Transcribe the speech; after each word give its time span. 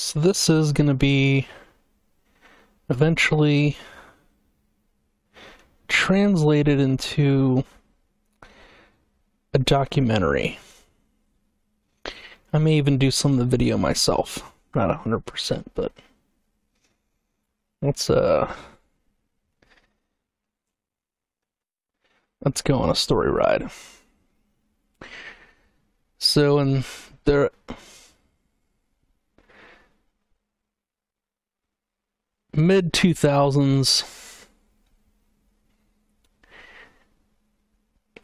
So 0.00 0.20
this 0.20 0.48
is 0.48 0.72
going 0.72 0.86
to 0.86 0.94
be 0.94 1.48
eventually 2.88 3.76
translated 5.88 6.78
into 6.78 7.64
a 9.52 9.58
documentary. 9.58 10.60
I 12.52 12.58
may 12.58 12.74
even 12.74 12.96
do 12.96 13.10
some 13.10 13.32
of 13.32 13.38
the 13.38 13.44
video 13.44 13.76
myself. 13.76 14.40
Not 14.72 15.02
100%, 15.02 15.64
but 15.74 15.90
let's 17.82 18.08
uh 18.08 18.54
let's 22.44 22.62
go 22.62 22.78
on 22.78 22.88
a 22.88 22.94
story 22.94 23.32
ride. 23.32 23.68
So 26.18 26.60
in 26.60 26.84
there 27.24 27.50
mid 32.58 32.92
2000s 32.92 34.04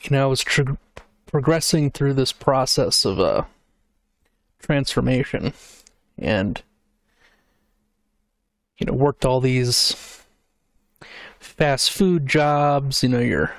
you 0.00 0.11
know 0.11 0.25
I 0.25 0.27
was 0.27 0.43
tr- 0.43 0.72
progressing 1.27 1.91
through 1.91 2.15
this 2.15 2.33
process 2.33 3.05
of 3.05 3.21
uh 3.21 3.44
transformation 4.61 5.53
and 6.19 6.62
you 8.78 8.87
know 8.87 8.93
worked 8.93 9.25
all 9.25 9.41
these 9.41 10.23
fast 11.39 11.93
food 11.93 12.27
jobs 12.27 13.03
you 13.03 13.09
know 13.09 13.21
your 13.21 13.53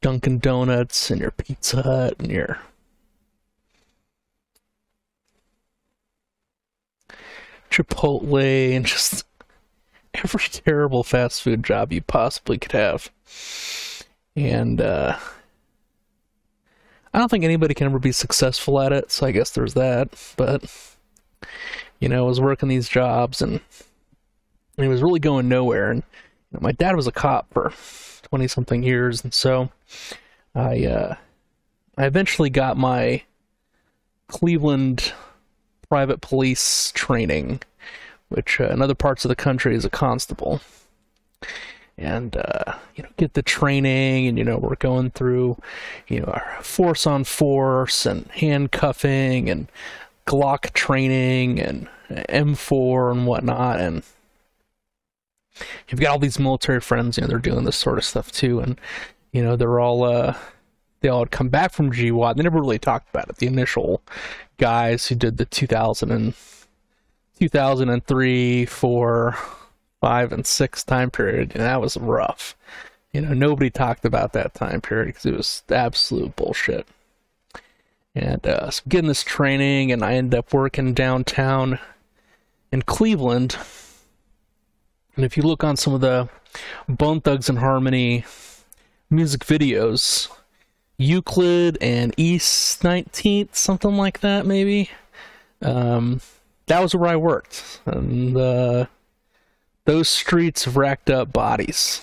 dunkin 0.00 0.38
donuts 0.38 1.10
and 1.10 1.20
your 1.20 1.30
pizza 1.30 1.82
hut 1.82 2.14
and 2.18 2.30
your 2.30 2.58
chipotle 7.70 8.74
and 8.74 8.84
just 8.84 9.24
every 10.24 10.44
terrible 10.50 11.02
fast 11.02 11.42
food 11.42 11.62
job 11.62 11.92
you 11.92 12.02
possibly 12.02 12.58
could 12.58 12.72
have 12.72 13.10
and 14.34 14.80
uh 14.80 15.16
I 17.16 17.18
don't 17.18 17.30
think 17.30 17.44
anybody 17.44 17.72
can 17.72 17.86
ever 17.86 17.98
be 17.98 18.12
successful 18.12 18.78
at 18.78 18.92
it, 18.92 19.10
so 19.10 19.26
I 19.26 19.30
guess 19.30 19.48
there's 19.52 19.72
that. 19.72 20.10
But 20.36 20.64
you 21.98 22.10
know, 22.10 22.26
I 22.26 22.28
was 22.28 22.42
working 22.42 22.68
these 22.68 22.90
jobs 22.90 23.40
and 23.40 23.58
it 24.76 24.86
was 24.86 25.02
really 25.02 25.18
going 25.18 25.48
nowhere. 25.48 25.90
And 25.90 26.02
you 26.52 26.58
know, 26.58 26.60
my 26.60 26.72
dad 26.72 26.94
was 26.94 27.06
a 27.06 27.12
cop 27.12 27.46
for 27.54 27.72
twenty 28.20 28.46
something 28.46 28.82
years, 28.82 29.24
and 29.24 29.32
so 29.32 29.70
I 30.54 30.84
uh, 30.84 31.16
I 31.96 32.04
eventually 32.04 32.50
got 32.50 32.76
my 32.76 33.22
Cleveland 34.28 35.14
private 35.88 36.20
police 36.20 36.92
training, 36.92 37.62
which 38.28 38.60
uh, 38.60 38.68
in 38.68 38.82
other 38.82 38.94
parts 38.94 39.24
of 39.24 39.28
the 39.28 39.36
country 39.36 39.74
is 39.74 39.84
a 39.84 39.90
constable. 39.90 40.60
And 41.98 42.36
uh, 42.36 42.74
you 42.94 43.02
know 43.02 43.08
get 43.16 43.32
the 43.32 43.42
training 43.42 44.26
and 44.26 44.36
you 44.36 44.44
know 44.44 44.58
we're 44.58 44.74
going 44.76 45.10
through 45.10 45.56
you 46.08 46.20
know 46.20 46.26
our 46.26 46.58
force 46.62 47.06
on 47.06 47.24
force 47.24 48.04
and 48.04 48.30
handcuffing 48.32 49.48
and 49.48 49.68
Glock 50.26 50.72
training 50.74 51.58
and 51.60 51.88
M4 52.10 53.12
and 53.12 53.26
whatnot. 53.26 53.80
And 53.80 54.02
you've 55.88 56.00
got 56.00 56.10
all 56.10 56.18
these 56.18 56.38
military 56.38 56.80
friends 56.80 57.16
you 57.16 57.22
know 57.22 57.28
they're 57.28 57.38
doing 57.38 57.64
this 57.64 57.76
sort 57.76 57.96
of 57.96 58.04
stuff 58.04 58.30
too. 58.30 58.60
And 58.60 58.78
you 59.32 59.42
know 59.42 59.56
they're 59.56 59.80
all 59.80 60.04
uh 60.04 60.36
they 61.00 61.08
all 61.08 61.20
had 61.20 61.30
come 61.30 61.48
back 61.48 61.72
from 61.72 61.92
GWOT 61.92 62.36
they 62.36 62.42
never 62.42 62.60
really 62.60 62.78
talked 62.78 63.08
about 63.08 63.30
it. 63.30 63.36
The 63.36 63.46
initial 63.46 64.02
guys 64.58 65.06
who 65.06 65.14
did 65.14 65.38
the 65.38 65.46
2000 65.46 66.10
and 66.10 66.34
2003 67.38 68.66
4 68.66 69.36
five 70.00 70.32
and 70.32 70.46
six 70.46 70.84
time 70.84 71.10
period, 71.10 71.52
and 71.54 71.64
that 71.64 71.80
was 71.80 71.96
rough. 71.96 72.56
You 73.12 73.22
know, 73.22 73.32
nobody 73.32 73.70
talked 73.70 74.04
about 74.04 74.32
that 74.34 74.54
time 74.54 74.80
period 74.80 75.06
because 75.06 75.26
it 75.26 75.34
was 75.34 75.62
absolute 75.70 76.36
bullshit. 76.36 76.86
And 78.14 78.46
uh, 78.46 78.70
so 78.70 78.82
getting 78.88 79.08
this 79.08 79.24
training, 79.24 79.92
and 79.92 80.04
I 80.04 80.14
ended 80.14 80.38
up 80.38 80.52
working 80.52 80.94
downtown 80.94 81.78
in 82.72 82.82
Cleveland. 82.82 83.56
And 85.16 85.24
if 85.24 85.36
you 85.36 85.42
look 85.42 85.64
on 85.64 85.76
some 85.76 85.92
of 85.92 86.00
the 86.00 86.28
Bone 86.88 87.20
Thugs 87.20 87.48
and 87.48 87.58
Harmony 87.58 88.24
music 89.10 89.44
videos, 89.44 90.30
Euclid 90.98 91.78
and 91.80 92.14
East 92.16 92.82
19th, 92.82 93.54
something 93.54 93.96
like 93.96 94.20
that, 94.20 94.46
maybe. 94.46 94.90
Um, 95.62 96.20
that 96.66 96.80
was 96.80 96.94
where 96.94 97.10
I 97.10 97.16
worked. 97.16 97.80
And 97.86 98.36
uh, 98.36 98.86
those 99.84 100.08
streets 100.08 100.64
have 100.64 100.76
racked 100.76 101.10
up 101.10 101.32
bodies. 101.32 102.02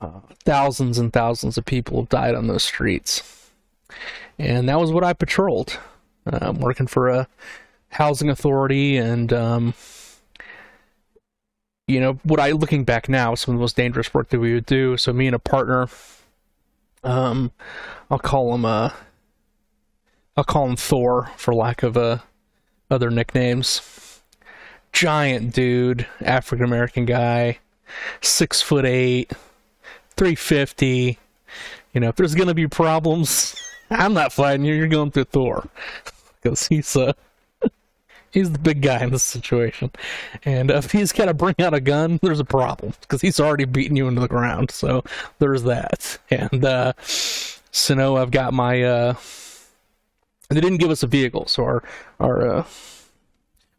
Uh, 0.00 0.20
thousands 0.44 0.98
and 0.98 1.12
thousands 1.12 1.56
of 1.56 1.64
people 1.64 2.00
have 2.00 2.08
died 2.08 2.34
on 2.34 2.46
those 2.46 2.64
streets. 2.64 3.50
And 4.38 4.68
that 4.68 4.80
was 4.80 4.90
what 4.90 5.04
I 5.04 5.12
patrolled. 5.12 5.78
Uh, 6.26 6.38
I'm 6.40 6.60
working 6.60 6.86
for 6.86 7.08
a 7.08 7.28
housing 7.90 8.30
authority, 8.30 8.96
and, 8.96 9.32
um, 9.32 9.74
you 11.86 12.00
know, 12.00 12.14
what 12.22 12.40
I, 12.40 12.52
looking 12.52 12.84
back 12.84 13.08
now, 13.08 13.34
some 13.34 13.54
of 13.54 13.58
the 13.58 13.62
most 13.62 13.76
dangerous 13.76 14.14
work 14.14 14.30
that 14.30 14.40
we 14.40 14.54
would 14.54 14.66
do. 14.66 14.96
So, 14.96 15.12
me 15.12 15.26
and 15.26 15.36
a 15.36 15.38
partner, 15.38 15.88
um, 17.04 17.52
I'll 18.10 18.18
call 18.18 18.54
him, 18.54 18.64
uh, 18.64 18.90
I'll 20.36 20.44
call 20.44 20.66
him 20.66 20.76
Thor 20.76 21.30
for 21.36 21.54
lack 21.54 21.82
of, 21.82 21.96
uh, 21.96 22.18
other 22.92 23.10
nicknames 23.10 23.80
giant 24.92 25.54
dude, 25.54 26.06
African 26.20 26.64
American 26.64 27.04
guy, 27.04 27.58
six 28.20 28.62
foot 28.62 28.84
eight, 28.84 29.32
three 30.16 30.34
fifty. 30.34 31.18
You 31.92 32.00
know, 32.00 32.08
if 32.08 32.16
there's 32.16 32.34
gonna 32.34 32.54
be 32.54 32.68
problems, 32.68 33.56
I'm 33.90 34.14
not 34.14 34.32
fighting 34.32 34.64
you. 34.64 34.74
You're 34.74 34.88
going 34.88 35.10
through 35.10 35.24
Thor 35.24 35.68
because 36.42 36.68
he's 36.68 36.94
uh 36.96 37.12
he's 38.30 38.52
the 38.52 38.58
big 38.58 38.82
guy 38.82 39.02
in 39.02 39.10
this 39.10 39.24
situation. 39.24 39.90
And 40.44 40.70
uh, 40.70 40.76
if 40.76 40.92
he's 40.92 41.12
got 41.12 41.26
to 41.26 41.34
bring 41.34 41.56
out 41.58 41.74
a 41.74 41.80
gun, 41.80 42.18
there's 42.22 42.40
a 42.40 42.44
problem 42.44 42.94
because 43.00 43.20
he's 43.20 43.40
already 43.40 43.64
beating 43.64 43.96
you 43.96 44.08
into 44.08 44.20
the 44.20 44.28
ground. 44.28 44.70
So 44.70 45.04
there's 45.38 45.64
that. 45.64 46.18
And 46.30 46.64
uh, 46.64 46.92
so 47.02 47.94
now 47.94 48.16
I've 48.16 48.30
got 48.30 48.54
my. 48.54 48.82
Uh, 48.82 49.14
they 50.54 50.60
didn't 50.60 50.78
give 50.78 50.90
us 50.90 51.02
a 51.02 51.06
vehicle, 51.06 51.46
so 51.46 51.64
our 51.64 51.82
our 52.20 52.56
uh, 52.58 52.64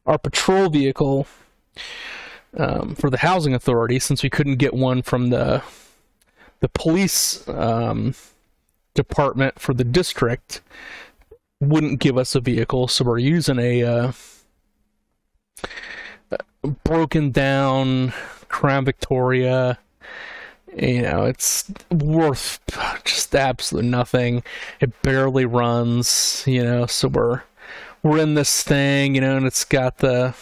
our 0.05 0.17
patrol 0.17 0.69
vehicle 0.69 1.27
um, 2.57 2.95
for 2.95 3.09
the 3.09 3.17
housing 3.17 3.53
authority 3.53 3.99
since 3.99 4.23
we 4.23 4.29
couldn't 4.29 4.57
get 4.57 4.73
one 4.73 5.01
from 5.01 5.29
the 5.29 5.63
the 6.59 6.69
police 6.69 7.47
um, 7.49 8.15
department 8.93 9.59
for 9.59 9.73
the 9.73 9.83
district 9.83 10.61
wouldn't 11.59 11.99
give 11.99 12.17
us 12.17 12.35
a 12.35 12.39
vehicle. 12.39 12.87
So 12.87 13.05
we're 13.05 13.17
using 13.17 13.59
a 13.59 13.83
uh, 13.83 14.11
broken 16.83 17.31
down 17.31 18.13
crown 18.47 18.85
victoria 18.85 19.79
you 20.75 21.01
know 21.01 21.25
it's 21.25 21.71
worth 21.91 22.59
just 23.03 23.35
absolutely 23.35 23.89
nothing 23.89 24.43
it 24.79 25.01
barely 25.01 25.45
runs 25.45 26.43
you 26.47 26.63
know 26.63 26.85
so 26.85 27.07
we're 27.07 27.43
we're 28.03 28.19
in 28.19 28.35
this 28.35 28.61
thing, 28.61 29.15
you 29.15 29.21
know, 29.21 29.37
and 29.37 29.45
it's 29.47 29.63
got 29.63 29.99
the 29.99 30.35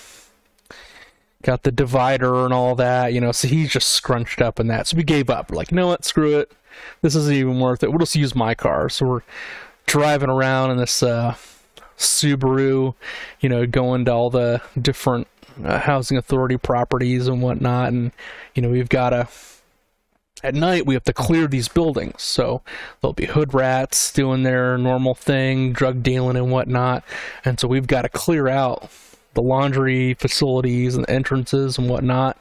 got 1.43 1.63
the 1.63 1.71
divider 1.71 2.43
and 2.43 2.53
all 2.53 2.75
that, 2.75 3.13
you 3.13 3.21
know. 3.21 3.31
So 3.31 3.47
he's 3.47 3.71
just 3.71 3.89
scrunched 3.89 4.41
up 4.41 4.59
in 4.59 4.67
that. 4.67 4.87
So 4.87 4.97
we 4.97 5.03
gave 5.03 5.29
up. 5.29 5.49
We're 5.51 5.57
like, 5.57 5.71
you 5.71 5.75
know 5.77 5.87
what? 5.87 6.03
Screw 6.03 6.37
it. 6.37 6.51
This 7.01 7.15
isn't 7.15 7.33
even 7.33 7.59
worth 7.59 7.83
it. 7.83 7.89
We'll 7.89 7.99
just 7.99 8.15
use 8.15 8.35
my 8.35 8.55
car. 8.55 8.89
So 8.89 9.05
we're 9.05 9.21
driving 9.85 10.29
around 10.29 10.71
in 10.71 10.77
this 10.77 11.03
uh, 11.03 11.35
Subaru, 11.97 12.95
you 13.39 13.49
know, 13.49 13.67
going 13.67 14.05
to 14.05 14.11
all 14.11 14.29
the 14.31 14.61
different 14.81 15.27
uh, 15.63 15.79
housing 15.79 16.17
authority 16.17 16.57
properties 16.57 17.27
and 17.27 17.41
whatnot, 17.41 17.89
and 17.89 18.11
you 18.55 18.61
know, 18.61 18.69
we've 18.69 18.89
got 18.89 19.13
a 19.13 19.27
at 20.43 20.55
night 20.55 20.85
we 20.85 20.93
have 20.93 21.03
to 21.05 21.13
clear 21.13 21.47
these 21.47 21.67
buildings. 21.67 22.21
So 22.21 22.61
there'll 23.01 23.13
be 23.13 23.25
hood 23.25 23.53
rats 23.53 24.11
doing 24.11 24.43
their 24.43 24.77
normal 24.77 25.15
thing, 25.15 25.73
drug 25.73 26.03
dealing 26.03 26.37
and 26.37 26.51
whatnot. 26.51 27.03
And 27.45 27.59
so 27.59 27.67
we've 27.67 27.87
got 27.87 28.03
to 28.03 28.09
clear 28.09 28.47
out 28.47 28.89
the 29.33 29.41
laundry 29.41 30.13
facilities 30.15 30.95
and 30.95 31.09
entrances 31.09 31.77
and 31.77 31.89
whatnot 31.89 32.37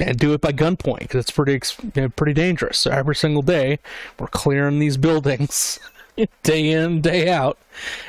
and 0.00 0.18
do 0.18 0.32
it 0.32 0.40
by 0.40 0.52
gunpoint 0.52 1.00
because 1.00 1.20
it's 1.20 1.30
pretty 1.30 1.60
you 1.94 2.02
know, 2.02 2.08
pretty 2.10 2.32
dangerous. 2.32 2.78
So 2.78 2.90
every 2.90 3.14
single 3.14 3.42
day 3.42 3.78
we're 4.18 4.26
clearing 4.28 4.78
these 4.78 4.96
buildings 4.96 5.78
day 6.42 6.70
in 6.70 7.00
day 7.00 7.28
out, 7.28 7.58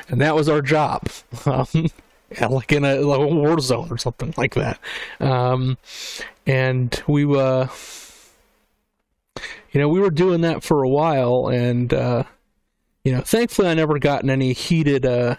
and 0.08 0.20
that 0.20 0.34
was 0.34 0.48
our 0.48 0.62
job. 0.62 1.08
Um, 1.46 1.90
yeah, 2.32 2.46
like 2.46 2.72
in 2.72 2.84
a, 2.84 2.96
like 2.96 3.20
a 3.20 3.26
war 3.34 3.60
zone 3.60 3.86
or 3.88 3.98
something 3.98 4.34
like 4.36 4.54
that. 4.54 4.80
Um, 5.20 5.78
and 6.44 7.00
we 7.06 7.24
uh, 7.24 7.68
you 9.76 9.82
know, 9.82 9.90
we 9.90 10.00
were 10.00 10.08
doing 10.08 10.40
that 10.40 10.64
for 10.64 10.82
a 10.82 10.88
while, 10.88 11.48
and 11.48 11.92
uh, 11.92 12.22
you 13.04 13.12
know, 13.12 13.20
thankfully 13.20 13.68
I 13.68 13.74
never 13.74 13.98
gotten 13.98 14.30
any 14.30 14.54
heated 14.54 15.04
uh, 15.04 15.36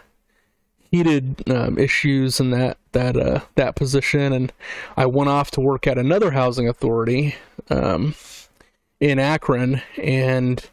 heated 0.91 1.41
um, 1.49 1.79
issues 1.79 2.39
in 2.39 2.51
that 2.51 2.77
that 2.91 3.17
uh, 3.17 3.39
that 3.55 3.75
position, 3.75 4.31
and 4.33 4.53
I 4.95 5.07
went 5.07 5.31
off 5.31 5.49
to 5.51 5.59
work 5.59 5.87
at 5.87 5.97
another 5.97 6.29
housing 6.29 6.69
authority 6.69 7.33
um, 7.71 8.13
in 8.99 9.17
Akron, 9.17 9.81
and 9.97 10.63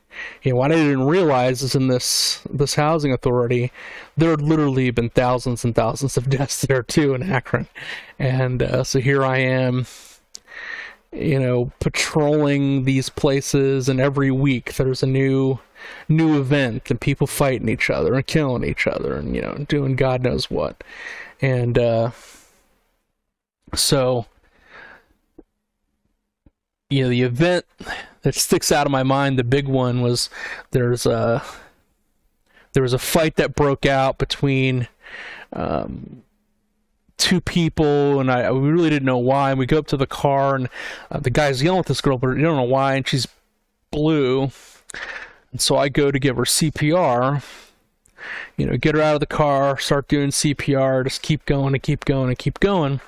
you 0.43 0.52
know 0.52 0.58
what 0.58 0.70
I 0.70 0.75
didn't 0.75 1.06
realize 1.06 1.62
is 1.62 1.75
in 1.75 1.88
this 1.88 2.43
this 2.50 2.75
housing 2.75 3.14
authority, 3.14 3.72
there 4.19 4.28
had 4.28 4.43
literally 4.43 4.90
been 4.90 5.08
thousands 5.08 5.64
and 5.64 5.75
thousands 5.75 6.19
of 6.19 6.28
deaths 6.37 6.67
there 6.67 6.82
too 6.82 7.14
in 7.14 7.22
Akron, 7.22 7.67
and 8.19 8.62
uh, 8.62 8.84
so 8.84 9.00
here 9.00 9.25
I 9.25 9.38
am 9.38 9.87
you 11.14 11.38
know 11.38 11.70
patrolling 11.78 12.84
these 12.84 13.08
places 13.08 13.88
and 13.88 14.00
every 14.00 14.31
week 14.31 14.75
there's 14.75 15.02
a 15.02 15.06
new 15.06 15.58
new 16.08 16.38
event 16.38 16.90
and 16.90 17.00
people 17.00 17.26
fighting 17.26 17.69
each 17.69 17.88
other 17.88 18.14
and 18.14 18.26
killing 18.26 18.64
each 18.64 18.87
other 18.87 19.14
and 19.16 19.34
you 19.37 19.43
know 19.43 19.64
doing 19.69 19.96
god 19.96 20.22
knows 20.22 20.50
what. 20.50 20.82
And 21.40 21.78
uh 21.78 22.11
so 23.75 24.26
you 26.90 27.05
know 27.05 27.08
the 27.08 27.22
event 27.22 27.64
that 28.22 28.34
sticks 28.34 28.72
out 28.72 28.87
of 28.87 28.93
my 28.93 29.02
mind 29.02 29.38
the 29.38 29.44
big 29.44 29.69
one 29.69 30.00
was 30.00 30.28
there's 30.72 31.06
a 31.06 31.43
there 32.72 32.82
was 32.82 32.93
a 32.93 32.99
fight 32.99 33.37
that 33.37 33.55
broke 33.55 33.87
out 33.87 34.19
between 34.19 34.88
um 35.52 36.23
two 37.16 37.40
people, 37.40 38.20
and 38.20 38.31
I 38.31 38.50
we 38.52 38.69
really 38.69 38.90
didn't 38.90 39.06
know 39.06 39.19
why. 39.19 39.50
And 39.50 39.58
we 39.58 39.66
go 39.66 39.78
up 39.78 39.87
to 39.88 39.96
the 39.96 40.06
car, 40.06 40.55
and 40.55 40.69
uh, 41.11 41.20
the 41.20 41.31
guy's 41.31 41.62
yelling 41.62 41.81
at 41.81 41.87
this 41.87 42.00
girl, 42.00 42.19
but 42.19 42.28
you 42.31 42.43
don't 42.43 42.56
know 42.56 42.62
why, 42.62 42.94
and 42.94 43.06
she's 43.06 43.26
blue. 43.90 44.50
And 45.52 45.61
so 45.61 45.76
I 45.76 45.88
go 45.88 46.11
to 46.11 46.19
give 46.19 46.37
her 46.37 46.44
CPR. 46.44 47.43
You 48.56 48.66
know, 48.66 48.76
get 48.76 48.94
her 48.94 49.02
out 49.02 49.14
of 49.14 49.20
the 49.20 49.26
car, 49.26 49.78
start 49.78 50.08
doing 50.08 50.31
CPR, 50.31 51.05
just 51.05 51.20
keep 51.20 51.44
going 51.44 51.75
and 51.75 51.82
keep 51.82 52.06
going 52.06 52.28
and 52.28 52.38
keep 52.38 52.58
going. 52.58 53.00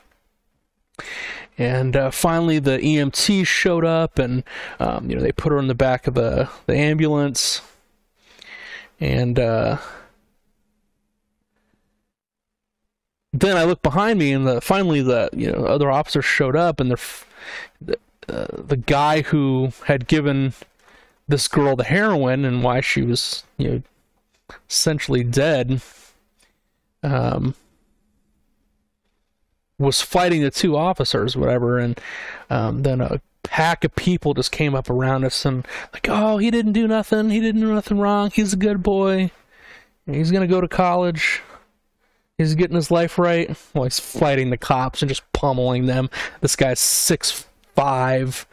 And 1.59 1.97
uh, 1.97 2.11
finally, 2.11 2.59
the 2.59 2.79
EMT 2.79 3.47
showed 3.47 3.85
up, 3.85 4.19
and 4.19 4.44
um, 4.79 5.09
you 5.09 5.17
know 5.17 5.23
they 5.23 5.32
put 5.32 5.52
her 5.52 5.59
in 5.59 5.69
the 5.69 5.75
back 5.75 6.06
of 6.06 6.14
the 6.14 6.50
the 6.67 6.76
ambulance, 6.76 7.62
and 9.00 9.38
uh, 9.38 9.78
then 13.40 13.57
I 13.57 13.64
look 13.64 13.83
behind 13.83 14.19
me, 14.19 14.33
and 14.33 14.47
the, 14.47 14.61
finally 14.61 15.02
the 15.02 15.28
you 15.33 15.50
know 15.50 15.64
other 15.64 15.90
officers 15.90 16.25
showed 16.25 16.57
up, 16.57 16.81
and 16.81 16.90
the 16.90 17.99
uh, 18.28 18.47
the 18.50 18.76
guy 18.76 19.23
who 19.23 19.73
had 19.87 20.09
given 20.09 20.52
this 21.28 21.49
girl 21.49 21.76
the 21.76 21.85
heroin 21.85 22.45
and 22.45 22.62
why 22.62 22.81
she 22.81 23.02
was 23.02 23.45
you 23.57 23.69
know 23.69 23.83
essentially 24.69 25.25
dead 25.25 25.81
um, 27.02 27.55
was 29.78 30.00
fighting 30.00 30.43
the 30.43 30.50
two 30.50 30.76
officers, 30.76 31.37
whatever, 31.37 31.78
and 31.78 32.00
um, 32.50 32.83
then 32.83 33.00
a 33.00 33.21
pack 33.43 33.85
of 33.85 33.95
people 33.95 34.35
just 34.35 34.50
came 34.50 34.75
up 34.75 34.90
around 34.90 35.25
us 35.25 35.45
and 35.45 35.66
like, 35.93 36.09
oh, 36.09 36.38
he 36.38 36.50
didn't 36.50 36.73
do 36.73 36.88
nothing, 36.88 37.31
he 37.31 37.40
didn't 37.40 37.61
do 37.61 37.73
nothing 37.73 37.99
wrong, 37.99 38.31
he's 38.31 38.52
a 38.52 38.57
good 38.57 38.83
boy, 38.83 39.31
he's 40.07 40.31
gonna 40.31 40.47
go 40.47 40.61
to 40.61 40.69
college. 40.69 41.43
He's 42.38 42.55
getting 42.55 42.76
his 42.76 42.90
life 42.90 43.19
right. 43.19 43.57
Well, 43.75 43.85
he's 43.85 44.00
fighting 44.00 44.50
the 44.50 44.57
cops 44.57 45.02
and 45.02 45.09
just 45.09 45.31
pummeling 45.33 45.87
them. 45.87 46.11
This 46.40 46.57
guy's 46.57 46.81
six 46.81 47.47
five, 47.75 48.47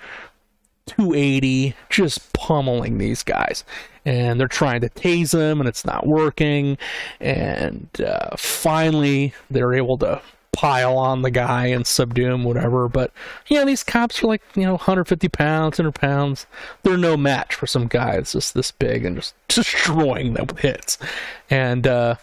280, 0.88 1.76
just 1.90 2.34
pummeling 2.34 2.98
these 2.98 3.24
guys. 3.24 3.64
And 4.06 4.38
they're 4.40 4.50
trying 4.50 4.82
to 4.82 4.90
tase 4.90 5.34
him, 5.34 5.62
and 5.62 5.70
it's 5.70 5.86
not 5.86 6.06
working. 6.06 6.78
And 7.22 7.88
uh, 8.06 8.36
finally, 8.38 9.34
they're 9.50 9.74
able 9.74 9.98
to 10.00 10.22
pile 10.52 10.98
on 10.98 11.22
the 11.22 11.32
guy 11.32 11.68
and 11.68 11.88
subdue 11.88 12.32
him, 12.32 12.44
whatever. 12.44 12.90
But 12.90 13.12
yeah, 13.48 13.64
these 13.64 13.82
cops 13.82 14.22
are 14.22 14.28
like 14.28 14.42
you 14.56 14.64
know 14.64 14.74
150 14.74 15.30
pounds, 15.30 15.80
100 15.80 15.94
pounds. 15.94 16.46
They're 16.84 16.98
no 16.98 17.16
match 17.16 17.56
for 17.56 17.66
some 17.66 17.88
guy 17.88 18.18
that's 18.18 18.34
just 18.34 18.54
this 18.54 18.72
big 18.72 19.06
and 19.06 19.16
just 19.16 19.36
destroying 19.48 20.34
them 20.34 20.48
with 20.48 20.60
hits. 20.60 20.98
And 21.50 21.88
uh, 21.88 22.16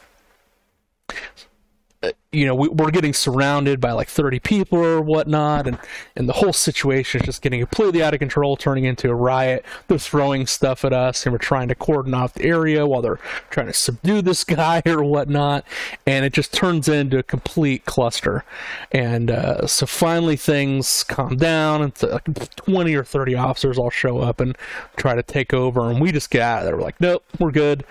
you 2.32 2.46
know, 2.46 2.54
we, 2.54 2.68
are 2.68 2.90
getting 2.90 3.12
surrounded 3.12 3.80
by 3.80 3.92
like 3.92 4.08
30 4.08 4.38
people 4.40 4.78
or 4.78 5.02
whatnot, 5.02 5.66
and, 5.66 5.78
and 6.16 6.28
the 6.28 6.32
whole 6.32 6.52
situation 6.52 7.20
is 7.20 7.26
just 7.26 7.42
getting 7.42 7.60
completely 7.60 8.02
out 8.02 8.14
of 8.14 8.20
control, 8.20 8.56
turning 8.56 8.84
into 8.84 9.10
a 9.10 9.14
riot. 9.14 9.66
They're 9.88 9.98
throwing 9.98 10.46
stuff 10.46 10.84
at 10.84 10.92
us, 10.92 11.26
and 11.26 11.32
we're 11.32 11.38
trying 11.38 11.68
to 11.68 11.74
cordon 11.74 12.14
off 12.14 12.34
the 12.34 12.44
area 12.44 12.86
while 12.86 13.02
they're 13.02 13.18
trying 13.50 13.66
to 13.66 13.72
subdue 13.74 14.22
this 14.22 14.44
guy 14.44 14.80
or 14.86 15.02
whatnot, 15.04 15.64
and 16.06 16.24
it 16.24 16.32
just 16.32 16.54
turns 16.54 16.88
into 16.88 17.18
a 17.18 17.22
complete 17.22 17.84
cluster. 17.84 18.44
And 18.92 19.30
uh, 19.30 19.66
so 19.66 19.84
finally 19.84 20.36
things 20.36 21.02
calm 21.04 21.36
down, 21.36 21.82
and 21.82 22.02
like 22.02 22.54
20 22.56 22.94
or 22.94 23.04
30 23.04 23.34
officers 23.34 23.76
all 23.76 23.90
show 23.90 24.18
up 24.18 24.40
and 24.40 24.56
try 24.96 25.14
to 25.14 25.22
take 25.22 25.52
over, 25.52 25.90
and 25.90 26.00
we 26.00 26.12
just 26.12 26.30
get 26.30 26.42
out 26.42 26.60
of 26.60 26.64
there. 26.64 26.76
We're 26.76 26.82
like, 26.82 27.00
nope, 27.00 27.24
we're 27.38 27.50
good. 27.50 27.84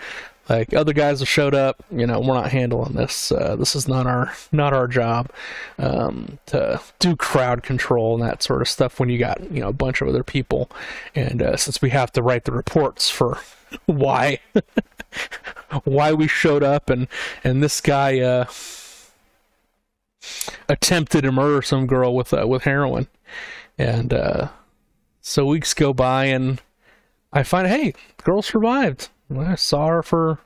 Like 0.49 0.73
other 0.73 0.93
guys 0.93 1.19
have 1.19 1.29
showed 1.29 1.53
up, 1.53 1.83
you 1.91 2.07
know, 2.07 2.19
we're 2.19 2.33
not 2.33 2.51
handling 2.51 2.93
this. 2.93 3.31
Uh, 3.31 3.55
this 3.55 3.75
is 3.75 3.87
not 3.87 4.07
our 4.07 4.33
not 4.51 4.73
our 4.73 4.87
job 4.87 5.29
um, 5.77 6.39
to 6.47 6.81
do 6.97 7.15
crowd 7.15 7.61
control 7.61 8.15
and 8.15 8.23
that 8.27 8.41
sort 8.41 8.63
of 8.63 8.67
stuff. 8.67 8.99
When 8.99 9.09
you 9.09 9.19
got 9.19 9.39
you 9.51 9.61
know 9.61 9.69
a 9.69 9.73
bunch 9.73 10.01
of 10.01 10.07
other 10.07 10.23
people, 10.23 10.71
and 11.13 11.43
uh, 11.43 11.55
since 11.55 11.83
we 11.83 11.91
have 11.91 12.11
to 12.13 12.23
write 12.23 12.45
the 12.45 12.51
reports 12.51 13.11
for 13.11 13.37
why 13.85 14.39
why 15.83 16.13
we 16.13 16.27
showed 16.27 16.63
up, 16.63 16.89
and 16.89 17.07
and 17.43 17.61
this 17.61 17.79
guy 17.79 18.19
uh, 18.19 18.45
attempted 20.67 21.21
to 21.21 21.31
murder 21.31 21.61
some 21.61 21.85
girl 21.85 22.15
with 22.15 22.33
uh, 22.33 22.47
with 22.47 22.63
heroin, 22.63 23.07
and 23.77 24.15
uh, 24.15 24.47
so 25.21 25.45
weeks 25.45 25.75
go 25.75 25.93
by, 25.93 26.25
and 26.25 26.59
I 27.31 27.43
find 27.43 27.67
hey, 27.67 27.93
girl 28.23 28.41
survived 28.41 29.09
I 29.37 29.55
saw 29.55 29.87
her 29.87 30.03
for 30.03 30.31
a 30.31 30.37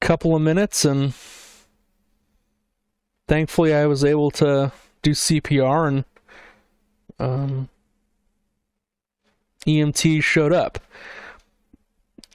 couple 0.00 0.34
of 0.34 0.42
minutes, 0.42 0.84
and 0.84 1.14
thankfully 3.28 3.72
I 3.72 3.86
was 3.86 4.04
able 4.04 4.30
to 4.32 4.72
do 5.02 5.12
CPR, 5.12 5.88
and 5.88 6.04
um, 7.18 7.68
EMT 9.66 10.22
showed 10.22 10.52
up. 10.52 10.80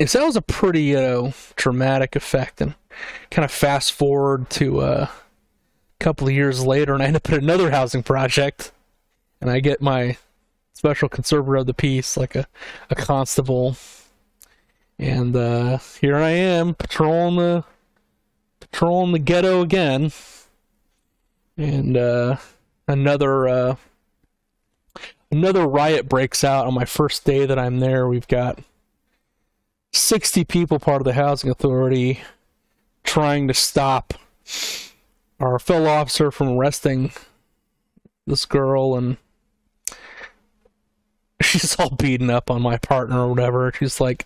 So 0.05 0.19
that 0.19 0.25
was 0.25 0.35
a 0.35 0.41
pretty 0.41 0.95
uh, 0.95 1.31
traumatic 1.55 2.15
effect, 2.15 2.61
and 2.61 2.75
kind 3.29 3.43
of 3.43 3.51
fast 3.51 3.91
forward 3.91 4.49
to 4.51 4.79
uh, 4.79 5.07
a 5.09 6.03
couple 6.03 6.27
of 6.27 6.33
years 6.33 6.65
later, 6.65 6.93
and 6.93 7.03
I 7.03 7.07
end 7.07 7.15
up 7.15 7.29
at 7.29 7.37
another 7.37 7.71
housing 7.71 8.03
project, 8.03 8.71
and 9.41 9.49
I 9.49 9.59
get 9.59 9.81
my 9.81 10.17
special 10.73 11.09
conservator 11.09 11.57
of 11.57 11.65
the 11.65 11.73
peace, 11.73 12.17
like 12.17 12.35
a, 12.35 12.47
a 12.89 12.95
constable 12.95 13.75
and 14.99 15.35
uh, 15.35 15.79
here 15.99 16.17
I 16.17 16.29
am 16.29 16.75
patrolling 16.75 17.37
the 17.37 17.63
patrolling 18.59 19.11
the 19.11 19.19
ghetto 19.19 19.61
again. 19.61 20.11
And 21.57 21.95
uh, 21.95 22.37
another 22.87 23.47
uh, 23.47 23.75
another 25.31 25.67
riot 25.67 26.07
breaks 26.07 26.43
out 26.43 26.65
on 26.65 26.73
my 26.73 26.85
first 26.85 27.25
day 27.25 27.45
that 27.45 27.59
I'm 27.59 27.79
there. 27.79 28.07
We've 28.07 28.27
got 28.27 28.59
60 29.91 30.43
people 30.45 30.79
part 30.79 31.01
of 31.01 31.05
the 31.05 31.13
housing 31.13 31.49
authority 31.49 32.21
trying 33.03 33.47
to 33.47 33.53
stop 33.53 34.13
our 35.39 35.59
fellow 35.59 35.89
officer 35.89 36.31
from 36.31 36.49
arresting 36.49 37.11
this 38.25 38.45
girl 38.45 38.95
and 38.95 39.17
she's 41.41 41.75
all 41.77 41.89
beaten 41.91 42.29
up 42.29 42.49
on 42.49 42.61
my 42.61 42.77
partner 42.77 43.21
or 43.21 43.29
whatever. 43.29 43.71
She's 43.77 43.99
like 43.99 44.25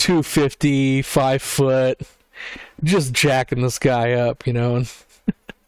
250, 0.00 1.02
five 1.02 1.42
foot, 1.42 2.00
just 2.82 3.12
jacking 3.12 3.60
this 3.60 3.78
guy 3.78 4.12
up, 4.12 4.46
you 4.46 4.52
know, 4.54 4.76
and 4.76 4.92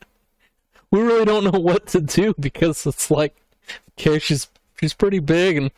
we 0.90 1.02
really 1.02 1.26
don't 1.26 1.44
know 1.44 1.60
what 1.60 1.86
to 1.88 2.00
do 2.00 2.34
because 2.40 2.86
it's 2.86 3.10
like, 3.10 3.36
okay, 3.98 4.18
she's 4.18 4.48
she's 4.80 4.94
pretty 4.94 5.18
big, 5.18 5.58
and 5.58 5.70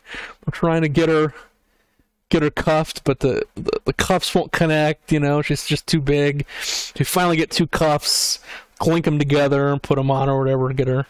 we're 0.45 0.51
trying 0.53 0.83
to 0.83 0.87
get 0.87 1.09
her 1.09 1.33
get 2.29 2.43
her 2.43 2.49
cuffed, 2.49 3.03
but 3.03 3.19
the, 3.19 3.43
the, 3.55 3.79
the 3.83 3.93
cuffs 3.93 4.33
won't 4.33 4.53
connect, 4.53 5.11
you 5.11 5.19
know, 5.19 5.41
she's 5.41 5.65
just 5.65 5.85
too 5.85 5.99
big. 5.99 6.45
We 6.97 7.03
finally 7.03 7.37
get 7.37 7.51
two 7.51 7.67
cuffs, 7.67 8.39
clink 8.79 9.03
them 9.03 9.19
together, 9.19 9.67
and 9.67 9.83
put 9.83 9.97
them 9.97 10.09
on 10.09 10.29
or 10.29 10.39
whatever, 10.39 10.71
get 10.73 10.87
her 10.87 11.05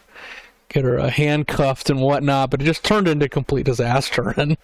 get 0.68 0.84
her 0.84 0.98
uh, 0.98 1.08
handcuffed 1.08 1.90
and 1.90 2.00
whatnot, 2.00 2.50
but 2.50 2.60
it 2.60 2.64
just 2.64 2.84
turned 2.84 3.08
into 3.08 3.28
complete 3.28 3.66
disaster. 3.66 4.34
And 4.46 4.56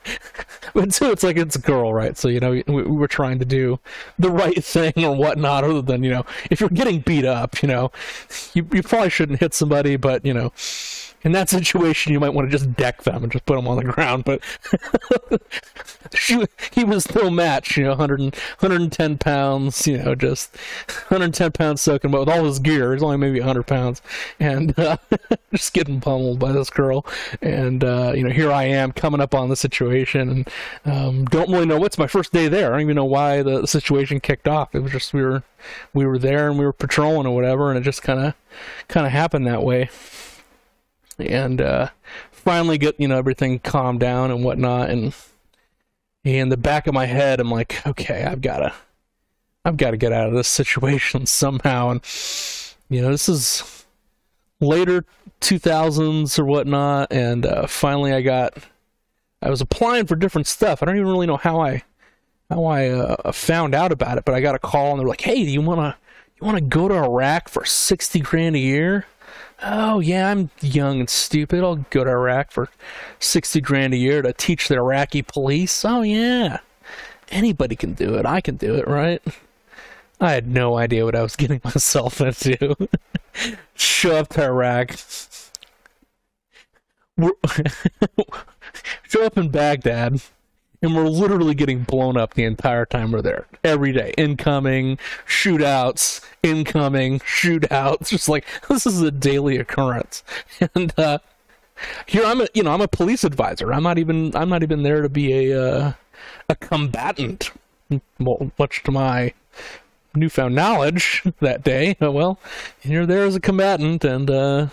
but 0.75 1.00
it's 1.00 1.23
like 1.23 1.37
it's 1.37 1.56
a 1.56 1.61
girl, 1.61 1.94
right? 1.94 2.16
So 2.16 2.28
you 2.28 2.40
know, 2.40 2.50
we, 2.50 2.62
we 2.66 2.82
were 2.82 3.09
trying 3.09 3.38
to 3.38 3.44
do 3.44 3.78
the 4.18 4.30
right 4.30 4.62
thing 4.62 4.92
or 4.99 5.16
whatnot, 5.16 5.64
other 5.64 5.82
than 5.82 6.02
you 6.02 6.11
know, 6.11 6.26
if 6.50 6.61
you're 6.61 6.68
getting 6.68 7.00
beat 7.00 7.25
up, 7.25 7.62
you 7.62 7.68
know, 7.68 7.90
you 8.54 8.66
you 8.73 8.82
probably 8.82 9.11
shouldn't 9.11 9.40
hit 9.40 9.54
somebody, 9.54 9.97
but 9.97 10.25
you 10.26 10.35
know, 10.35 10.52
in 11.25 11.32
that 11.32 11.49
situation, 11.49 12.12
you 12.12 12.21
might 12.21 12.30
want 12.30 12.50
to 12.50 12.56
just 12.56 12.75
deck 12.75 13.02
them 13.02 13.23
and 13.23 13.32
just 13.32 13.47
put 13.47 13.56
them 13.56 13.68
on 13.68 13.76
the 13.76 13.85
ground. 13.85 14.25
But 14.25 14.42
she, 16.14 16.44
he 16.73 16.85
was 16.85 17.12
no 17.14 17.30
match, 17.30 17.76
you 17.76 17.85
know, 17.85 17.90
100, 17.90 18.21
110 18.21 19.18
pounds, 19.18 19.87
you 19.87 19.99
know, 19.99 20.14
just 20.14 20.56
110 21.09 21.52
pounds 21.52 21.80
soaking, 21.80 22.11
but 22.11 22.21
with 22.21 22.28
all 22.28 22.44
his 22.44 22.59
gear, 22.59 22.92
he's 22.92 23.02
only 23.02 23.16
maybe 23.16 23.38
100 23.38 23.66
pounds, 23.66 24.02
and 24.40 24.78
uh, 24.78 24.97
just 25.54 25.73
getting 25.73 26.00
pummeled 26.00 26.38
by 26.38 26.52
this 26.52 26.71
girl. 26.71 27.06
And 27.40 27.85
uh, 27.85 28.12
you 28.14 28.25
know, 28.25 28.30
here 28.30 28.50
I 28.52 28.64
am 28.64 28.92
coming 28.92 29.21
up 29.21 29.35
on 29.35 29.49
the 29.49 29.56
situation, 29.56 30.28
and 30.28 30.49
um, 30.85 31.25
don't 31.26 31.50
really 31.50 31.66
know 31.66 31.78
what's 31.78 31.99
my 31.99 32.06
first 32.06 32.32
day 32.32 32.49
there. 32.49 32.68
I 32.68 32.71
don't 32.76 32.82
even 32.82 32.97
know 32.97 33.04
why 33.04 33.42
the 33.42 33.66
situation 33.66 34.21
kicked 34.21 34.49
off. 34.49 34.75
It 34.75 34.80
was 34.80 34.92
just 34.92 35.12
we 35.14 35.23
were 35.23 35.42
we 35.94 36.06
were 36.06 36.18
there 36.18 36.49
and 36.49 36.59
we 36.59 36.64
were 36.64 36.73
patrolling 36.73 37.26
or 37.26 37.35
whatever, 37.35 37.71
and 37.71 37.78
it 37.78 37.82
just 37.82 38.02
kind 38.02 38.21
of 38.21 38.35
kind 38.88 39.06
of 39.06 39.12
happened 39.12 39.47
that 39.47 39.62
way 39.62 39.88
and 41.18 41.61
uh, 41.61 41.88
finally 42.30 42.78
get 42.78 42.99
you 42.99 43.09
know 43.09 43.18
everything 43.18 43.59
calmed 43.59 44.00
down 44.00 44.30
and 44.30 44.44
whatnot 44.44 44.90
and 44.90 45.14
in 46.25 46.49
the 46.49 46.56
back 46.56 46.87
of 46.87 46.94
my 46.94 47.06
head 47.06 47.40
i'm 47.40 47.50
like 47.50 47.85
okay 47.87 48.25
i've 48.25 48.40
gotta 48.40 48.73
i've 49.64 49.76
gotta 49.76 49.97
get 49.97 50.12
out 50.12 50.28
of 50.28 50.35
this 50.35 50.49
situation 50.49 51.26
somehow 51.26 51.90
and 51.90 52.00
you 52.88 53.00
know 53.00 53.11
this 53.11 53.28
is 53.28 53.82
later 54.62 55.04
2000s 55.40 56.38
or 56.38 56.45
whatnot 56.45 57.12
and 57.12 57.45
uh, 57.45 57.66
finally 57.66 58.12
i 58.12 58.21
got 58.21 58.54
i 59.42 59.50
was 59.50 59.61
applying 59.61 60.07
for 60.07 60.16
different 60.16 60.47
stuff 60.47 60.83
i 60.83 60.87
don't 60.87 60.97
even 60.97 61.09
really 61.09 61.26
know 61.26 61.37
how 61.37 61.61
i 61.61 61.83
how 62.49 62.64
i 62.64 62.88
uh, 62.88 63.33
found 63.33 63.75
out 63.75 63.92
about 63.92 64.19
it 64.19 64.25
but 64.25 64.35
i 64.35 64.40
got 64.40 64.54
a 64.54 64.59
call 64.59 64.92
and 64.92 65.00
they're 65.00 65.09
like 65.09 65.21
hey 65.21 65.45
do 65.45 65.50
you 65.50 65.61
want 65.61 65.81
to 65.81 65.95
you 66.40 66.47
want 66.47 66.57
to 66.57 66.64
go 66.64 66.88
to 66.88 66.95
iraq 66.95 67.49
for 67.49 67.64
60 67.64 68.21
grand 68.21 68.57
a 68.57 68.61
year 68.61 69.07
oh 69.62 70.00
yeah, 70.00 70.31
I'm 70.31 70.50
young 70.61 71.00
and 71.00 71.09
stupid. 71.09 71.62
I'll 71.62 71.76
go 71.90 72.04
to 72.04 72.11
Iraq 72.11 72.50
for 72.50 72.69
sixty 73.19 73.61
grand 73.61 73.95
a 73.95 73.97
year 73.97 74.23
to 74.23 74.33
teach 74.33 74.69
the 74.69 74.76
Iraqi 74.76 75.23
police. 75.23 75.85
Oh 75.85 76.02
yeah, 76.02 76.59
anybody 77.31 77.76
can 77.76 77.95
do 77.95 78.14
it. 78.14 78.26
I 78.26 78.40
can 78.40 78.57
do 78.57 78.75
it, 78.75 78.87
right? 78.88 79.23
I 80.23 80.33
had 80.33 80.47
no 80.47 80.79
idea 80.79 81.05
what 81.05 81.14
I 81.14 81.23
was 81.23 81.37
getting 81.37 81.61
myself 81.64 82.21
into. 82.21 82.88
Show 83.75 84.17
up 84.17 84.29
to 84.31 84.45
Iraq. 84.45 84.97
Show 89.09 89.25
up 89.25 89.37
in 89.37 89.50
Baghdad 89.50 90.23
and 90.83 90.97
we're 90.97 91.09
literally 91.09 91.55
getting 91.55 91.85
blown 91.85 92.17
up 92.17 92.35
the 92.35 92.45
entire 92.45 92.85
time 92.85 93.12
we're 93.12 93.23
there. 93.23 93.47
Every 93.62 93.93
day, 93.93 94.12
incoming 94.19 94.99
shootouts, 95.26 96.21
incoming 96.43 97.21
shootouts. 97.21 98.09
Just 98.11 98.29
like 98.29 98.45
this 98.69 98.87
is 98.87 99.00
a 99.00 99.11
daily 99.11 99.57
occurrence, 99.59 100.25
and 100.75 100.93
uh, 100.99 101.19
here 102.07 102.25
I'm 102.25 102.41
a 102.41 102.49
you 102.52 102.62
know 102.62 102.73
I'm 102.73 102.81
a 102.81 102.88
police 102.88 103.25
advisor. 103.25 103.73
I'm 103.73 103.85
not 103.85 103.99
even 103.99 104.35
I'm 104.35 104.49
not 104.49 104.62
even 104.62 104.83
there 104.83 105.02
to 105.02 105.09
be 105.09 105.50
a 105.50 105.62
uh, 105.62 105.93
a 106.49 106.57
combatant. 106.57 107.52
Much 108.19 108.83
to 108.85 108.91
my 108.91 109.35
newfound 110.14 110.54
knowledge 110.54 111.23
that 111.40 111.62
day. 111.62 111.97
Well, 112.00 112.38
you're 112.83 113.07
there 113.07 113.25
as 113.25 113.37
a 113.37 113.40
combatant, 113.40 114.04
and 114.04 114.31
uh, 114.31 114.66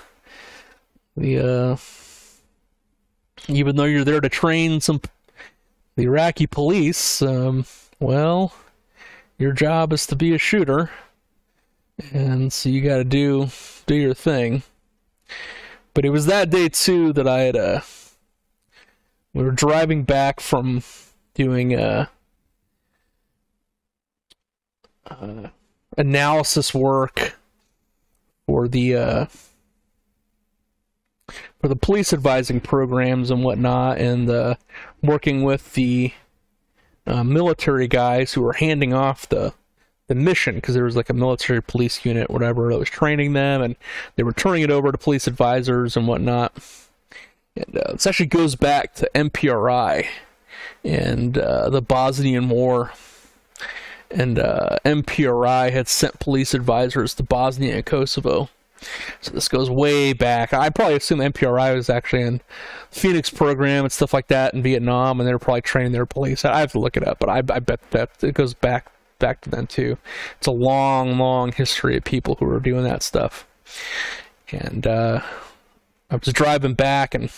the 1.15 1.39
uh, 1.39 1.77
even 3.47 3.75
though 3.75 3.85
you're 3.85 4.03
there 4.03 4.21
to 4.21 4.29
train 4.29 4.81
some 4.81 5.01
the 5.95 6.03
Iraqi 6.03 6.47
police, 6.47 7.21
um, 7.21 7.65
well, 7.99 8.53
your 9.37 9.51
job 9.51 9.91
is 9.91 10.05
to 10.07 10.15
be 10.15 10.33
a 10.33 10.37
shooter, 10.37 10.89
and 12.13 12.53
so 12.53 12.69
you 12.69 12.81
got 12.81 12.97
to 12.97 13.03
do 13.03 13.49
do 13.85 13.95
your 13.95 14.13
thing. 14.13 14.63
But 15.93 16.05
it 16.05 16.11
was 16.11 16.27
that 16.27 16.49
day 16.49 16.69
too 16.69 17.11
that 17.13 17.27
I 17.27 17.41
had 17.41 17.55
uh, 17.55 17.81
we 19.33 19.43
were 19.43 19.51
driving 19.51 20.03
back 20.03 20.39
from 20.39 20.83
doing 21.33 21.75
uh, 21.75 22.07
uh 25.09 25.49
analysis 25.97 26.73
work 26.73 27.37
for 28.47 28.67
the 28.67 28.95
uh, 28.95 29.25
for 31.59 31.67
the 31.67 31.75
police 31.75 32.13
advising 32.13 32.59
programs 32.59 33.29
and 33.29 33.43
whatnot, 33.43 33.99
and 33.99 34.29
uh, 34.29 34.55
working 35.03 35.43
with 35.43 35.73
the 35.73 36.13
uh, 37.05 37.23
military 37.23 37.87
guys 37.87 38.33
who 38.33 38.41
were 38.41 38.53
handing 38.53 38.93
off 38.93 39.27
the 39.29 39.53
the 40.07 40.15
mission 40.15 40.55
because 40.55 40.73
there 40.73 40.85
was 40.85 40.95
like 40.95 41.09
a 41.09 41.13
military 41.13 41.61
police 41.61 42.03
unit, 42.03 42.31
whatever, 42.31 42.69
that 42.69 42.79
was 42.79 42.89
training 42.89 43.33
them, 43.33 43.61
and 43.61 43.75
they 44.15 44.23
were 44.23 44.33
turning 44.33 44.63
it 44.63 44.71
over 44.71 44.91
to 44.91 44.97
police 44.97 45.27
advisors 45.27 45.95
and 45.95 46.07
whatnot. 46.07 46.53
And 47.55 47.77
uh, 47.77 47.93
this 47.93 48.07
actually 48.07 48.25
goes 48.27 48.55
back 48.55 48.95
to 48.95 49.09
MPRI 49.13 50.07
and 50.83 51.37
uh, 51.37 51.69
the 51.69 51.81
Bosnian 51.81 52.49
War. 52.49 52.91
And 54.11 54.39
uh, 54.39 54.77
MPRI 54.85 55.71
had 55.71 55.87
sent 55.87 56.19
police 56.19 56.53
advisors 56.53 57.13
to 57.15 57.23
Bosnia 57.23 57.75
and 57.75 57.85
Kosovo 57.85 58.49
so 59.21 59.31
this 59.31 59.47
goes 59.47 59.69
way 59.69 60.13
back. 60.13 60.53
I 60.53 60.69
probably 60.69 60.95
assume 60.95 61.19
MPRI 61.19 61.75
was 61.75 61.89
actually 61.89 62.23
in 62.23 62.41
Phoenix 62.91 63.29
program 63.29 63.85
and 63.85 63.91
stuff 63.91 64.13
like 64.13 64.27
that 64.27 64.53
in 64.53 64.63
Vietnam, 64.63 65.19
and 65.19 65.27
they 65.27 65.33
were 65.33 65.39
probably 65.39 65.61
training 65.61 65.91
their 65.91 66.05
police. 66.05 66.45
I 66.45 66.59
have 66.59 66.71
to 66.73 66.79
look 66.79 66.97
it 66.97 67.07
up, 67.07 67.19
but 67.19 67.29
I, 67.29 67.37
I 67.37 67.59
bet 67.59 67.79
that 67.91 68.23
it 68.23 68.33
goes 68.33 68.53
back 68.53 68.91
back 69.19 69.41
to 69.41 69.49
then 69.49 69.67
too. 69.67 69.97
It's 70.37 70.47
a 70.47 70.51
long, 70.51 71.17
long 71.17 71.51
history 71.51 71.97
of 71.97 72.05
people 72.05 72.35
who 72.35 72.45
were 72.45 72.61
doing 72.61 72.83
that 72.85 73.03
stuff. 73.03 73.45
And 74.51 74.87
uh, 74.87 75.21
I 76.09 76.15
was 76.15 76.33
driving 76.33 76.73
back, 76.73 77.13
and 77.13 77.29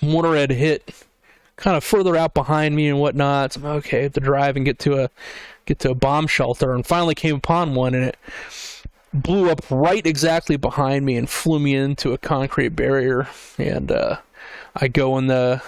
mortar 0.00 0.36
had 0.36 0.50
hit 0.50 1.04
kind 1.56 1.76
of 1.76 1.82
further 1.82 2.16
out 2.16 2.34
behind 2.34 2.76
me 2.76 2.88
and 2.88 3.00
whatnot. 3.00 3.54
So 3.54 3.60
I'm 3.60 3.66
okay, 3.78 4.00
I 4.00 4.02
have 4.04 4.12
to 4.12 4.20
drive 4.20 4.56
and 4.56 4.64
get 4.64 4.78
to 4.80 5.02
a 5.02 5.10
get 5.68 5.78
to 5.80 5.90
a 5.90 5.94
bomb 5.94 6.26
shelter, 6.26 6.72
and 6.74 6.86
finally 6.86 7.14
came 7.14 7.36
upon 7.36 7.74
one, 7.74 7.94
and 7.94 8.04
it 8.04 8.16
blew 9.12 9.50
up 9.50 9.60
right 9.70 10.06
exactly 10.06 10.56
behind 10.56 11.04
me 11.04 11.16
and 11.16 11.28
flew 11.28 11.58
me 11.58 11.74
into 11.74 12.12
a 12.12 12.18
concrete 12.18 12.70
barrier. 12.70 13.28
And 13.58 13.92
uh, 13.92 14.18
I 14.74 14.88
go 14.88 15.18
in 15.18 15.26
the. 15.28 15.62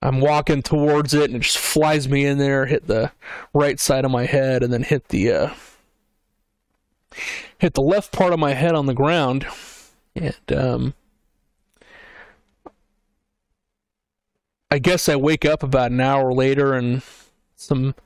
I'm 0.00 0.20
walking 0.20 0.62
towards 0.62 1.12
it 1.12 1.24
and 1.24 1.34
it 1.34 1.42
just 1.42 1.58
flies 1.58 2.08
me 2.08 2.24
in 2.24 2.38
there, 2.38 2.66
hit 2.66 2.86
the 2.86 3.10
right 3.52 3.80
side 3.80 4.04
of 4.04 4.12
my 4.12 4.26
head, 4.26 4.62
and 4.62 4.72
then 4.72 4.84
hit 4.84 5.08
the 5.08 5.32
uh, 5.32 5.50
hit 7.58 7.74
the 7.74 7.82
left 7.82 8.12
part 8.12 8.32
of 8.32 8.38
my 8.38 8.54
head 8.54 8.74
on 8.74 8.86
the 8.86 8.94
ground. 8.94 9.46
And 10.14 10.52
um, 10.54 10.94
I 14.70 14.78
guess 14.78 15.08
I 15.08 15.16
wake 15.16 15.44
up 15.44 15.64
about 15.64 15.90
an 15.90 16.00
hour 16.00 16.32
later 16.32 16.74
and 16.74 17.02
some 17.56 17.96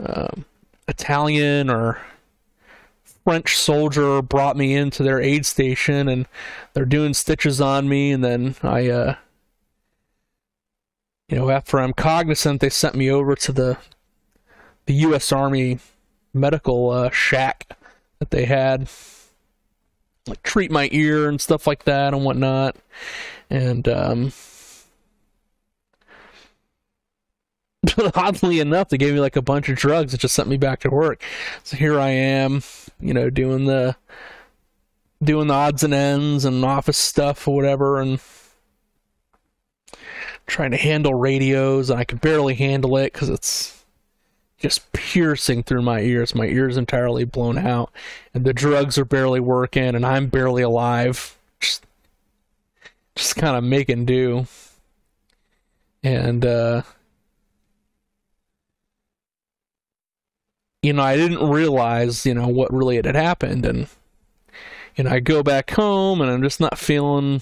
uh, 0.00 0.28
Italian 0.88 1.70
or 1.70 1.98
French 3.24 3.56
soldier 3.56 4.20
brought 4.20 4.56
me 4.56 4.74
into 4.74 5.02
their 5.02 5.20
aid 5.20 5.46
station 5.46 6.08
and 6.08 6.26
they're 6.74 6.84
doing 6.84 7.14
stitches 7.14 7.60
on 7.60 7.88
me 7.88 8.12
and 8.12 8.22
then 8.22 8.54
I 8.62 8.88
uh 8.90 9.14
you 11.28 11.38
know 11.38 11.50
after 11.50 11.80
I'm 11.80 11.94
cognizant 11.94 12.60
they 12.60 12.68
sent 12.68 12.94
me 12.94 13.10
over 13.10 13.34
to 13.34 13.52
the 13.52 13.78
the 14.84 14.94
US 14.94 15.32
Army 15.32 15.78
medical 16.34 16.90
uh, 16.90 17.10
shack 17.10 17.78
that 18.18 18.30
they 18.30 18.44
had 18.44 18.90
like 20.26 20.42
treat 20.42 20.70
my 20.70 20.88
ear 20.92 21.28
and 21.28 21.40
stuff 21.40 21.66
like 21.66 21.84
that 21.84 22.12
and 22.12 22.24
whatnot. 22.24 22.76
And 23.48 23.88
um 23.88 24.32
oddly 28.14 28.60
enough, 28.60 28.88
they 28.88 28.98
gave 28.98 29.14
me 29.14 29.20
like 29.20 29.36
a 29.36 29.42
bunch 29.42 29.68
of 29.68 29.76
drugs 29.76 30.12
that 30.12 30.20
just 30.20 30.34
sent 30.34 30.48
me 30.48 30.56
back 30.56 30.80
to 30.80 30.90
work. 30.90 31.22
So 31.62 31.76
here 31.76 31.98
I 31.98 32.10
am, 32.10 32.62
you 33.00 33.14
know, 33.14 33.30
doing 33.30 33.66
the 33.66 33.96
doing 35.22 35.46
the 35.48 35.54
odds 35.54 35.82
and 35.82 35.94
ends 35.94 36.44
and 36.44 36.64
office 36.64 36.98
stuff 36.98 37.46
or 37.48 37.54
whatever, 37.54 38.00
and 38.00 38.20
trying 40.46 40.70
to 40.72 40.76
handle 40.76 41.14
radios, 41.14 41.90
and 41.90 41.98
I 41.98 42.04
could 42.04 42.20
barely 42.20 42.54
handle 42.54 42.96
it 42.96 43.12
because 43.12 43.30
it's 43.30 43.84
just 44.58 44.92
piercing 44.92 45.62
through 45.62 45.82
my 45.82 46.00
ears. 46.00 46.34
My 46.34 46.46
ears 46.46 46.76
entirely 46.76 47.24
blown 47.24 47.58
out, 47.58 47.90
and 48.32 48.44
the 48.44 48.52
drugs 48.52 48.98
are 48.98 49.04
barely 49.04 49.40
working, 49.40 49.94
and 49.94 50.04
I'm 50.04 50.28
barely 50.28 50.62
alive. 50.62 51.36
Just, 51.60 51.86
just 53.14 53.36
kind 53.36 53.56
of 53.56 53.64
making 53.64 54.04
do. 54.04 54.46
And 56.02 56.44
uh, 56.44 56.82
you 60.84 60.92
know, 60.92 61.02
I 61.02 61.16
didn't 61.16 61.48
realize, 61.48 62.26
you 62.26 62.34
know, 62.34 62.46
what 62.46 62.70
really 62.70 62.96
had 62.96 63.06
happened. 63.06 63.64
And, 63.64 63.88
you 64.96 65.04
know, 65.04 65.10
I 65.10 65.20
go 65.20 65.42
back 65.42 65.70
home 65.70 66.20
and 66.20 66.30
I'm 66.30 66.42
just 66.42 66.60
not 66.60 66.78
feeling 66.78 67.40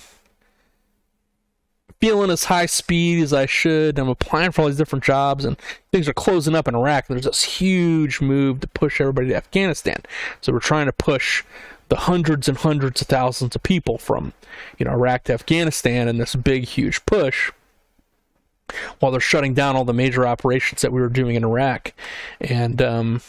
feeling 2.01 2.31
as 2.31 2.45
high 2.45 2.67
speed 2.67 3.23
as 3.23 3.33
I 3.33 3.47
should. 3.47 3.99
I'm 3.99 4.09
applying 4.09 4.53
for 4.53 4.63
all 4.63 4.69
these 4.69 4.77
different 4.77 5.05
jobs 5.05 5.45
and 5.45 5.57
things 5.93 6.09
are 6.09 6.15
closing 6.15 6.55
up 6.55 6.69
in 6.69 6.75
Iraq. 6.75 7.09
There's 7.09 7.25
this 7.25 7.43
huge 7.43 8.21
move 8.21 8.61
to 8.61 8.69
push 8.69 9.01
everybody 9.01 9.29
to 9.29 9.37
Afghanistan. 9.37 10.03
So 10.40 10.53
we're 10.53 10.61
trying 10.61 10.87
to 10.87 10.93
push 10.93 11.45
the 11.88 11.97
hundreds 11.97 12.49
and 12.49 12.59
hundreds 12.59 13.03
of 13.03 13.09
thousands 13.09 13.55
of 13.57 13.62
people 13.62 13.99
from, 13.99 14.33
you 14.79 14.85
know, 14.85 14.93
Iraq 14.93 15.25
to 15.25 15.33
Afghanistan 15.33 16.09
in 16.09 16.19
this 16.19 16.35
big, 16.37 16.64
huge 16.64 17.05
push 17.07 17.51
while 18.99 19.13
they're 19.13 19.21
shutting 19.21 19.55
down 19.55 19.77
all 19.77 19.85
the 19.85 19.93
major 19.93 20.27
operations 20.27 20.83
that 20.83 20.93
we 20.93 21.01
were 21.01 21.09
doing 21.09 21.37
in 21.37 21.45
Iraq. 21.45 21.93
And 22.41 22.81
um, 22.83 23.21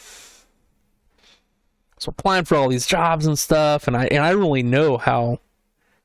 so 1.98 2.10
applying 2.10 2.46
for 2.46 2.56
all 2.56 2.68
these 2.68 2.86
jobs 2.86 3.26
and 3.26 3.40
stuff, 3.40 3.88
and 3.88 3.96
I 3.96 4.06
and 4.08 4.24
I 4.24 4.32
really 4.32 4.64
know 4.64 4.98
how 4.98 5.40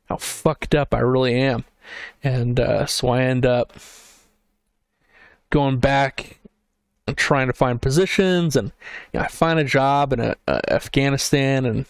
how 0.08 0.16
fucked 0.16 0.74
up 0.74 0.94
I 0.94 1.00
really 1.00 1.34
am. 1.34 1.64
And 2.22 2.60
uh, 2.60 2.86
so 2.86 3.08
I 3.08 3.22
end 3.22 3.44
up 3.44 3.72
going 5.50 5.78
back 5.78 6.38
and 7.06 7.16
trying 7.16 7.46
to 7.48 7.52
find 7.52 7.82
positions, 7.82 8.54
and 8.54 8.70
you 9.12 9.18
know, 9.18 9.24
I 9.24 9.28
find 9.28 9.58
a 9.58 9.64
job 9.64 10.12
in 10.12 10.20
uh, 10.20 10.34
Afghanistan 10.46 11.64
and 11.64 11.86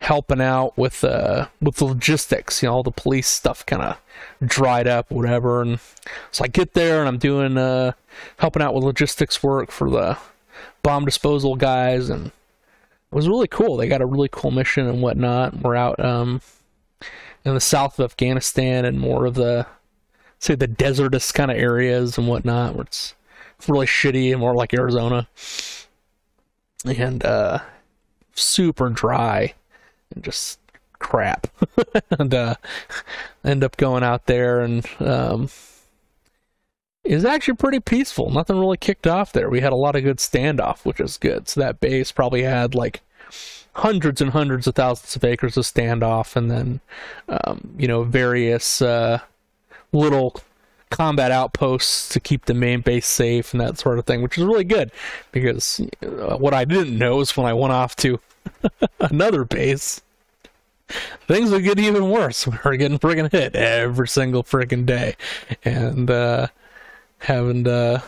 helping 0.00 0.40
out 0.40 0.76
with 0.78 1.04
uh 1.04 1.46
with 1.60 1.80
logistics 1.82 2.62
you 2.62 2.68
know 2.68 2.74
all 2.74 2.82
the 2.82 2.90
police 2.90 3.28
stuff 3.28 3.64
kind 3.66 3.82
of 3.82 3.98
dried 4.44 4.86
up 4.86 5.10
whatever 5.10 5.60
and 5.60 5.78
so 6.30 6.42
i 6.42 6.48
get 6.48 6.72
there 6.72 7.00
and 7.00 7.08
i'm 7.08 7.18
doing 7.18 7.58
uh 7.58 7.92
helping 8.38 8.62
out 8.62 8.74
with 8.74 8.82
logistics 8.82 9.42
work 9.42 9.70
for 9.70 9.90
the 9.90 10.16
bomb 10.82 11.04
disposal 11.04 11.54
guys 11.54 12.08
and 12.08 12.32
it 13.10 13.16
was 13.16 13.28
really 13.28 13.48
cool. 13.48 13.76
They 13.76 13.88
got 13.88 14.02
a 14.02 14.06
really 14.06 14.28
cool 14.30 14.52
mission 14.52 14.86
and 14.86 15.02
whatnot. 15.02 15.60
We're 15.60 15.76
out 15.76 16.02
um 16.02 16.40
in 17.44 17.54
the 17.54 17.60
south 17.60 17.98
of 17.98 18.04
afghanistan 18.04 18.84
and 18.84 19.00
more 19.00 19.24
of 19.24 19.34
the 19.34 19.66
say 20.38 20.54
the 20.54 20.66
desertous 20.66 21.32
kind 21.32 21.50
of 21.50 21.56
areas 21.56 22.18
and 22.18 22.28
whatnot 22.28 22.74
where 22.74 22.84
it's 22.84 23.14
really 23.66 23.86
shitty 23.86 24.30
and 24.30 24.40
more 24.40 24.54
like 24.54 24.74
arizona. 24.74 25.28
And 26.84 27.24
uh 27.24 27.60
super 28.34 28.88
dry 28.90 29.54
just 30.20 30.58
crap. 30.98 31.46
And 32.18 32.34
uh, 32.34 32.54
end 33.44 33.64
up 33.64 33.76
going 33.76 34.02
out 34.02 34.26
there 34.26 34.60
and 34.60 34.84
um, 35.00 35.48
is 37.04 37.24
actually 37.24 37.56
pretty 37.56 37.80
peaceful. 37.80 38.30
Nothing 38.30 38.58
really 38.58 38.76
kicked 38.76 39.06
off 39.06 39.32
there. 39.32 39.48
We 39.48 39.60
had 39.60 39.72
a 39.72 39.76
lot 39.76 39.96
of 39.96 40.02
good 40.02 40.18
standoff 40.18 40.84
which 40.84 41.00
is 41.00 41.16
good. 41.16 41.48
So 41.48 41.60
that 41.60 41.80
base 41.80 42.12
probably 42.12 42.42
had 42.42 42.74
like 42.74 43.00
hundreds 43.74 44.20
and 44.20 44.30
hundreds 44.30 44.66
of 44.66 44.74
thousands 44.74 45.16
of 45.16 45.24
acres 45.24 45.56
of 45.56 45.64
standoff 45.64 46.36
and 46.36 46.50
then 46.50 46.80
um, 47.28 47.74
you 47.78 47.86
know 47.86 48.02
various 48.02 48.82
uh, 48.82 49.20
little 49.92 50.40
combat 50.90 51.30
outposts 51.30 52.08
to 52.08 52.18
keep 52.18 52.46
the 52.46 52.54
main 52.54 52.80
base 52.80 53.06
safe 53.06 53.52
and 53.52 53.60
that 53.60 53.78
sort 53.78 53.98
of 53.98 54.04
thing 54.04 54.22
which 54.22 54.36
is 54.36 54.44
really 54.44 54.64
good 54.64 54.90
because 55.30 55.80
uh, 56.02 56.36
what 56.36 56.52
i 56.52 56.64
didn't 56.64 56.98
know 56.98 57.20
is 57.20 57.36
when 57.36 57.46
i 57.46 57.52
went 57.52 57.72
off 57.72 57.94
to 57.94 58.18
another 59.00 59.44
base, 59.44 60.00
things 61.26 61.50
would 61.50 61.64
get 61.64 61.78
even 61.78 62.10
worse. 62.10 62.46
We 62.46 62.56
were 62.64 62.76
getting 62.76 62.98
friggin' 62.98 63.30
hit 63.30 63.54
every 63.54 64.08
single 64.08 64.44
friggin' 64.44 64.86
day, 64.86 65.16
and 65.64 66.10
uh, 66.10 66.48
having 67.18 67.64
to 67.64 68.02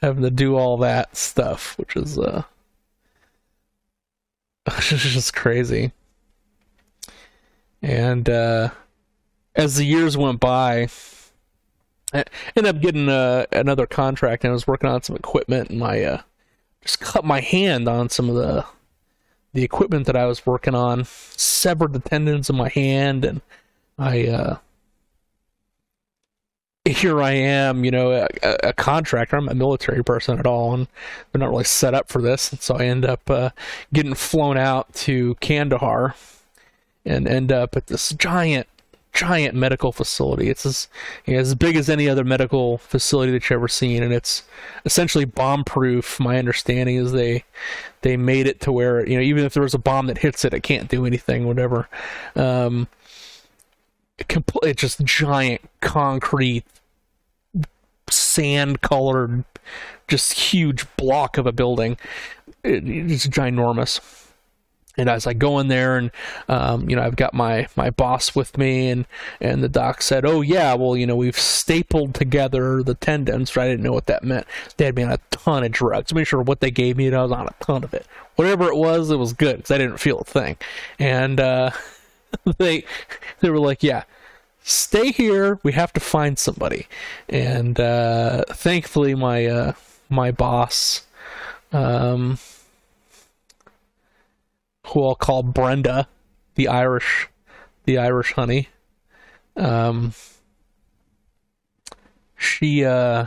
having 0.00 0.22
to 0.22 0.30
do 0.30 0.56
all 0.56 0.76
that 0.78 1.16
stuff, 1.16 1.78
which 1.78 1.96
is 1.96 2.18
uh, 2.18 2.42
just 4.80 5.34
crazy. 5.34 5.92
And 7.80 8.28
uh, 8.28 8.70
as 9.54 9.76
the 9.76 9.84
years 9.84 10.16
went 10.16 10.40
by, 10.40 10.88
I 12.12 12.24
ended 12.56 12.76
up 12.76 12.82
getting 12.82 13.08
uh, 13.08 13.46
another 13.52 13.86
contract, 13.86 14.44
and 14.44 14.50
I 14.50 14.54
was 14.54 14.66
working 14.66 14.88
on 14.88 15.02
some 15.02 15.16
equipment, 15.16 15.70
and 15.70 15.78
my 15.78 16.02
uh, 16.02 16.22
just 16.82 17.00
cut 17.00 17.24
my 17.24 17.40
hand 17.40 17.88
on 17.88 18.08
some 18.08 18.28
of 18.28 18.36
the 18.36 18.64
the 19.52 19.64
equipment 19.64 20.06
that 20.06 20.16
I 20.16 20.26
was 20.26 20.46
working 20.46 20.74
on, 20.74 21.04
severed 21.04 21.92
the 21.92 21.98
tendons 21.98 22.48
in 22.48 22.56
my 22.56 22.68
hand, 22.68 23.24
and 23.24 23.40
I 23.98 24.26
uh, 24.28 24.56
here 26.84 27.22
I 27.22 27.32
am, 27.32 27.84
you 27.84 27.90
know, 27.90 28.10
a, 28.10 28.56
a, 28.64 28.72
contractor. 28.72 29.36
I'm 29.36 29.48
a 29.48 29.54
military 29.54 30.02
person 30.02 30.38
at 30.38 30.46
all, 30.46 30.74
and 30.74 30.88
they're 31.30 31.40
not 31.40 31.50
really 31.50 31.64
set 31.64 31.94
up 31.94 32.08
for 32.08 32.20
this. 32.20 32.50
And 32.50 32.60
so 32.60 32.76
I 32.76 32.86
end 32.86 33.04
up 33.04 33.30
uh, 33.30 33.50
getting 33.92 34.14
flown 34.14 34.56
out 34.56 34.92
to 34.94 35.36
Kandahar 35.36 36.16
and 37.04 37.28
end 37.28 37.52
up 37.52 37.76
at 37.76 37.86
this 37.86 38.10
giant 38.10 38.66
giant 39.12 39.54
medical 39.54 39.92
facility. 39.92 40.48
It's 40.48 40.64
as 40.64 40.88
you 41.26 41.34
know, 41.34 41.40
as 41.40 41.54
big 41.54 41.76
as 41.76 41.88
any 41.88 42.08
other 42.08 42.24
medical 42.24 42.78
facility 42.78 43.32
that 43.32 43.42
you've 43.44 43.56
ever 43.56 43.68
seen, 43.68 44.02
and 44.02 44.12
it's 44.12 44.42
essentially 44.84 45.24
bomb 45.24 45.64
proof. 45.64 46.18
My 46.18 46.38
understanding 46.38 46.96
is 46.96 47.12
they 47.12 47.44
they 48.00 48.16
made 48.16 48.46
it 48.46 48.60
to 48.60 48.72
where 48.72 49.06
you 49.06 49.16
know 49.16 49.22
even 49.22 49.44
if 49.44 49.54
there 49.54 49.62
was 49.62 49.74
a 49.74 49.78
bomb 49.78 50.06
that 50.06 50.18
hits 50.18 50.44
it, 50.44 50.54
it 50.54 50.62
can't 50.62 50.88
do 50.88 51.06
anything. 51.06 51.46
Whatever. 51.46 51.88
Um, 52.34 52.88
it's 54.62 54.80
just 54.80 55.00
giant 55.04 55.62
concrete, 55.80 56.64
sand 58.08 58.80
colored, 58.80 59.44
just 60.08 60.32
huge 60.32 60.84
block 60.96 61.38
of 61.38 61.46
a 61.46 61.52
building. 61.52 61.96
It, 62.62 62.86
it's 62.86 63.26
ginormous 63.26 64.21
and 64.96 65.08
as 65.08 65.26
I 65.26 65.32
go 65.32 65.58
in 65.58 65.68
there 65.68 65.96
and 65.96 66.10
um, 66.48 66.88
you 66.88 66.96
know 66.96 67.02
I've 67.02 67.16
got 67.16 67.34
my 67.34 67.66
my 67.76 67.90
boss 67.90 68.34
with 68.34 68.56
me 68.58 68.88
and 68.90 69.06
and 69.40 69.62
the 69.62 69.68
doc 69.68 70.02
said 70.02 70.24
oh 70.24 70.40
yeah 70.40 70.74
well 70.74 70.96
you 70.96 71.06
know 71.06 71.16
we've 71.16 71.38
stapled 71.38 72.14
together 72.14 72.82
the 72.82 72.94
tendons. 72.94 73.56
I 73.56 73.68
didn't 73.68 73.82
know 73.82 73.92
what 73.92 74.06
that 74.06 74.24
meant. 74.24 74.46
They 74.76 74.86
had 74.86 74.96
me 74.96 75.02
on 75.02 75.12
a 75.12 75.18
ton 75.30 75.64
of 75.64 75.72
drugs 75.72 76.12
make 76.14 76.26
sure 76.26 76.42
what 76.42 76.60
they 76.60 76.70
gave 76.70 76.96
me 76.96 77.06
and 77.06 77.16
I 77.16 77.22
was 77.22 77.32
on 77.32 77.46
a 77.46 77.64
ton 77.64 77.84
of 77.84 77.94
it. 77.94 78.06
Whatever 78.36 78.68
it 78.68 78.76
was 78.76 79.10
it 79.10 79.16
was 79.16 79.32
good 79.32 79.56
because 79.56 79.70
I 79.70 79.78
didn't 79.78 79.98
feel 79.98 80.18
a 80.18 80.24
thing. 80.24 80.56
And 80.98 81.40
uh, 81.40 81.70
they 82.58 82.84
they 83.40 83.50
were 83.50 83.60
like 83.60 83.82
yeah 83.82 84.04
stay 84.64 85.10
here. 85.10 85.58
We 85.62 85.72
have 85.72 85.92
to 85.94 86.00
find 86.00 86.38
somebody. 86.38 86.86
And 87.28 87.78
uh, 87.80 88.44
thankfully 88.50 89.14
my 89.14 89.46
uh, 89.46 89.72
my 90.08 90.30
boss 90.30 91.06
um, 91.72 92.38
who 94.92 95.04
I'll 95.04 95.14
call 95.14 95.42
Brenda, 95.42 96.08
the 96.54 96.68
Irish, 96.68 97.28
the 97.84 97.98
Irish 97.98 98.32
honey. 98.32 98.68
Um, 99.56 100.12
she 102.36 102.84
uh, 102.84 103.26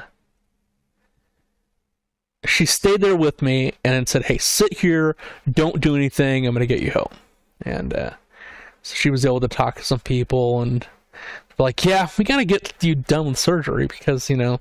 she 2.45 2.65
stayed 2.65 3.01
there 3.01 3.15
with 3.15 3.41
me 3.41 3.73
and 3.83 4.07
said, 4.07 4.25
"Hey, 4.25 4.37
sit 4.37 4.79
here, 4.79 5.15
don't 5.51 5.81
do 5.81 5.95
anything. 5.95 6.45
I'm 6.45 6.53
gonna 6.53 6.65
get 6.65 6.81
you 6.81 6.91
home." 6.91 7.13
And 7.61 7.93
uh, 7.93 8.11
so 8.83 8.95
she 8.95 9.09
was 9.09 9.25
able 9.25 9.39
to 9.39 9.47
talk 9.47 9.75
to 9.75 9.83
some 9.83 9.99
people 9.99 10.61
and 10.61 10.85
like, 11.57 11.85
"Yeah, 11.85 12.09
we 12.17 12.25
gotta 12.25 12.45
get 12.45 12.73
you 12.81 12.95
done 12.95 13.27
with 13.27 13.39
surgery 13.39 13.87
because 13.87 14.29
you 14.29 14.37
know 14.37 14.59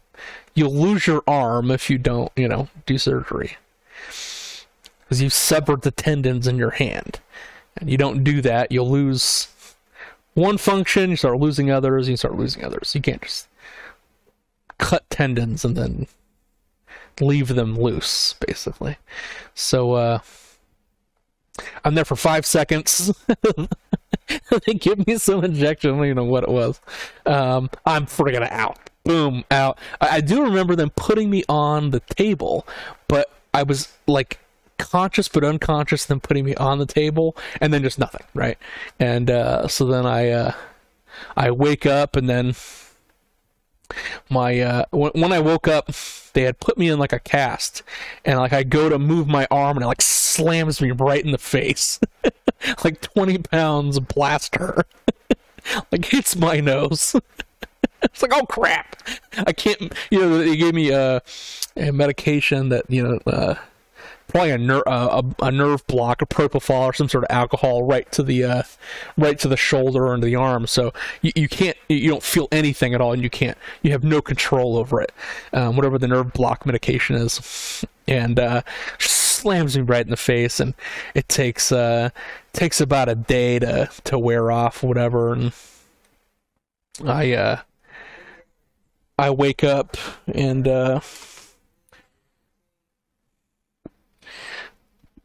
you'll 0.55 0.75
lose 0.75 1.07
your 1.07 1.23
arm 1.27 1.71
if 1.71 1.91
you 1.91 1.99
don't, 1.99 2.33
you 2.37 2.49
know, 2.49 2.69
do 2.87 2.99
surgery." 2.99 3.57
You've 5.21 5.33
severed 5.33 5.83
the 5.83 5.91
tendons 5.91 6.47
in 6.47 6.57
your 6.57 6.71
hand. 6.71 7.21
And 7.77 7.91
you 7.91 7.97
don't 7.97 8.23
do 8.23 8.41
that, 8.43 8.71
you'll 8.71 8.91
lose 8.91 9.49
one 10.35 10.59
function, 10.59 11.11
you 11.11 11.17
start 11.17 11.39
losing 11.39 11.71
others, 11.71 12.09
you 12.09 12.17
start 12.17 12.37
losing 12.37 12.65
others. 12.65 12.95
You 12.95 13.01
can't 13.01 13.23
just 13.23 13.49
cut 14.79 15.09
tendons 15.11 15.65
and 15.65 15.77
then 15.77 16.07
leave 17.21 17.49
them 17.49 17.79
loose, 17.79 18.35
basically. 18.35 18.97
So, 19.55 19.93
uh, 19.93 20.19
I'm 21.85 21.95
there 21.95 22.05
for 22.05 22.17
five 22.17 22.45
seconds. 22.45 23.13
they 24.67 24.75
give 24.75 25.07
me 25.07 25.19
some 25.19 25.45
injection. 25.45 25.91
I 25.91 25.93
don't 25.95 26.05
even 26.05 26.17
know 26.17 26.25
what 26.25 26.45
it 26.45 26.49
was. 26.49 26.81
Um, 27.27 27.71
I'm 27.87 28.07
friggin' 28.07 28.51
out. 28.51 28.79
Boom, 29.05 29.45
out. 29.51 29.79
I, 30.01 30.17
I 30.17 30.21
do 30.21 30.43
remember 30.43 30.75
them 30.75 30.91
putting 30.91 31.31
me 31.31 31.45
on 31.49 31.91
the 31.91 32.01
table, 32.01 32.67
but 33.07 33.31
I 33.53 33.63
was 33.63 33.93
like 34.07 34.39
conscious 34.79 35.29
but 35.29 35.45
unconscious, 35.45 36.05
then 36.05 36.21
putting 36.21 36.45
me 36.45 36.55
on 36.57 36.79
the 36.79 36.87
table, 36.87 37.37
and 37.61 37.73
then 37.73 37.83
just 37.83 37.99
nothing, 37.99 38.25
right? 38.35 38.59
And 38.99 39.31
uh, 39.31 39.69
so 39.69 39.87
then 39.87 40.07
I 40.07 40.31
uh, 40.31 40.53
I 41.37 41.51
wake 41.51 41.87
up, 41.87 42.17
and 42.17 42.29
then 42.29 42.55
my 44.29 44.61
uh, 44.61 44.85
when, 44.91 45.13
when 45.13 45.33
I 45.33 45.41
woke 45.41 45.69
up, 45.69 45.91
they 46.33 46.43
had 46.43 46.61
put 46.61 46.79
me 46.79 46.89
in 46.89 46.99
like 46.99 47.13
a 47.13 47.21
cast, 47.21 47.83
and 48.25 48.39
like 48.39 48.53
I 48.53 48.63
go 48.63 48.89
to 48.89 48.99
move 48.99 49.27
my 49.29 49.47
arm, 49.51 49.77
and 49.77 49.85
it 49.85 49.89
like 49.89 50.03
slams 50.03 50.81
me 50.81 50.91
right 50.91 51.25
in 51.25 51.33
the 51.33 51.39
face, 51.39 52.01
like 52.85 53.01
twenty 53.01 53.39
pounds 53.39 53.97
of 53.97 54.09
plaster 54.09 54.85
like 55.93 56.05
hits 56.07 56.37
my 56.37 56.61
nose. 56.61 57.17
it's 58.03 58.21
like 58.21 58.35
oh 58.35 58.45
crap 58.45 58.97
i 59.47 59.53
can't 59.53 59.81
you 60.11 60.21
know 60.21 60.37
they 60.37 60.57
gave 60.57 60.75
me 60.75 60.91
a, 60.91 61.23
a 61.79 61.91
medication 61.91 62.69
that 62.69 62.85
you 62.91 63.03
know 63.03 63.19
uh, 63.27 63.55
probably 64.29 64.51
a, 64.51 64.59
ner- 64.59 64.89
uh, 64.89 65.23
a, 65.41 65.45
a 65.47 65.51
nerve 65.51 65.87
block, 65.87 66.23
a 66.23 66.27
propofol, 66.27 66.87
or 66.87 66.93
some 66.93 67.09
sort 67.09 67.25
of 67.25 67.31
alcohol 67.31 67.83
right 67.83 68.11
to 68.13 68.23
the 68.23 68.45
uh, 68.45 68.63
right 69.17 69.39
to 69.39 69.49
the 69.49 69.57
shoulder 69.57 70.07
or 70.07 70.15
into 70.15 70.27
the 70.27 70.35
arm. 70.35 70.67
So 70.67 70.93
you, 71.23 71.33
you 71.35 71.49
can't 71.49 71.77
you 71.89 72.11
don't 72.11 72.23
feel 72.23 72.49
anything 72.53 72.95
at 72.95 73.01
all, 73.01 73.13
and 73.13 73.23
you 73.23 73.31
can't 73.31 73.57
you 73.83 73.93
have 73.93 74.05
no 74.05 74.21
control 74.21 74.77
over 74.77 75.01
it. 75.01 75.13
Um, 75.53 75.77
whatever 75.77 75.99
the 75.99 76.09
nerve 76.09 76.33
block 76.33 76.67
medication 76.67 77.17
is, 77.17 77.85
and 78.09 78.39
uh, 78.39 78.63
slams 78.99 79.77
me 79.77 79.83
right 79.83 80.05
in 80.05 80.11
the 80.11 80.17
face, 80.17 80.61
and 80.61 80.75
it 81.15 81.29
takes 81.29 81.71
uh 81.71 82.11
takes 82.53 82.81
about 82.81 83.09
a 83.09 83.15
day 83.15 83.59
to 83.59 83.89
to 84.05 84.19
wear 84.19 84.51
off, 84.51 84.83
whatever. 84.83 85.33
And 85.33 85.53
I 87.05 87.33
uh 87.35 87.61
I 89.19 89.31
wake 89.31 89.63
up 89.63 89.97
and 90.27 90.67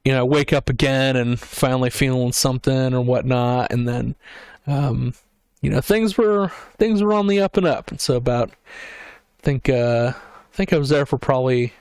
you 0.06 0.12
know 0.12 0.26
wake 0.26 0.54
up 0.54 0.70
again 0.70 1.16
and 1.16 1.40
finally 1.40 1.90
feeling 1.90 2.32
something 2.32 2.94
or 2.94 3.02
whatnot, 3.02 3.72
and 3.72 3.88
then 3.88 4.16
um 4.68 5.14
you 5.62 5.70
know 5.70 5.82
things 5.82 6.18
were 6.18 6.52
things 6.78 7.02
were 7.04 7.14
on 7.14 7.28
the 7.28 7.40
up 7.40 7.58
and 7.58 7.66
up, 7.66 7.92
and 7.92 8.00
so 8.02 8.16
about 8.16 8.50
I 8.50 9.42
think 9.42 9.70
uh 9.70 10.14
I 10.16 10.56
think 10.56 10.74
I 10.74 10.78
was 10.78 10.90
there 10.90 11.06
for 11.06 11.18
probably 11.18 11.74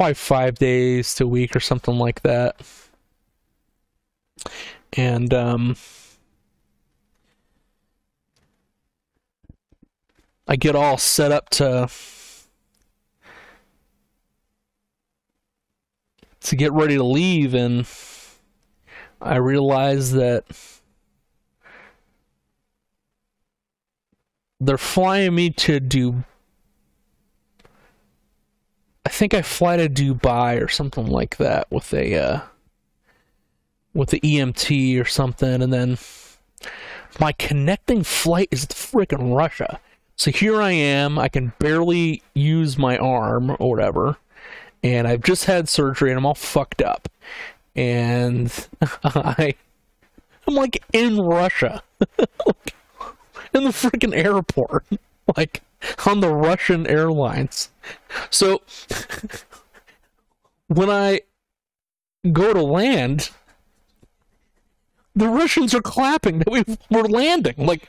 probably 0.00 0.14
five 0.14 0.58
days 0.58 1.14
to 1.14 1.24
a 1.24 1.26
week 1.26 1.54
or 1.54 1.60
something 1.60 1.96
like 1.96 2.22
that. 2.22 2.56
And 4.94 5.34
um, 5.34 5.76
I 10.48 10.56
get 10.56 10.74
all 10.74 10.96
set 10.96 11.32
up 11.32 11.50
to 11.50 11.88
to 16.40 16.56
get 16.56 16.72
ready 16.72 16.96
to 16.96 17.04
leave, 17.04 17.54
and 17.54 17.86
I 19.20 19.36
realize 19.36 20.12
that 20.12 20.44
they're 24.58 24.78
flying 24.78 25.34
me 25.34 25.50
to 25.50 25.80
do 25.80 26.24
I 29.04 29.08
think 29.08 29.34
I 29.34 29.42
fly 29.42 29.76
to 29.76 29.88
Dubai 29.88 30.62
or 30.62 30.68
something 30.68 31.06
like 31.06 31.38
that 31.38 31.70
with 31.70 31.92
a 31.94 32.14
uh, 32.14 32.40
with 33.94 34.10
the 34.10 34.20
EMT 34.20 35.00
or 35.00 35.04
something, 35.04 35.62
and 35.62 35.72
then 35.72 35.98
my 37.18 37.32
connecting 37.32 38.04
flight 38.04 38.48
is 38.50 38.66
to 38.66 38.76
freaking 38.76 39.34
Russia. 39.36 39.80
So 40.16 40.30
here 40.30 40.62
I 40.62 40.70
am. 40.70 41.18
I 41.18 41.28
can 41.28 41.52
barely 41.58 42.22
use 42.34 42.78
my 42.78 42.98
arm 42.98 43.56
or 43.58 43.70
whatever, 43.70 44.18
and 44.82 45.06
I've 45.06 45.22
just 45.22 45.44
had 45.44 45.68
surgery 45.68 46.10
and 46.10 46.18
I'm 46.18 46.26
all 46.26 46.34
fucked 46.34 46.82
up, 46.82 47.08
and 47.76 48.52
I 49.04 49.54
I'm 50.46 50.54
like 50.54 50.82
in 50.92 51.18
Russia, 51.18 51.82
in 53.54 53.64
the 53.64 53.70
freaking 53.70 54.14
airport, 54.14 54.84
like 55.36 55.62
on 56.06 56.20
the 56.20 56.32
Russian 56.32 56.86
airlines. 56.86 57.70
So 58.30 58.62
when 60.68 60.90
I 60.90 61.20
go 62.32 62.52
to 62.52 62.62
land, 62.62 63.30
the 65.14 65.28
Russians 65.28 65.74
are 65.74 65.82
clapping 65.82 66.38
that 66.38 66.50
we 66.50 66.64
we're 66.90 67.02
landing. 67.02 67.54
Like, 67.58 67.88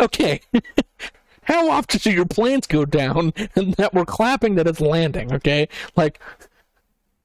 okay, 0.00 0.40
how 1.42 1.70
often 1.70 2.00
do 2.00 2.10
your 2.10 2.26
planes 2.26 2.66
go 2.66 2.84
down 2.84 3.32
and 3.54 3.74
that 3.74 3.94
we're 3.94 4.04
clapping 4.04 4.54
that 4.56 4.66
it's 4.66 4.80
landing? 4.80 5.32
Okay, 5.32 5.68
like, 5.96 6.20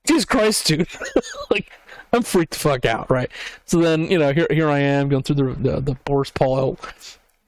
Jesus 0.05 0.25
Christ, 0.25 0.67
dude, 0.67 0.87
like. 1.49 1.71
I'm 2.13 2.21
freaked 2.21 2.53
the 2.53 2.59
fuck 2.59 2.85
out, 2.85 3.11
right? 3.11 3.29
So 3.65 3.79
then, 3.79 4.09
you 4.09 4.17
know, 4.17 4.31
here 4.31 4.47
here 4.49 4.69
I 4.69 4.79
am 4.79 5.09
going 5.09 5.23
through 5.23 5.35
the 5.35 5.43
the, 5.71 5.81
the 5.81 5.95
Boryspil 6.05 6.77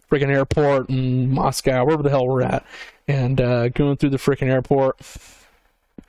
freaking 0.10 0.30
airport 0.30 0.90
in 0.90 1.32
Moscow, 1.32 1.84
wherever 1.86 2.04
the 2.04 2.10
hell 2.10 2.28
we're 2.28 2.44
at, 2.44 2.66
and 3.08 3.40
uh, 3.40 3.70
going 3.70 3.98
through 3.98 4.10
the 4.10 4.18
freaking 4.18 4.50
airport. 4.50 4.98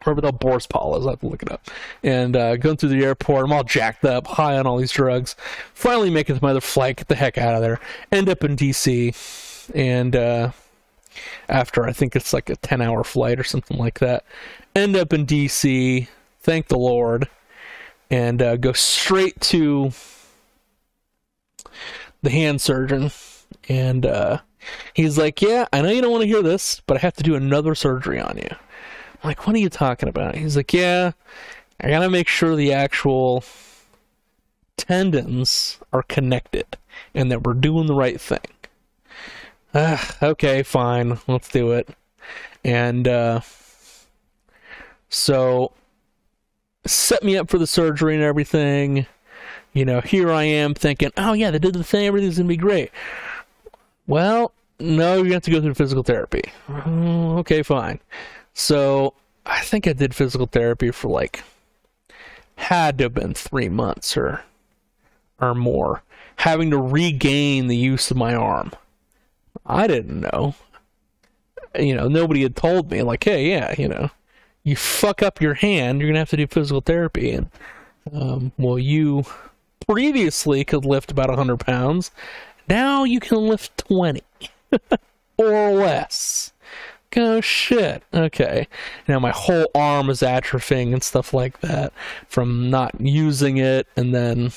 Wherever 0.04 0.20
the 0.20 0.32
Boryspil 0.32 1.00
is, 1.00 1.06
I 1.06 1.10
have 1.10 1.20
to 1.20 1.26
look 1.26 1.42
it 1.42 1.50
up. 1.50 1.68
And 2.04 2.36
uh, 2.36 2.56
going 2.56 2.76
through 2.76 2.90
the 2.90 3.04
airport, 3.04 3.44
I'm 3.44 3.52
all 3.52 3.64
jacked 3.64 4.04
up, 4.04 4.28
high 4.28 4.56
on 4.56 4.64
all 4.64 4.76
these 4.76 4.92
drugs. 4.92 5.34
Finally, 5.74 6.22
to 6.22 6.38
my 6.40 6.50
other 6.50 6.60
flight, 6.60 6.98
get 6.98 7.08
the 7.08 7.16
heck 7.16 7.36
out 7.36 7.56
of 7.56 7.62
there. 7.62 7.80
End 8.12 8.28
up 8.28 8.44
in 8.44 8.54
DC, 8.54 9.12
and 9.74 10.14
uh, 10.14 10.52
after 11.48 11.84
I 11.86 11.92
think 11.92 12.16
it's 12.16 12.32
like 12.32 12.50
a 12.50 12.56
10 12.56 12.80
hour 12.80 13.04
flight 13.04 13.38
or 13.38 13.44
something 13.44 13.78
like 13.78 13.98
that, 14.00 14.24
end 14.74 14.96
up 14.96 15.12
in 15.12 15.26
DC. 15.26 16.08
Thank 16.40 16.68
the 16.68 16.78
Lord, 16.78 17.28
and 18.10 18.40
uh, 18.40 18.56
go 18.56 18.72
straight 18.72 19.40
to 19.42 19.92
the 22.22 22.30
hand 22.30 22.60
surgeon 22.60 23.10
and 23.68 24.06
uh, 24.06 24.38
he's 24.94 25.18
like, 25.18 25.42
"Yeah, 25.42 25.66
I 25.72 25.82
know 25.82 25.90
you 25.90 26.00
don't 26.00 26.10
want 26.10 26.22
to 26.22 26.28
hear 26.28 26.42
this, 26.42 26.80
but 26.86 26.96
I 26.96 27.00
have 27.00 27.14
to 27.14 27.22
do 27.22 27.34
another 27.34 27.74
surgery 27.74 28.20
on 28.20 28.38
you." 28.38 28.48
I'm 28.50 29.28
like, 29.28 29.46
"What 29.46 29.56
are 29.56 29.60
you 29.60 29.68
talking 29.68 30.08
about?" 30.08 30.36
He's 30.36 30.56
like, 30.56 30.72
"Yeah, 30.72 31.12
I 31.80 31.88
gotta 31.90 32.10
make 32.10 32.28
sure 32.28 32.56
the 32.56 32.72
actual 32.72 33.44
tendons 34.76 35.78
are 35.92 36.02
connected 36.04 36.78
and 37.14 37.30
that 37.30 37.44
we're 37.44 37.54
doing 37.54 37.86
the 37.86 37.94
right 37.94 38.20
thing." 38.20 38.40
Uh, 39.74 39.98
okay, 40.22 40.62
fine, 40.62 41.18
let's 41.26 41.48
do 41.48 41.72
it. 41.72 41.88
And 42.64 43.06
uh, 43.06 43.40
so 45.08 45.72
set 46.86 47.22
me 47.22 47.36
up 47.36 47.50
for 47.50 47.58
the 47.58 47.66
surgery 47.66 48.14
and 48.14 48.24
everything. 48.24 49.06
You 49.72 49.84
know, 49.84 50.00
here 50.00 50.32
I 50.32 50.44
am 50.44 50.74
thinking, 50.74 51.10
oh 51.16 51.34
yeah, 51.34 51.50
they 51.50 51.58
did 51.58 51.74
the 51.74 51.84
thing, 51.84 52.06
everything's 52.06 52.38
gonna 52.38 52.48
be 52.48 52.56
great. 52.56 52.90
Well, 54.06 54.52
no, 54.80 55.22
you 55.22 55.32
have 55.34 55.42
to 55.42 55.50
go 55.50 55.60
through 55.60 55.74
physical 55.74 56.02
therapy. 56.02 56.42
Mm, 56.68 57.38
okay, 57.40 57.62
fine. 57.62 58.00
So 58.54 59.14
I 59.44 59.60
think 59.60 59.86
I 59.86 59.92
did 59.92 60.14
physical 60.14 60.46
therapy 60.46 60.90
for 60.90 61.08
like 61.08 61.42
had 62.56 62.98
to 62.98 63.04
have 63.04 63.14
been 63.14 63.34
three 63.34 63.68
months 63.68 64.16
or 64.16 64.42
or 65.40 65.54
more, 65.54 66.02
having 66.36 66.70
to 66.70 66.78
regain 66.78 67.68
the 67.68 67.76
use 67.76 68.10
of 68.10 68.16
my 68.16 68.34
arm. 68.34 68.72
I 69.68 69.86
didn't 69.86 70.20
know. 70.20 70.54
You 71.78 71.94
know, 71.94 72.08
nobody 72.08 72.42
had 72.42 72.56
told 72.56 72.90
me 72.90 73.02
like, 73.02 73.22
hey, 73.24 73.50
yeah, 73.50 73.74
you 73.78 73.88
know, 73.88 74.10
you 74.64 74.74
fuck 74.74 75.22
up 75.22 75.40
your 75.40 75.54
hand, 75.54 76.00
you're 76.00 76.08
gonna 76.08 76.18
have 76.18 76.30
to 76.30 76.36
do 76.36 76.46
physical 76.46 76.80
therapy, 76.80 77.30
and 77.32 77.50
um, 78.12 78.52
well, 78.58 78.78
you 78.78 79.24
previously 79.86 80.64
could 80.64 80.84
lift 80.84 81.10
about 81.10 81.28
100 81.28 81.58
pounds 81.60 82.10
now 82.68 83.04
you 83.04 83.18
can 83.18 83.38
lift 83.38 83.78
20 83.78 84.22
or 85.38 85.70
less. 85.72 86.52
Oh 87.16 87.40
shit. 87.40 88.02
Okay. 88.12 88.68
Now 89.08 89.18
my 89.18 89.30
whole 89.30 89.66
arm 89.74 90.10
is 90.10 90.20
atrophying 90.20 90.92
and 90.92 91.02
stuff 91.02 91.32
like 91.32 91.60
that 91.60 91.92
from 92.28 92.70
not 92.70 93.00
using 93.00 93.56
it, 93.56 93.86
and 93.96 94.14
then 94.14 94.52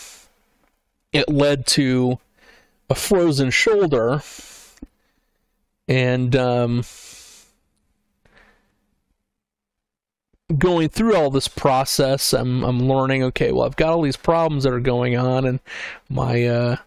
it 1.13 1.30
led 1.30 1.65
to 1.67 2.19
a 2.89 2.95
frozen 2.95 3.50
shoulder. 3.50 4.21
And 5.91 6.38
um, 6.38 6.84
going 10.58 10.88
through 10.88 11.17
all 11.17 11.30
this 11.30 11.49
process, 11.49 12.32
I'm 12.32 12.63
I'm 12.63 12.88
learning. 12.88 13.23
Okay, 13.23 13.51
well 13.51 13.65
I've 13.65 13.75
got 13.75 13.89
all 13.89 14.01
these 14.01 14.15
problems 14.15 14.63
that 14.63 14.71
are 14.71 14.80
going 14.80 15.17
on, 15.17 15.45
and 15.45 15.60
my 16.10 16.45
uh, 16.45 16.77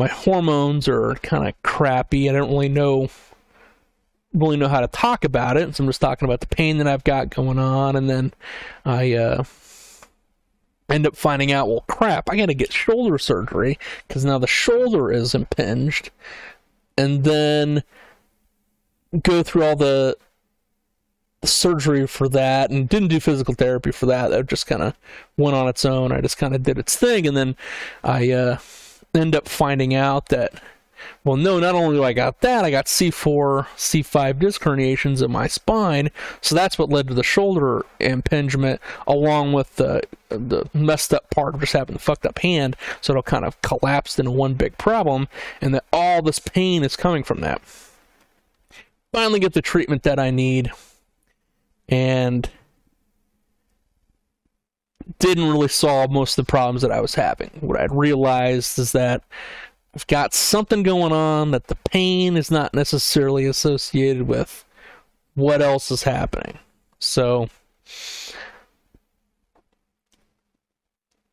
my 0.00 0.08
hormones 0.08 0.88
are 0.88 1.14
kind 1.22 1.46
of 1.46 1.54
crappy. 1.62 2.28
I 2.28 2.32
don't 2.32 2.50
really 2.50 2.68
know 2.68 3.08
really 4.32 4.56
know 4.56 4.66
how 4.66 4.80
to 4.80 4.88
talk 4.88 5.24
about 5.24 5.56
it. 5.56 5.76
So 5.76 5.84
I'm 5.84 5.88
just 5.88 6.00
talking 6.00 6.26
about 6.26 6.40
the 6.40 6.48
pain 6.48 6.78
that 6.78 6.88
I've 6.88 7.04
got 7.04 7.30
going 7.30 7.60
on, 7.60 7.94
and 7.94 8.10
then 8.10 8.32
I 8.84 9.12
uh, 9.12 9.44
end 10.88 11.06
up 11.06 11.14
finding 11.14 11.52
out, 11.52 11.68
well, 11.68 11.84
crap, 11.86 12.28
I 12.28 12.36
got 12.36 12.46
to 12.46 12.54
get 12.54 12.72
shoulder 12.72 13.16
surgery 13.16 13.78
because 14.08 14.24
now 14.24 14.38
the 14.38 14.48
shoulder 14.48 15.12
is 15.12 15.36
impinged, 15.36 16.10
and 16.98 17.22
then 17.22 17.84
go 19.22 19.42
through 19.42 19.64
all 19.64 19.76
the 19.76 20.16
surgery 21.46 22.06
for 22.06 22.28
that 22.28 22.70
and 22.70 22.88
didn't 22.88 23.08
do 23.08 23.20
physical 23.20 23.54
therapy 23.54 23.92
for 23.92 24.06
that. 24.06 24.28
That 24.28 24.46
just 24.46 24.66
kind 24.66 24.82
of 24.82 24.94
went 25.36 25.56
on 25.56 25.68
its 25.68 25.84
own. 25.84 26.12
I 26.12 26.20
just 26.20 26.38
kind 26.38 26.54
of 26.54 26.62
did 26.62 26.78
its 26.78 26.96
thing. 26.96 27.26
And 27.26 27.36
then 27.36 27.56
i 28.02 28.30
uh 28.30 28.58
end 29.14 29.36
up 29.36 29.48
finding 29.48 29.94
out 29.94 30.28
that 30.30 30.60
well 31.22 31.36
no 31.36 31.60
not 31.60 31.76
only 31.76 31.96
do 31.96 32.02
i 32.02 32.12
got 32.12 32.40
that 32.40 32.64
i 32.64 32.70
got 32.70 32.86
c4 32.86 33.64
c5 33.76 34.38
disc 34.40 34.60
herniations 34.62 35.22
in 35.22 35.30
my 35.30 35.46
spine. 35.46 36.10
So 36.40 36.54
that's 36.54 36.78
what 36.78 36.88
led 36.88 37.08
to 37.08 37.14
the 37.14 37.22
shoulder 37.22 37.84
impingement 38.00 38.80
along 39.06 39.52
with 39.52 39.76
the 39.76 40.02
the 40.30 40.68
messed 40.72 41.14
up 41.14 41.30
part 41.30 41.54
of 41.54 41.60
just 41.60 41.74
having 41.74 41.92
the 41.94 42.00
fucked 42.00 42.26
up 42.26 42.38
hand. 42.40 42.76
So 43.00 43.12
it'll 43.12 43.22
kind 43.22 43.44
of 43.44 43.60
collapse 43.62 44.18
into 44.18 44.32
one 44.32 44.54
big 44.54 44.76
problem. 44.78 45.28
And 45.60 45.74
that 45.74 45.84
all 45.92 46.22
this 46.22 46.40
pain 46.40 46.82
is 46.82 46.96
coming 46.96 47.22
from 47.22 47.40
that 47.42 47.62
finally 49.14 49.38
get 49.38 49.52
the 49.52 49.62
treatment 49.62 50.02
that 50.02 50.18
I 50.18 50.30
need 50.30 50.72
and 51.88 52.50
didn't 55.20 55.48
really 55.48 55.68
solve 55.68 56.10
most 56.10 56.36
of 56.36 56.44
the 56.44 56.50
problems 56.50 56.82
that 56.82 56.90
I 56.90 57.00
was 57.00 57.14
having. 57.14 57.50
What 57.60 57.78
I'd 57.78 57.94
realized 57.94 58.76
is 58.78 58.90
that 58.90 59.22
I've 59.94 60.06
got 60.08 60.34
something 60.34 60.82
going 60.82 61.12
on 61.12 61.52
that 61.52 61.68
the 61.68 61.76
pain 61.90 62.36
is 62.36 62.50
not 62.50 62.74
necessarily 62.74 63.46
associated 63.46 64.22
with 64.22 64.64
what 65.34 65.62
else 65.62 65.92
is 65.92 66.02
happening. 66.02 66.58
So 66.98 67.48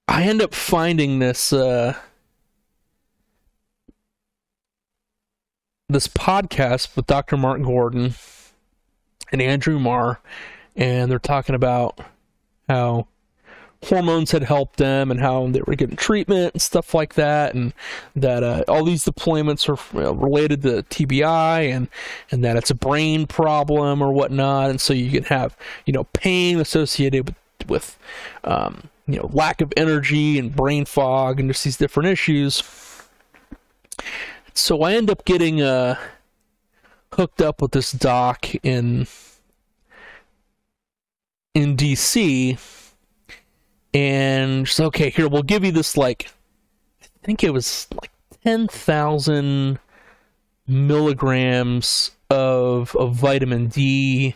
I 0.08 0.24
end 0.24 0.44
up 0.44 0.54
finding 0.54 1.18
this 1.18 1.52
uh, 1.52 1.96
this 5.92 6.08
podcast 6.08 6.96
with 6.96 7.08
Dr. 7.08 7.38
Mark 7.38 7.62
Gordon 7.62 8.16
and 9.32 9.42
Andrew 9.42 9.80
Marr, 9.80 10.20
and 10.76 11.12
they're 11.12 11.20
talking 11.20 11.56
about 11.56 12.00
how 12.68 13.08
hormones 13.84 14.32
had 14.32 14.44
helped 14.44 14.78
them 14.78 15.10
and 15.10 15.20
how 15.20 15.48
they 15.48 15.62
were 15.62 15.76
getting 15.76 15.96
treatment 15.96 16.54
and 16.54 16.62
stuff 16.62 16.94
like 16.94 17.16
that, 17.16 17.54
and 17.54 17.74
that 18.16 18.44
uh, 18.44 18.64
all 18.68 18.84
these 18.84 19.06
deployments 19.06 19.68
are 19.68 20.14
related 20.14 20.62
to 20.62 20.84
TBI 20.84 21.72
and 21.72 21.88
and 22.32 22.44
that 22.44 22.58
it's 22.58 22.70
a 22.70 22.76
brain 22.76 23.28
problem 23.28 24.02
or 24.02 24.12
whatnot, 24.12 24.70
and 24.70 24.80
so 24.80 24.94
you 24.94 25.12
can 25.12 25.24
have 25.26 25.58
you 25.86 25.94
know 25.94 26.04
pain 26.14 26.60
associated 26.60 27.28
with 27.28 27.36
with 27.68 28.00
um, 28.44 28.90
you 29.08 29.18
know 29.18 29.30
lack 29.34 29.62
of 29.62 29.74
energy 29.78 30.40
and 30.40 30.56
brain 30.56 30.86
fog 30.86 31.40
and 31.40 31.50
just 31.50 31.64
these 31.64 31.78
different 31.78 32.10
issues. 32.10 32.64
So 34.54 34.82
I 34.82 34.94
end 34.94 35.10
up 35.10 35.26
getting 35.26 35.62
uh, 35.62 35.96
hooked 37.14 37.42
up 37.42 37.62
with 37.62 37.72
this 37.72 37.92
doc 37.92 38.54
in 38.64 39.08
in 41.54 41.76
DC 41.76 42.58
and 43.94 44.68
she's 44.68 44.80
okay 44.80 45.10
here 45.10 45.28
we'll 45.28 45.44
give 45.44 45.66
you 45.66 45.72
this 45.72 45.98
like 45.98 46.30
i 47.04 47.08
think 47.24 47.44
it 47.44 47.52
was 47.52 47.88
like 48.02 48.12
10,000 48.44 49.80
milligrams 50.68 52.12
of 52.30 52.96
of 52.96 53.14
vitamin 53.14 53.68
D 53.68 54.36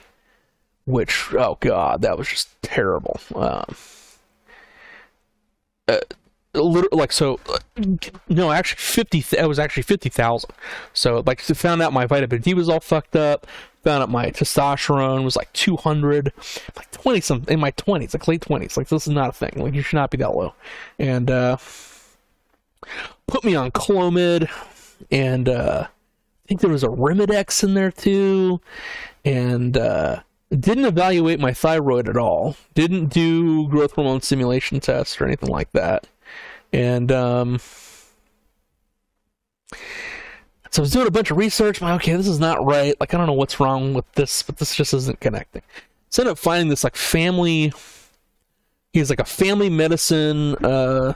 which 0.85 1.33
oh 1.33 1.57
god 1.61 2.01
that 2.01 2.17
was 2.17 2.27
just 2.27 2.61
terrible. 2.61 3.19
Um 3.33 3.75
uh, 5.87 5.99
like 6.55 7.11
so 7.11 7.39
uh, 7.49 7.59
no 8.29 8.51
actually 8.51 8.79
50 8.79 9.37
it 9.37 9.47
was 9.47 9.59
actually 9.59 9.83
50,000 9.83 10.49
so 10.93 11.23
like 11.25 11.41
found 11.41 11.81
out 11.81 11.93
my 11.93 12.05
vitamin 12.05 12.41
D 12.41 12.53
was 12.53 12.69
all 12.69 12.79
fucked 12.79 13.15
up 13.15 13.47
found 13.83 14.01
out 14.01 14.09
my 14.09 14.31
testosterone 14.31 15.23
was 15.23 15.35
like 15.35 15.51
200 15.53 16.33
like 16.75 16.91
20 16.91 17.21
something 17.21 17.53
in 17.53 17.59
my 17.59 17.71
20s 17.73 18.13
like 18.13 18.27
late 18.27 18.41
20s 18.41 18.77
like 18.77 18.87
this 18.87 19.07
is 19.07 19.13
not 19.13 19.29
a 19.29 19.33
thing 19.33 19.53
like 19.57 19.73
you 19.73 19.81
should 19.81 19.95
not 19.95 20.09
be 20.11 20.17
that 20.17 20.35
low. 20.35 20.53
And 20.99 21.29
uh 21.29 21.57
put 23.27 23.43
me 23.43 23.55
on 23.55 23.71
clomid 23.71 24.49
and 25.11 25.47
uh 25.47 25.87
i 25.87 26.47
think 26.47 26.61
there 26.61 26.69
was 26.69 26.83
a 26.83 26.87
Arimidex 26.87 27.63
in 27.63 27.75
there 27.75 27.91
too. 27.91 28.59
And 29.23 29.77
uh 29.77 30.21
didn't 30.51 30.85
evaluate 30.85 31.39
my 31.39 31.53
thyroid 31.53 32.07
at 32.07 32.17
all. 32.17 32.55
Didn't 32.75 33.07
do 33.07 33.67
growth 33.67 33.93
hormone 33.93 34.21
stimulation 34.21 34.79
tests 34.79 35.19
or 35.19 35.25
anything 35.25 35.49
like 35.49 35.71
that 35.73 36.07
and 36.75 37.11
um 37.11 37.59
so 40.71 40.81
I 40.81 40.83
was 40.83 40.91
doing 40.91 41.07
a 41.07 41.11
bunch 41.11 41.31
of 41.31 41.37
research. 41.37 41.79
Like, 41.79 41.95
okay, 42.01 42.17
this 42.17 42.27
is 42.27 42.37
not 42.37 42.65
right. 42.65 42.99
Like, 42.99 43.13
I 43.13 43.17
don't 43.17 43.27
know 43.27 43.33
what's 43.33 43.61
wrong 43.61 43.93
with 43.93 44.11
this, 44.11 44.43
but 44.43 44.57
this 44.57 44.75
just 44.75 44.93
isn't 44.93 45.21
connecting. 45.21 45.61
So 46.09 46.21
I 46.21 46.23
ended 46.23 46.31
up 46.33 46.37
finding 46.37 46.67
this 46.67 46.83
like 46.83 46.97
family. 46.97 47.71
He's 48.91 49.09
like 49.09 49.21
a 49.21 49.25
family 49.25 49.69
medicine 49.69 50.55
uh, 50.55 51.13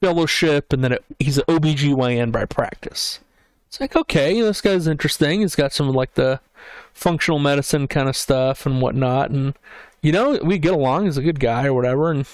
fellowship, 0.00 0.72
and 0.72 0.82
then 0.82 0.94
it, 0.94 1.04
he's 1.20 1.38
an 1.38 1.44
OBGYN 1.44 2.32
by 2.32 2.44
practice. 2.44 3.20
It's 3.68 3.80
like, 3.80 3.94
okay, 3.94 4.40
this 4.40 4.60
guy's 4.60 4.88
interesting. 4.88 5.42
He's 5.42 5.54
got 5.54 5.72
some 5.72 5.88
like 5.92 6.14
the 6.14 6.40
functional 6.92 7.38
medicine 7.38 7.86
kind 7.86 8.08
of 8.08 8.16
stuff 8.16 8.66
and 8.66 8.82
whatnot. 8.82 9.30
And, 9.30 9.54
you 10.02 10.10
know, 10.10 10.40
we 10.42 10.58
get 10.58 10.72
along. 10.72 11.04
He's 11.04 11.18
a 11.18 11.22
good 11.22 11.38
guy 11.38 11.66
or 11.66 11.72
whatever. 11.74 12.10
And 12.10 12.26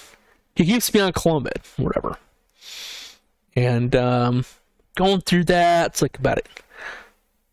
he 0.59 0.67
keeps 0.67 0.93
me 0.93 1.01
on 1.01 1.13
Clomid, 1.13 1.65
whatever. 1.79 2.19
And, 3.57 3.97
um, 3.97 4.45
going 4.99 5.21
through 5.21 5.45
that. 5.45 5.93
It's 5.93 6.03
like 6.03 6.19
about 6.19 6.39
a, 6.39 6.43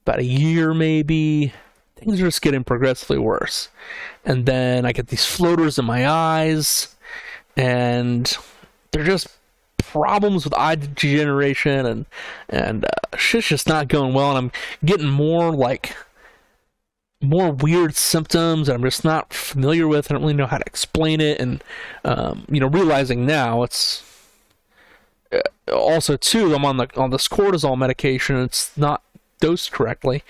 about 0.04 0.20
a 0.20 0.26
year 0.26 0.74
maybe. 0.74 1.54
Things 1.96 2.20
are 2.20 2.26
just 2.26 2.42
getting 2.42 2.64
progressively 2.64 3.20
worse. 3.20 3.70
And 4.26 4.46
then 4.46 4.86
I 4.86 4.92
get 4.92 5.08
these 5.08 5.26
floaters 5.26 5.78
in 5.78 5.86
my 5.86 6.10
eyes, 6.10 6.96
and 7.56 8.36
they're 8.92 9.04
just 9.04 9.28
problems 9.78 10.44
with 10.44 10.54
eye 10.56 10.76
degeneration, 10.76 11.86
and 11.86 12.06
and 12.50 12.86
uh, 12.86 13.18
shit's 13.18 13.48
just 13.48 13.68
not 13.68 13.88
going 13.88 14.14
well. 14.14 14.30
And 14.36 14.38
I'm 14.38 14.52
getting 14.84 15.10
more 15.10 15.52
like 15.52 15.96
more 17.26 17.52
weird 17.52 17.96
symptoms 17.96 18.68
that 18.68 18.76
I'm 18.76 18.84
just 18.84 19.04
not 19.04 19.34
familiar 19.34 19.88
with. 19.88 20.12
I 20.12 20.16
don't 20.16 20.22
really 20.22 20.34
know 20.34 20.48
how 20.48 20.58
to 20.58 20.66
explain 20.66 21.22
it, 21.22 21.40
and 21.40 21.64
um, 22.04 22.46
you 22.50 22.60
know, 22.60 22.68
realizing 22.68 23.26
now 23.26 23.64
it's 23.64 24.04
also 25.74 26.16
too 26.16 26.54
i'm 26.54 26.64
on 26.64 26.78
the 26.78 26.88
on 26.96 27.10
this 27.10 27.28
cortisol 27.28 27.78
medication. 27.78 28.38
It's 28.38 28.76
not 28.78 29.02
dosed 29.40 29.72
correctly. 29.72 30.24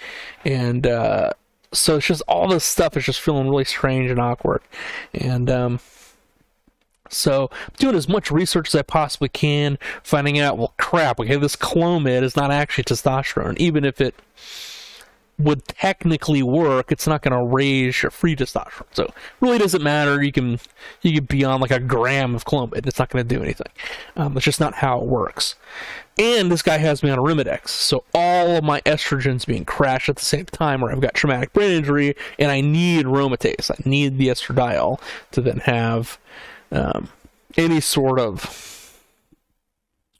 And 0.43 0.85
uh, 0.85 1.31
so 1.71 1.97
it's 1.97 2.07
just 2.07 2.21
all 2.27 2.47
this 2.47 2.63
stuff 2.63 2.97
is 2.97 3.05
just 3.05 3.21
feeling 3.21 3.49
really 3.49 3.65
strange 3.65 4.09
and 4.11 4.19
awkward. 4.19 4.61
And 5.13 5.49
um, 5.49 5.79
so 7.09 7.49
doing 7.77 7.95
as 7.95 8.09
much 8.09 8.31
research 8.31 8.69
as 8.69 8.75
I 8.75 8.81
possibly 8.81 9.29
can, 9.29 9.77
finding 10.03 10.39
out, 10.39 10.57
well, 10.57 10.73
crap, 10.77 11.19
okay, 11.19 11.37
this 11.37 11.55
Clomid 11.55 12.23
is 12.23 12.35
not 12.35 12.51
actually 12.51 12.85
testosterone, 12.85 13.57
even 13.57 13.85
if 13.85 14.01
it 14.01 14.15
would 15.37 15.67
technically 15.67 16.41
work, 16.41 16.91
it's 16.91 17.07
not 17.07 17.21
going 17.21 17.37
to 17.37 17.43
raise 17.43 18.01
your 18.01 18.11
free 18.11 18.35
testosterone. 18.35 18.85
So 18.93 19.13
really 19.41 19.57
doesn't 19.57 19.83
matter. 19.83 20.23
You 20.23 20.31
can 20.31 20.59
you 21.01 21.13
can 21.15 21.25
be 21.25 21.43
on 21.43 21.59
like 21.59 21.71
a 21.71 21.79
gram 21.79 22.35
of 22.35 22.45
Clomid. 22.45 22.87
It's 22.87 22.99
not 22.99 23.09
going 23.09 23.27
to 23.27 23.35
do 23.35 23.43
anything. 23.43 23.67
Um, 24.15 24.33
that's 24.33 24.45
just 24.45 24.59
not 24.59 24.75
how 24.75 24.99
it 24.99 25.05
works. 25.05 25.55
And 26.17 26.49
this 26.49 26.61
guy 26.61 26.77
has 26.77 27.03
me 27.03 27.09
on 27.09 27.17
Arimidex, 27.17 27.67
so 27.67 28.05
all 28.13 28.55
of 28.55 28.63
my 28.63 28.79
estrogens 28.81 29.45
being 29.45 29.65
crashed 29.65 30.07
at 30.07 30.15
the 30.15 30.23
same 30.23 30.45
time, 30.45 30.79
where 30.79 30.93
I've 30.93 31.01
got 31.01 31.13
traumatic 31.13 31.51
brain 31.51 31.71
injury, 31.71 32.15
and 32.39 32.49
I 32.49 32.61
need 32.61 33.05
aromatase. 33.05 33.69
I 33.69 33.77
need 33.87 34.17
the 34.17 34.29
estradiol 34.29 35.01
to 35.31 35.41
then 35.41 35.57
have 35.65 36.17
um, 36.71 37.09
any 37.57 37.81
sort 37.81 38.17
of 38.17 38.97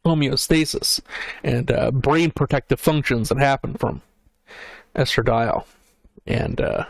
homeostasis 0.05 0.99
and 1.43 1.71
uh, 1.71 1.91
brain 1.91 2.31
protective 2.31 2.79
functions 2.79 3.29
that 3.29 3.39
happen 3.39 3.75
from 3.75 4.01
estradiol, 4.95 5.65
and 6.25 6.59
uh, 6.61 6.85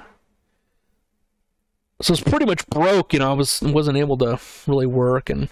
so 2.02 2.14
it's 2.14 2.22
pretty 2.22 2.46
much 2.46 2.66
broke. 2.68 3.14
You 3.14 3.20
know, 3.20 3.32
I 3.32 3.34
was 3.34 3.62
wasn't 3.62 3.98
able 3.98 4.18
to 4.18 4.40
really 4.68 4.86
work, 4.86 5.30
and 5.30 5.50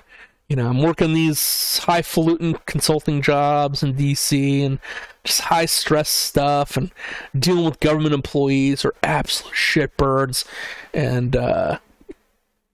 you 0.49 0.55
know, 0.55 0.67
I'm 0.67 0.81
working 0.81 1.13
these 1.13 1.79
highfalutin 1.79 2.59
consulting 2.65 3.21
jobs 3.21 3.81
in 3.81 3.95
DC, 3.95 4.65
and 4.65 4.79
just 5.23 5.41
high 5.41 5.65
stress 5.65 6.09
stuff, 6.09 6.77
and 6.77 6.91
dealing 7.37 7.65
with 7.65 7.79
government 7.79 8.13
employees 8.13 8.85
or 8.85 8.93
absolute 9.03 9.55
shitbirds, 9.55 10.45
and 10.93 11.35
uh, 11.35 11.79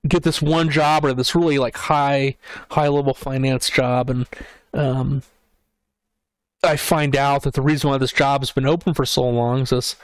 get 0.08 0.24
this 0.24 0.42
one 0.42 0.70
job 0.70 1.06
or 1.06 1.13
this 1.13 1.36
really 1.36 1.60
like 1.60 1.78
high 1.78 2.36
high 2.72 2.88
level 2.88 3.13
finance 3.13 3.70
job, 3.70 4.10
and 4.10 4.28
um, 4.74 5.24
I 6.63 6.76
find 6.76 7.15
out 7.15 7.43
that 7.43 7.54
the 7.54 7.62
reason 7.62 7.89
why 7.89 7.98
this 7.98 8.12
job 8.12 8.41
has 8.41 8.52
been 8.52 8.65
open 8.65 8.93
for 8.93 9.06
so 9.06 9.28
long 9.28 9.62
is 9.62 9.69
this 9.69 9.95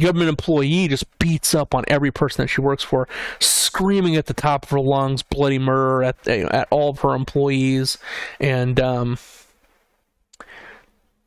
government 0.00 0.28
employee 0.28 0.88
just 0.88 1.18
beats 1.18 1.54
up 1.54 1.74
on 1.74 1.84
every 1.86 2.10
person 2.10 2.42
that 2.42 2.48
she 2.48 2.60
works 2.60 2.82
for, 2.82 3.08
screaming 3.38 4.16
at 4.16 4.26
the 4.26 4.34
top 4.34 4.64
of 4.64 4.70
her 4.70 4.80
lungs, 4.80 5.22
bloody 5.22 5.58
murder 5.58 6.02
at 6.02 6.28
at 6.28 6.66
all 6.70 6.90
of 6.90 7.00
her 7.00 7.14
employees, 7.14 7.98
and 8.40 8.80
um, 8.80 9.18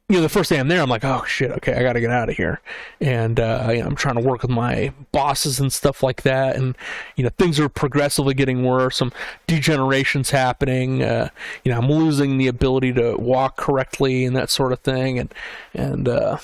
you 0.10 0.16
know, 0.16 0.22
the 0.22 0.30
first 0.30 0.50
day 0.50 0.58
I'm 0.58 0.70
there, 0.70 0.82
I'm 0.82 0.90
like, 0.90 1.04
oh 1.04 1.26
shit, 1.26 1.52
okay, 1.52 1.74
I 1.74 1.82
got 1.82 1.94
to 1.94 2.00
get 2.00 2.12
out 2.12 2.30
of 2.30 2.38
here, 2.38 2.62
and 3.02 3.42
uh, 3.42 3.68
you 3.72 3.80
know, 3.80 3.88
I'm 3.88 3.96
trying 3.96 4.16
to 4.16 4.22
work 4.22 4.42
with 4.42 4.52
my 4.52 4.94
bosses 5.12 5.60
and 5.60 5.72
stuff 5.72 6.02
like 6.02 6.22
that, 6.22 6.56
and 6.56 6.78
you 7.18 7.26
know, 7.26 7.30
things 7.38 7.60
are 7.60 7.68
progressively 7.68 8.34
getting 8.34 8.64
worse. 8.64 8.96
Some 8.96 9.12
degenerations 9.50 10.30
happening. 10.30 11.04
Uh, 11.04 11.28
you 11.66 11.74
know, 11.74 11.78
I'm 11.78 11.92
losing 11.92 12.38
the 12.38 12.48
ability 12.48 12.94
to 12.94 13.18
walk 13.18 13.58
correctly 13.58 14.24
and 14.24 14.34
that 14.34 14.50
sort 14.50 14.72
of 14.72 14.80
thing, 14.80 15.20
and 15.20 15.34
and 15.74 16.08
uh, 16.08 16.38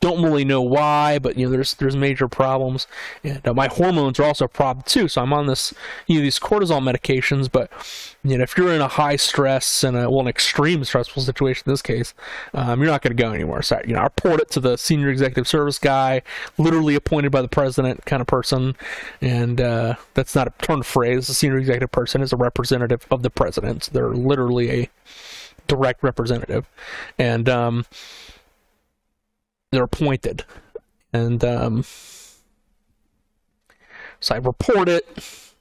don't 0.00 0.22
really 0.22 0.46
know 0.46 0.62
why, 0.62 1.18
but 1.18 1.36
you 1.36 1.44
know, 1.44 1.50
there's 1.50 1.74
there's 1.74 1.94
major 1.94 2.26
problems, 2.26 2.86
and 3.22 3.46
uh, 3.46 3.52
my 3.52 3.68
hormones 3.68 4.18
are 4.18 4.24
also 4.24 4.46
a 4.46 4.48
problem 4.48 4.82
too. 4.86 5.08
So 5.08 5.20
I'm 5.20 5.32
on 5.32 5.46
this, 5.46 5.74
you 6.06 6.16
know, 6.16 6.22
these 6.22 6.38
cortisol 6.38 6.80
medications, 6.80 7.52
but 7.52 7.70
you 8.24 8.38
know, 8.38 8.42
if 8.42 8.56
you're 8.56 8.72
in 8.72 8.80
a 8.80 8.88
high 8.88 9.16
stress 9.16 9.84
and 9.84 9.96
a 9.96 10.10
well, 10.10 10.20
an 10.20 10.28
extreme 10.28 10.82
stressful 10.84 11.22
situation 11.22 11.64
in 11.66 11.72
this 11.72 11.82
case, 11.82 12.14
um, 12.54 12.80
you're 12.80 12.90
not 12.90 13.02
going 13.02 13.14
to 13.14 13.22
go 13.22 13.30
anywhere. 13.30 13.60
So 13.60 13.80
you 13.86 13.92
know, 13.92 14.00
I 14.00 14.04
report 14.04 14.40
it 14.40 14.50
to 14.52 14.60
the 14.60 14.78
senior 14.78 15.10
executive 15.10 15.46
service 15.46 15.78
guy, 15.78 16.22
literally 16.56 16.94
appointed 16.94 17.30
by 17.30 17.42
the 17.42 17.48
president 17.48 18.06
kind 18.06 18.22
of 18.22 18.26
person, 18.26 18.76
and 19.20 19.60
uh, 19.60 19.96
that's 20.14 20.34
not 20.34 20.48
a 20.48 20.52
turn 20.62 20.80
of 20.80 20.86
phrase. 20.86 21.26
The 21.26 21.34
senior 21.34 21.58
executive 21.58 21.92
person 21.92 22.22
is 22.22 22.32
a 22.32 22.36
representative 22.36 23.06
of 23.10 23.22
the 23.22 23.30
president. 23.30 23.90
They're 23.92 24.14
literally 24.14 24.70
a 24.70 24.90
direct 25.66 26.02
representative, 26.02 26.66
and 27.18 27.50
um, 27.50 27.84
they're 29.70 29.84
appointed. 29.84 30.44
And 31.12 31.44
um, 31.44 31.84
so 34.20 34.34
I 34.34 34.38
report 34.38 34.88
it, 34.88 35.52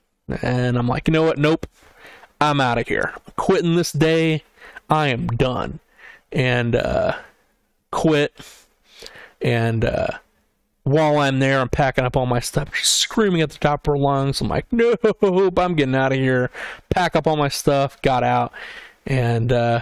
and 0.41 0.77
I'm 0.77 0.87
like, 0.87 1.07
you 1.07 1.11
know 1.11 1.23
what? 1.23 1.37
Nope. 1.37 1.65
I'm 2.41 2.61
out 2.61 2.77
of 2.77 2.87
here. 2.87 3.11
I'm 3.15 3.33
quitting 3.35 3.75
this 3.75 3.91
day. 3.91 4.43
I 4.89 5.07
am 5.07 5.27
done. 5.27 5.79
And 6.31 6.75
uh, 6.75 7.17
quit. 7.91 8.33
And 9.41 9.83
uh, 9.83 10.07
while 10.83 11.17
I'm 11.17 11.39
there, 11.39 11.59
I'm 11.59 11.69
packing 11.69 12.05
up 12.05 12.15
all 12.15 12.25
my 12.25 12.39
stuff. 12.39 12.73
She's 12.73 12.87
screaming 12.87 13.41
at 13.41 13.49
the 13.49 13.57
top 13.57 13.87
of 13.87 13.93
her 13.93 13.97
lungs. 13.97 14.39
I'm 14.39 14.47
like, 14.47 14.65
nope, 14.71 15.59
I'm 15.59 15.75
getting 15.75 15.95
out 15.95 16.13
of 16.13 16.17
here. 16.17 16.49
Pack 16.89 17.15
up 17.15 17.27
all 17.27 17.35
my 17.35 17.49
stuff. 17.49 18.01
Got 18.01 18.23
out. 18.23 18.53
And 19.05 19.51
uh, 19.51 19.81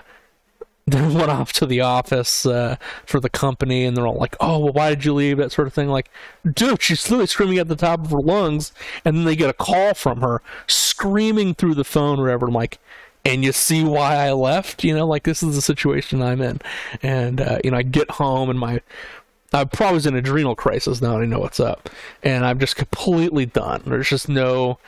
then 0.91 1.13
went 1.13 1.29
off 1.29 1.51
to 1.51 1.65
the 1.65 1.81
office 1.81 2.45
uh, 2.45 2.77
for 3.05 3.19
the 3.19 3.29
company, 3.29 3.83
and 3.83 3.97
they're 3.97 4.07
all 4.07 4.15
like, 4.15 4.37
"Oh, 4.39 4.59
well, 4.59 4.73
why 4.73 4.89
did 4.89 5.03
you 5.03 5.13
leave?" 5.13 5.37
That 5.37 5.51
sort 5.51 5.67
of 5.67 5.73
thing. 5.73 5.89
Like, 5.89 6.09
dude, 6.49 6.81
she's 6.81 7.09
literally 7.09 7.27
screaming 7.27 7.57
at 7.57 7.67
the 7.67 7.75
top 7.75 8.05
of 8.05 8.11
her 8.11 8.21
lungs, 8.21 8.71
and 9.03 9.17
then 9.17 9.25
they 9.25 9.35
get 9.35 9.49
a 9.49 9.53
call 9.53 9.93
from 9.93 10.21
her 10.21 10.41
screaming 10.65 11.55
through 11.55 11.75
the 11.75 11.83
phone, 11.83 12.19
or 12.19 12.23
whatever. 12.23 12.47
I'm 12.47 12.53
like, 12.53 12.79
and 13.25 13.43
you 13.43 13.51
see 13.51 13.83
why 13.83 14.15
I 14.15 14.31
left? 14.31 14.85
You 14.85 14.95
know, 14.95 15.05
like 15.05 15.23
this 15.23 15.43
is 15.43 15.55
the 15.55 15.61
situation 15.61 16.21
I'm 16.21 16.41
in, 16.41 16.61
and 17.03 17.41
uh, 17.41 17.59
you 17.65 17.71
know, 17.71 17.77
I 17.77 17.83
get 17.83 18.09
home 18.11 18.49
and 18.49 18.57
my 18.57 18.81
I 19.53 19.63
probably 19.65 19.95
was 19.95 20.05
in 20.05 20.15
adrenal 20.15 20.55
crisis 20.55 21.01
now. 21.01 21.19
I 21.19 21.25
know 21.25 21.39
what's 21.39 21.59
up, 21.59 21.89
and 22.23 22.45
I'm 22.45 22.59
just 22.59 22.75
completely 22.75 23.45
done. 23.45 23.81
There's 23.85 24.09
just 24.09 24.29
no 24.29 24.79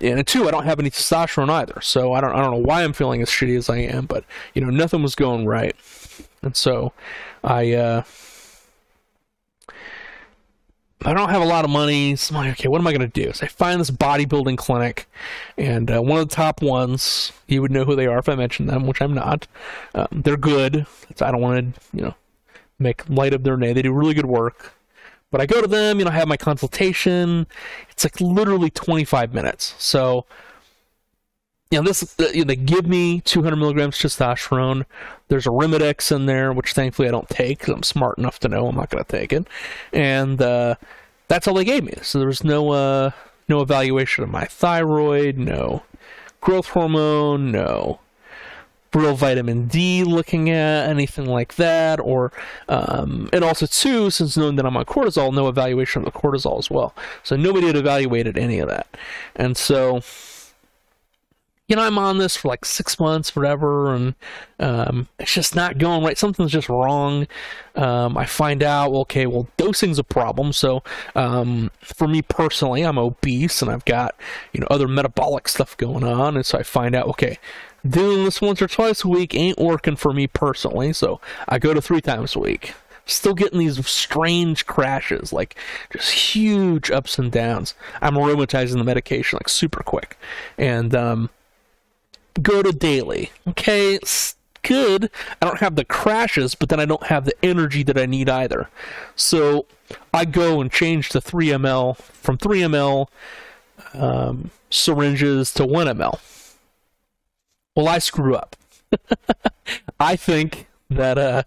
and 0.00 0.26
two, 0.26 0.48
I 0.48 0.50
don't 0.50 0.64
have 0.64 0.78
any 0.78 0.90
testosterone 0.90 1.50
either, 1.50 1.80
so 1.80 2.12
I 2.12 2.20
don't 2.20 2.32
I 2.32 2.42
don't 2.42 2.50
know 2.50 2.66
why 2.66 2.84
I'm 2.84 2.92
feeling 2.92 3.22
as 3.22 3.28
shitty 3.28 3.56
as 3.56 3.68
I 3.68 3.78
am, 3.78 4.06
but 4.06 4.24
you 4.54 4.62
know 4.62 4.70
nothing 4.70 5.02
was 5.02 5.14
going 5.14 5.46
right, 5.46 5.74
and 6.42 6.56
so 6.56 6.92
I 7.42 7.72
uh, 7.72 8.02
I 11.04 11.14
don't 11.14 11.28
have 11.30 11.42
a 11.42 11.46
lot 11.46 11.64
of 11.64 11.70
money. 11.70 12.16
So 12.16 12.34
I'm 12.34 12.44
like, 12.44 12.52
okay, 12.58 12.68
what 12.68 12.80
am 12.80 12.86
I 12.86 12.92
going 12.92 13.08
to 13.08 13.24
do? 13.24 13.32
So 13.32 13.44
I 13.46 13.48
find 13.48 13.80
this 13.80 13.90
bodybuilding 13.90 14.58
clinic, 14.58 15.06
and 15.56 15.90
uh, 15.90 16.02
one 16.02 16.20
of 16.20 16.28
the 16.28 16.34
top 16.34 16.60
ones, 16.60 17.32
you 17.46 17.62
would 17.62 17.70
know 17.70 17.84
who 17.84 17.94
they 17.94 18.06
are 18.06 18.18
if 18.18 18.28
I 18.28 18.34
mentioned 18.34 18.68
them, 18.68 18.86
which 18.86 19.00
I'm 19.00 19.14
not. 19.14 19.46
Um, 19.94 20.08
they're 20.10 20.36
good. 20.36 20.86
I 21.20 21.30
don't 21.30 21.40
want 21.40 21.74
to, 21.74 21.80
you 21.92 22.02
know, 22.02 22.14
make 22.78 23.08
light 23.08 23.32
of 23.32 23.44
their 23.44 23.56
name. 23.56 23.74
They 23.74 23.82
do 23.82 23.92
really 23.92 24.14
good 24.14 24.26
work. 24.26 24.74
But 25.30 25.40
I 25.40 25.46
go 25.46 25.60
to 25.60 25.68
them, 25.68 25.98
you 25.98 26.04
know, 26.04 26.10
I 26.10 26.14
have 26.14 26.28
my 26.28 26.36
consultation. 26.36 27.46
It's 27.90 28.04
like 28.04 28.20
literally 28.20 28.70
25 28.70 29.34
minutes. 29.34 29.74
So, 29.78 30.24
you 31.70 31.78
know, 31.78 31.84
this 31.84 32.18
uh, 32.18 32.30
you 32.32 32.44
know, 32.44 32.48
they 32.48 32.56
give 32.56 32.86
me 32.86 33.20
200 33.20 33.56
milligrams 33.56 33.98
testosterone. 33.98 34.86
There's 35.28 35.46
a 35.46 35.50
Arimidex 35.50 36.14
in 36.14 36.26
there, 36.26 36.52
which 36.52 36.72
thankfully 36.72 37.08
I 37.08 37.10
don't 37.10 37.28
take 37.28 37.68
I'm 37.68 37.82
smart 37.82 38.16
enough 38.16 38.38
to 38.40 38.48
know 38.48 38.68
I'm 38.68 38.76
not 38.76 38.88
going 38.88 39.04
to 39.04 39.10
take 39.10 39.32
it. 39.32 39.46
And 39.92 40.40
uh, 40.40 40.76
that's 41.28 41.46
all 41.46 41.54
they 41.54 41.64
gave 41.64 41.84
me. 41.84 41.94
So 42.00 42.18
there 42.18 42.28
was 42.28 42.42
no 42.42 42.70
uh, 42.70 43.10
no 43.48 43.60
evaluation 43.60 44.24
of 44.24 44.30
my 44.30 44.46
thyroid, 44.46 45.36
no 45.36 45.82
growth 46.40 46.68
hormone, 46.68 47.52
no 47.52 48.00
real 48.94 49.14
vitamin 49.14 49.66
D 49.66 50.04
looking 50.04 50.50
at 50.50 50.88
anything 50.88 51.26
like 51.26 51.56
that, 51.56 52.00
or 52.00 52.32
um, 52.68 53.28
and 53.32 53.44
also 53.44 53.66
too, 53.66 54.10
since 54.10 54.36
knowing 54.36 54.56
that 54.56 54.66
I'm 54.66 54.76
on 54.76 54.84
cortisol, 54.84 55.32
no 55.32 55.48
evaluation 55.48 56.04
of 56.04 56.12
the 56.12 56.18
cortisol 56.18 56.58
as 56.58 56.70
well. 56.70 56.94
So 57.22 57.36
nobody 57.36 57.66
had 57.66 57.76
evaluated 57.76 58.38
any 58.38 58.58
of 58.58 58.68
that, 58.68 58.86
and 59.36 59.56
so 59.56 60.02
you 61.68 61.76
know 61.76 61.82
I'm 61.82 61.98
on 61.98 62.16
this 62.16 62.36
for 62.36 62.48
like 62.48 62.64
six 62.64 62.98
months, 62.98 63.36
whatever, 63.36 63.94
and 63.94 64.14
um, 64.58 65.08
it's 65.18 65.34
just 65.34 65.54
not 65.54 65.78
going 65.78 66.02
right. 66.02 66.16
Something's 66.16 66.52
just 66.52 66.70
wrong. 66.70 67.26
Um, 67.76 68.16
I 68.16 68.26
find 68.26 68.62
out, 68.62 68.90
okay, 68.92 69.26
well, 69.26 69.46
dosing's 69.56 69.98
a 70.00 70.04
problem. 70.04 70.52
So 70.52 70.82
um, 71.14 71.70
for 71.80 72.08
me 72.08 72.22
personally, 72.22 72.82
I'm 72.82 72.98
obese 72.98 73.62
and 73.62 73.70
I've 73.70 73.84
got 73.84 74.16
you 74.52 74.60
know 74.60 74.66
other 74.70 74.88
metabolic 74.88 75.46
stuff 75.46 75.76
going 75.76 76.04
on, 76.04 76.36
and 76.36 76.46
so 76.46 76.58
I 76.58 76.62
find 76.62 76.94
out, 76.94 77.06
okay 77.08 77.38
doing 77.86 78.24
this 78.24 78.40
once 78.40 78.60
or 78.60 78.68
twice 78.68 79.04
a 79.04 79.08
week 79.08 79.34
ain't 79.34 79.58
working 79.58 79.96
for 79.96 80.12
me 80.12 80.26
personally, 80.26 80.92
so 80.92 81.20
I 81.48 81.58
go 81.58 81.74
to 81.74 81.80
three 81.80 82.00
times 82.00 82.34
a 82.34 82.40
week. 82.40 82.74
Still 83.06 83.34
getting 83.34 83.58
these 83.58 83.86
strange 83.86 84.66
crashes, 84.66 85.32
like 85.32 85.56
just 85.92 86.10
huge 86.10 86.90
ups 86.90 87.18
and 87.18 87.32
downs. 87.32 87.74
I'm 88.02 88.14
aromatizing 88.14 88.76
the 88.76 88.84
medication 88.84 89.38
like 89.38 89.48
super 89.48 89.82
quick. 89.82 90.18
And 90.58 90.94
um, 90.94 91.30
go 92.42 92.62
to 92.62 92.70
daily. 92.70 93.30
Okay, 93.46 93.94
it's 93.94 94.36
good. 94.62 95.10
I 95.40 95.46
don't 95.46 95.60
have 95.60 95.76
the 95.76 95.86
crashes, 95.86 96.54
but 96.54 96.68
then 96.68 96.80
I 96.80 96.84
don't 96.84 97.04
have 97.04 97.24
the 97.24 97.34
energy 97.42 97.82
that 97.84 97.96
I 97.96 98.04
need 98.04 98.28
either. 98.28 98.68
So 99.16 99.64
I 100.12 100.26
go 100.26 100.60
and 100.60 100.70
change 100.70 101.08
to 101.10 101.20
3 101.20 101.48
ml 101.48 101.96
from 101.96 102.36
3 102.36 102.60
ml 102.60 103.08
um, 103.94 104.50
syringes 104.68 105.54
to 105.54 105.64
1 105.64 105.86
ml 105.86 106.20
well, 107.78 107.86
I 107.86 108.00
screw 108.00 108.34
up. 108.34 108.56
I 110.00 110.16
think 110.16 110.66
that 110.90 111.16
uh, 111.16 111.44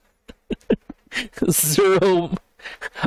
zero. 1.52 2.36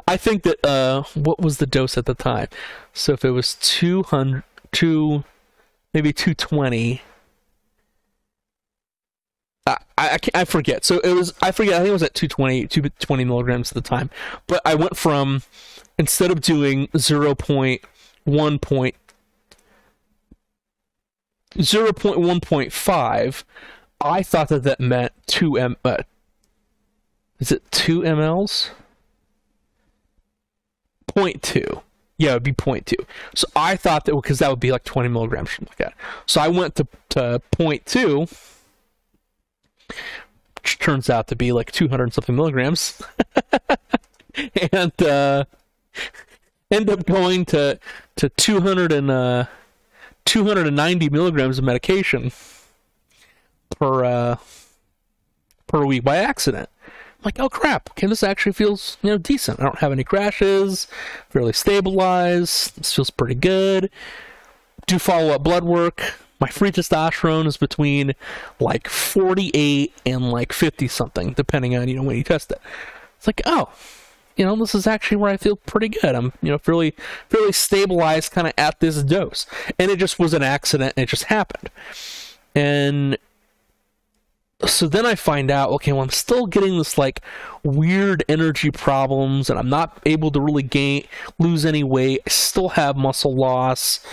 I 0.07 0.19
think 0.19 0.43
that 0.43 0.63
uh, 0.63 1.05
what 1.15 1.41
was 1.41 1.57
the 1.57 1.67
dose 1.67 1.97
at 1.97 2.05
the 2.05 2.13
time? 2.13 2.49
So 2.93 3.15
if 3.15 3.25
it 3.25 3.31
was 3.31 3.55
200, 3.55 4.43
two, 4.73 5.25
maybe 5.95 6.13
220. 6.13 7.01
I, 9.67 9.79
I, 9.97 10.19
I 10.35 10.45
forget. 10.45 10.85
So 10.85 10.99
it 10.99 11.15
was 11.15 11.33
I 11.41 11.51
forget. 11.51 11.77
I 11.77 11.79
think 11.79 11.89
it 11.89 11.93
was 11.93 12.03
at 12.03 12.13
220, 12.13 12.67
220 12.67 13.25
milligrams 13.25 13.73
at 13.73 13.75
the 13.75 13.89
time. 13.89 14.11
But 14.47 14.61
I 14.67 14.75
went 14.75 14.99
from 14.99 15.41
instead 15.99 16.31
of 16.31 16.43
doing 16.43 16.89
0.1 16.89 18.61
point 18.61 18.95
0.1.5, 21.59 23.45
I 24.01 24.23
thought 24.23 24.49
that 24.49 24.63
that 24.65 24.81
meant 24.81 25.13
2 25.27 25.59
m. 25.59 25.77
Uh, 25.85 25.99
is 27.39 27.53
it 27.53 27.71
2 27.71 28.01
mLs? 28.03 28.71
0.2. 31.09 31.83
Yeah, 32.17 32.31
it 32.31 32.35
would 32.35 32.43
be 32.43 32.53
0.2. 32.53 32.95
So 33.35 33.47
I 33.57 33.77
thought 33.77 34.05
that 34.05 34.15
because 34.15 34.39
that 34.39 34.51
would 34.51 34.61
be 34.61 34.73
like 34.73 34.85
20 34.85 35.09
milligrams, 35.09 35.51
something 35.51 35.69
like 35.69 35.79
that. 35.79 35.95
So 36.27 36.41
I 36.41 36.49
went 36.49 36.77
to, 36.77 36.87
to 37.11 37.43
0.2, 37.57 38.63
which 40.57 40.79
turns 40.79 41.11
out 41.11 41.29
to 41.29 41.37
be 41.37 41.53
like 41.53 41.73
200 41.73 42.13
something 42.13 42.37
milligrams. 42.37 43.03
and 44.73 45.03
uh, 45.03 45.45
end 46.71 46.91
up 46.91 47.07
going 47.07 47.45
to 47.47 47.79
to 48.17 48.29
200 48.29 48.93
and 48.93 49.11
uh, 49.11 49.47
290 50.27 51.09
milligrams 51.11 51.59
of 51.59 51.65
medication 51.65 52.33
per 53.79 54.05
uh, 54.05 54.37
per 55.67 55.85
week 55.85 56.05
by 56.05 56.17
accident. 56.17 56.69
I'm 56.87 57.25
like, 57.25 57.41
oh 57.41 57.49
crap! 57.49 57.91
Okay, 57.91 58.07
this 58.07 58.23
actually 58.23 58.53
feels 58.53 58.99
you 59.03 59.11
know 59.11 59.19
decent. 59.19 59.61
I 59.61 59.65
don't 59.65 59.79
have 59.79 59.93
any 59.93 60.05
crashes. 60.05 60.87
Fairly 61.31 61.53
stabilized. 61.53 62.77
This 62.77 62.95
feels 62.95 63.11
pretty 63.11 63.35
good. 63.35 63.91
Do 64.87 64.99
follow 64.99 65.35
up 65.35 65.43
blood 65.43 65.65
work. 65.65 66.15
My 66.41 66.49
free 66.49 66.73
testosterone 66.73 67.47
is 67.47 67.57
between 67.57 68.15
like 68.61 68.89
48 68.89 69.95
and 70.05 70.31
like 70.31 70.53
50 70.53 70.89
something, 70.89 71.33
depending 71.33 71.77
on 71.77 71.89
you 71.89 71.97
know 71.97 72.03
when 72.03 72.17
you 72.17 72.25
test 72.25 72.51
it. 72.51 72.61
It's 73.17 73.27
like, 73.27 73.41
oh, 73.47 73.71
you 74.37 74.45
know, 74.45 74.57
this 74.57 74.75
is 74.75 74.87
actually 74.87 75.17
where 75.19 75.31
I 75.31 75.37
feel 75.37 75.57
pretty 75.57 75.89
good. 75.89 76.15
I'm, 76.15 76.33
you 76.43 76.51
know, 76.51 76.59
fairly 76.59 76.95
fairly 77.29 77.53
stabilized 77.53 78.33
kind 78.33 78.47
of 78.47 78.53
at 78.59 78.81
this 78.81 79.03
dose. 79.03 79.47
And 79.79 79.91
it 79.91 79.99
just 79.99 80.19
was 80.19 80.35
an 80.35 80.43
accident 80.43 80.95
it 80.97 81.09
just 81.09 81.25
happened. 81.25 81.71
And 82.55 83.19
so 84.67 84.89
then 84.89 85.05
I 85.05 85.15
find 85.15 85.51
out, 85.51 85.71
okay, 85.71 85.93
well, 85.93 86.03
I'm 86.03 86.11
still 86.11 86.47
getting 86.47 86.79
this 86.79 86.97
like 86.97 87.21
weird 87.63 88.25
energy 88.29 88.71
problems, 88.71 89.51
and 89.51 89.59
I'm 89.59 89.69
not 89.69 90.01
able 90.07 90.31
to 90.31 90.41
really 90.41 90.63
gain 90.63 91.05
lose 91.39 91.65
any 91.65 91.85
weight. 91.85 92.21
I 92.27 92.31
still 92.31 92.71
have 92.71 92.97
muscle 92.97 93.35
loss. 93.35 94.05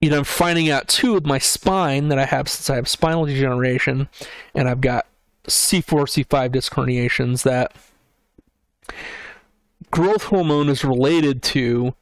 You 0.00 0.10
know, 0.10 0.18
I'm 0.18 0.24
finding 0.24 0.70
out 0.70 0.88
too 0.88 1.14
with 1.14 1.26
my 1.26 1.38
spine 1.38 2.08
that 2.08 2.18
I 2.18 2.24
have 2.24 2.48
since 2.48 2.70
I 2.70 2.76
have 2.76 2.88
spinal 2.88 3.26
degeneration, 3.26 4.08
and 4.54 4.68
I've 4.68 4.80
got 4.80 5.06
C4, 5.46 6.24
C5 6.26 6.52
disc 6.52 6.72
herniations 6.72 7.42
that 7.42 7.72
growth 9.90 10.24
hormone 10.24 10.68
is 10.68 10.84
related 10.84 11.42
to 11.42 11.94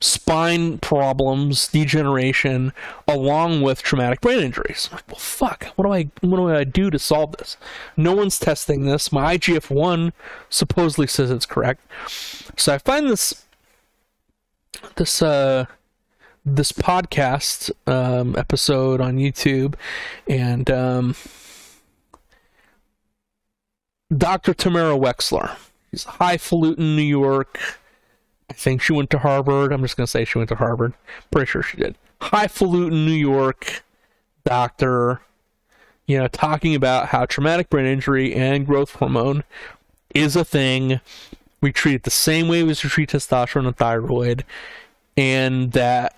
spine 0.00 0.78
problems, 0.78 1.68
degeneration, 1.68 2.72
along 3.08 3.62
with 3.62 3.82
traumatic 3.82 4.20
brain 4.20 4.40
injuries. 4.40 4.88
I'm 4.90 4.96
like, 4.96 5.08
well, 5.08 5.16
fuck. 5.16 5.66
What 5.76 5.84
do 5.86 5.92
I 5.92 6.10
what 6.20 6.36
do 6.36 6.48
I 6.50 6.64
do 6.64 6.90
to 6.90 6.98
solve 6.98 7.36
this? 7.36 7.56
No 7.96 8.14
one's 8.14 8.38
testing 8.38 8.84
this. 8.84 9.10
My 9.10 9.36
IGF 9.36 9.70
one 9.70 10.12
supposedly 10.50 11.06
says 11.06 11.30
it's 11.30 11.46
correct. 11.46 11.80
So 12.56 12.74
I 12.74 12.78
find 12.78 13.08
this 13.08 13.44
this 14.96 15.22
uh 15.22 15.66
this 16.44 16.70
podcast 16.70 17.72
um, 17.88 18.36
episode 18.36 19.00
on 19.00 19.16
YouTube, 19.16 19.74
and 20.28 20.70
um, 20.70 21.16
Dr. 24.16 24.54
Tamara 24.54 24.96
Wexler 24.96 25.56
She's 25.96 26.04
highfalutin 26.04 26.94
New 26.94 27.00
York. 27.00 27.58
I 28.50 28.52
think 28.52 28.82
she 28.82 28.92
went 28.92 29.08
to 29.10 29.18
Harvard. 29.18 29.72
I'm 29.72 29.80
just 29.80 29.96
gonna 29.96 30.06
say 30.06 30.26
she 30.26 30.36
went 30.36 30.50
to 30.50 30.56
Harvard. 30.56 30.92
Pretty 31.30 31.46
sure 31.46 31.62
she 31.62 31.78
did. 31.78 31.96
highfalutin 32.20 33.06
New 33.06 33.12
York 33.12 33.82
doctor, 34.44 35.22
you 36.04 36.18
know, 36.18 36.28
talking 36.28 36.74
about 36.74 37.06
how 37.08 37.24
traumatic 37.24 37.70
brain 37.70 37.86
injury 37.86 38.34
and 38.34 38.66
growth 38.66 38.96
hormone 38.96 39.42
is 40.14 40.36
a 40.36 40.44
thing. 40.44 41.00
We 41.62 41.72
treat 41.72 41.94
it 41.94 42.02
the 42.02 42.10
same 42.10 42.46
way 42.46 42.62
we 42.62 42.74
treat 42.74 43.08
testosterone 43.08 43.66
and 43.66 43.76
thyroid, 43.76 44.44
and 45.16 45.72
that 45.72 46.14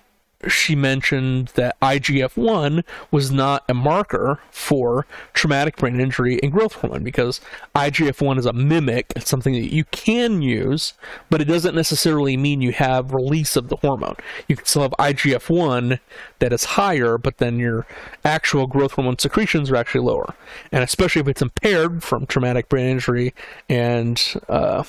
she 0.47 0.73
mentioned 0.73 1.49
that 1.55 1.77
IGF 1.81 2.37
1 2.37 2.83
was 3.11 3.29
not 3.29 3.63
a 3.67 3.73
marker 3.73 4.39
for 4.51 5.05
traumatic 5.33 5.75
brain 5.75 5.99
injury 5.99 6.39
and 6.41 6.51
growth 6.51 6.73
hormone 6.75 7.03
because 7.03 7.41
IGF 7.75 8.21
1 8.21 8.37
is 8.37 8.45
a 8.45 8.53
mimic. 8.53 9.11
It's 9.15 9.29
something 9.29 9.53
that 9.53 9.73
you 9.73 9.83
can 9.85 10.41
use, 10.41 10.93
but 11.29 11.41
it 11.41 11.45
doesn't 11.45 11.75
necessarily 11.75 12.37
mean 12.37 12.61
you 12.61 12.71
have 12.71 13.13
release 13.13 13.57
of 13.57 13.67
the 13.67 13.75
hormone. 13.77 14.15
You 14.47 14.55
can 14.55 14.65
still 14.65 14.83
have 14.83 14.93
IGF 14.97 15.49
1 15.49 15.99
that 16.39 16.53
is 16.53 16.63
higher, 16.63 17.17
but 17.17 17.39
then 17.39 17.59
your 17.59 17.85
actual 18.23 18.65
growth 18.65 18.93
hormone 18.93 19.19
secretions 19.19 19.69
are 19.69 19.75
actually 19.75 20.05
lower. 20.05 20.35
And 20.71 20.83
especially 20.83 21.21
if 21.21 21.27
it's 21.27 21.41
impaired 21.41 22.01
from 22.01 22.25
traumatic 22.25 22.69
brain 22.69 22.87
injury 22.87 23.33
and 23.67 24.21
uh, 24.47 24.83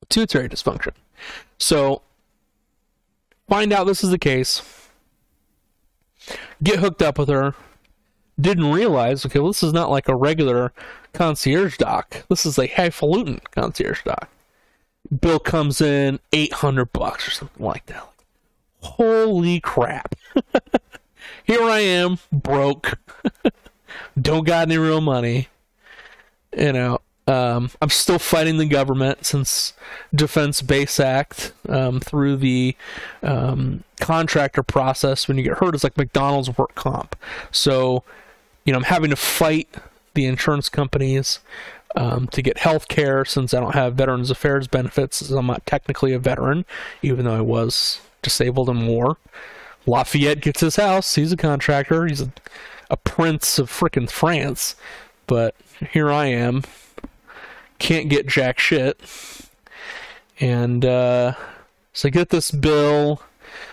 pituitary 0.00 0.48
dysfunction. 0.48 0.92
So 1.58 2.00
find 3.48 3.72
out 3.72 3.84
this 3.84 4.04
is 4.04 4.10
the 4.10 4.18
case, 4.18 4.62
get 6.62 6.78
hooked 6.78 7.02
up 7.02 7.18
with 7.18 7.28
her, 7.28 7.54
didn't 8.40 8.72
realize, 8.72 9.24
okay, 9.24 9.38
well, 9.38 9.50
this 9.50 9.62
is 9.62 9.72
not 9.72 9.90
like 9.90 10.08
a 10.08 10.16
regular 10.16 10.72
concierge 11.12 11.76
doc. 11.76 12.24
This 12.28 12.44
is 12.44 12.58
a 12.58 12.66
highfalutin 12.66 13.40
concierge 13.52 14.02
doc. 14.02 14.28
Bill 15.20 15.38
comes 15.38 15.80
in 15.80 16.18
800 16.32 16.92
bucks 16.92 17.28
or 17.28 17.30
something 17.30 17.64
like 17.64 17.86
that. 17.86 18.06
Holy 18.80 19.60
crap. 19.60 20.14
Here 21.44 21.62
I 21.62 21.80
am, 21.80 22.18
broke. 22.32 22.98
Don't 24.20 24.46
got 24.46 24.68
any 24.68 24.78
real 24.78 25.00
money. 25.00 25.48
You 26.56 26.72
know, 26.72 27.00
um, 27.26 27.70
I'm 27.80 27.90
still 27.90 28.18
fighting 28.18 28.58
the 28.58 28.66
government 28.66 29.24
since 29.24 29.72
Defense 30.14 30.60
Base 30.60 31.00
Act 31.00 31.52
um, 31.68 32.00
through 32.00 32.36
the 32.36 32.76
um, 33.22 33.82
contractor 34.00 34.62
process. 34.62 35.26
When 35.26 35.38
you 35.38 35.42
get 35.42 35.58
hurt, 35.58 35.74
it's 35.74 35.84
like 35.84 35.96
McDonald's 35.96 36.56
work 36.56 36.74
comp. 36.74 37.16
So, 37.50 38.02
you 38.64 38.72
know, 38.72 38.78
I'm 38.78 38.84
having 38.84 39.10
to 39.10 39.16
fight 39.16 39.68
the 40.12 40.26
insurance 40.26 40.68
companies 40.68 41.40
um, 41.96 42.26
to 42.28 42.42
get 42.42 42.58
health 42.58 42.88
care 42.88 43.24
since 43.24 43.54
I 43.54 43.60
don't 43.60 43.74
have 43.74 43.94
Veterans 43.94 44.30
Affairs 44.30 44.66
benefits. 44.66 45.30
I'm 45.30 45.46
not 45.46 45.64
technically 45.64 46.12
a 46.12 46.18
veteran, 46.18 46.66
even 47.02 47.24
though 47.24 47.36
I 47.36 47.40
was 47.40 48.00
disabled 48.20 48.68
in 48.68 48.86
war. 48.86 49.16
Lafayette 49.86 50.40
gets 50.40 50.60
his 50.60 50.76
house. 50.76 51.14
He's 51.14 51.32
a 51.32 51.36
contractor. 51.36 52.06
He's 52.06 52.20
a, 52.20 52.32
a 52.90 52.96
prince 52.96 53.58
of 53.58 53.70
frickin' 53.70 54.10
France. 54.10 54.76
But 55.26 55.54
here 55.92 56.10
I 56.10 56.26
am 56.26 56.64
can't 57.84 58.08
get 58.08 58.26
jack 58.26 58.58
shit. 58.58 58.98
And 60.40 60.86
uh, 60.86 61.34
so 61.92 62.08
I 62.08 62.10
get 62.10 62.30
this 62.30 62.50
bill. 62.50 63.20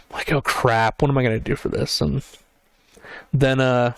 I'm 0.10 0.18
like, 0.18 0.32
oh 0.34 0.42
crap, 0.42 1.02
what 1.02 1.10
am 1.10 1.18
I 1.18 1.24
gonna 1.24 1.40
do 1.40 1.56
for 1.56 1.70
this? 1.70 2.02
And 2.02 2.22
then 3.32 3.62
uh, 3.62 3.94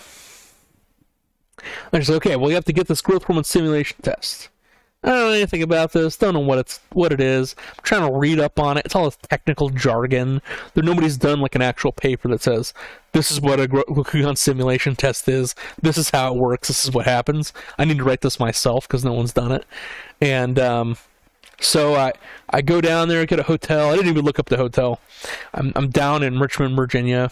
I 1.91 1.97
just 1.97 2.11
okay, 2.11 2.35
well 2.35 2.49
you 2.49 2.55
have 2.55 2.65
to 2.65 2.73
get 2.73 2.87
this 2.87 3.01
growth 3.01 3.23
hormone 3.23 3.43
stimulation 3.43 3.97
test. 4.03 4.49
I 5.03 5.09
don't 5.09 5.19
know 5.19 5.29
anything 5.31 5.63
about 5.63 5.91
this. 5.91 6.15
Don't 6.15 6.33
know 6.33 6.39
what 6.39 6.59
it's 6.59 6.79
what 6.93 7.11
it 7.11 7.19
is. 7.19 7.55
I'm 7.59 7.83
trying 7.83 8.09
to 8.09 8.17
read 8.17 8.39
up 8.39 8.57
on 8.59 8.77
it. 8.77 8.85
It's 8.85 8.95
all 8.95 9.05
this 9.05 9.17
technical 9.29 9.69
jargon. 9.69 10.41
There 10.73 10.83
nobody's 10.83 11.17
done 11.17 11.41
like 11.41 11.55
an 11.55 11.61
actual 11.61 11.91
paper 11.91 12.29
that 12.29 12.41
says 12.41 12.73
this 13.11 13.29
is 13.31 13.41
what 13.41 13.59
a 13.59 13.67
glucagon 13.67 14.37
stimulation 14.37 14.95
test 14.95 15.27
is. 15.27 15.55
This 15.81 15.97
is 15.97 16.09
how 16.09 16.33
it 16.33 16.39
works. 16.39 16.69
This 16.69 16.85
is 16.85 16.91
what 16.91 17.05
happens. 17.05 17.51
I 17.77 17.85
need 17.85 17.97
to 17.97 18.03
write 18.03 18.21
this 18.21 18.39
myself 18.39 18.87
because 18.87 19.03
no 19.03 19.13
one's 19.13 19.33
done 19.33 19.51
it. 19.51 19.65
And 20.21 20.57
um, 20.57 20.97
so 21.59 21.95
I 21.95 22.13
I 22.49 22.61
go 22.61 22.79
down 22.79 23.09
there, 23.09 23.25
get 23.25 23.39
a 23.39 23.43
hotel. 23.43 23.89
I 23.89 23.95
didn't 23.95 24.09
even 24.09 24.23
look 24.23 24.39
up 24.39 24.47
the 24.47 24.57
hotel. 24.57 25.01
I'm 25.53 25.73
I'm 25.75 25.89
down 25.89 26.23
in 26.23 26.39
Richmond, 26.39 26.75
Virginia 26.77 27.29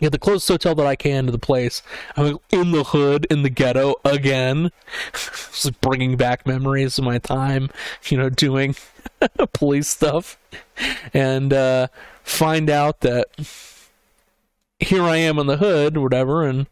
get 0.00 0.12
the 0.12 0.18
closest 0.18 0.48
hotel 0.48 0.74
that 0.76 0.86
I 0.86 0.96
can 0.96 1.26
to 1.26 1.32
the 1.32 1.38
place. 1.38 1.82
I'm 2.16 2.38
in 2.50 2.72
the 2.72 2.84
hood, 2.84 3.26
in 3.30 3.42
the 3.42 3.50
ghetto 3.50 3.96
again. 4.04 4.70
Just 5.12 5.80
bringing 5.80 6.16
back 6.16 6.46
memories 6.46 6.98
of 6.98 7.04
my 7.04 7.18
time, 7.18 7.70
you 8.08 8.16
know, 8.16 8.30
doing 8.30 8.74
police 9.52 9.88
stuff. 9.88 10.38
And 11.12 11.52
uh, 11.52 11.88
find 12.22 12.70
out 12.70 13.00
that 13.00 13.26
here 14.80 15.02
I 15.02 15.16
am 15.16 15.38
in 15.38 15.46
the 15.46 15.58
hood 15.58 15.98
whatever, 15.98 16.44
and 16.44 16.66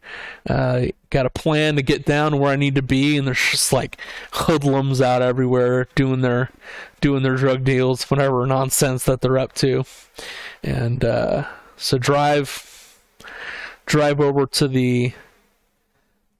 uh, 0.49 0.87
got 1.11 1.27
a 1.27 1.29
plan 1.29 1.75
to 1.75 1.83
get 1.83 2.05
down 2.05 2.39
where 2.39 2.51
I 2.51 2.55
need 2.55 2.75
to 2.75 2.81
be. 2.81 3.17
And 3.17 3.27
there's 3.27 3.51
just 3.51 3.71
like 3.71 3.99
hoodlums 4.31 4.99
out 4.99 5.21
everywhere 5.21 5.87
doing 5.95 6.21
their 6.21 6.49
doing 7.01 7.23
their 7.23 7.35
drug 7.35 7.63
deals, 7.63 8.09
whatever 8.09 8.45
nonsense 8.45 9.05
that 9.05 9.21
they're 9.21 9.37
up 9.37 9.53
to. 9.55 9.83
And 10.63 11.05
uh, 11.05 11.47
so 11.77 11.97
drive 11.97 12.47
drive 13.89 14.21
over 14.21 14.45
to 14.45 14.67
the 14.67 15.11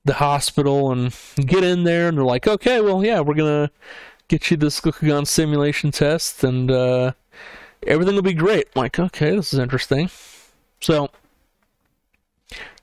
the 0.05 0.13
hospital 0.13 0.91
and 0.91 1.13
get 1.35 1.63
in 1.63 1.83
there 1.83 2.07
and 2.07 2.17
they're 2.17 2.23
like 2.23 2.47
okay 2.47 2.79
well 2.79 3.03
yeah 3.03 3.19
we're 3.19 3.33
gonna 3.33 3.69
get 4.27 4.49
you 4.49 4.55
this 4.55 4.79
glucagon 4.79 5.25
stimulation 5.25 5.91
test 5.91 6.43
and 6.43 6.69
uh, 6.69 7.11
everything 7.87 8.13
will 8.13 8.21
be 8.21 8.33
great. 8.33 8.67
I'm 8.75 8.83
like 8.83 8.99
okay 8.99 9.35
this 9.35 9.51
is 9.51 9.59
interesting. 9.59 10.09
So 10.79 11.09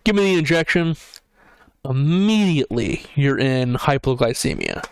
give 0.05 0.17
me 0.17 0.35
the 0.35 0.39
injection. 0.39 0.97
Immediately 1.85 3.07
you're 3.14 3.39
in 3.39 3.75
hypoglycemia. 3.75 4.85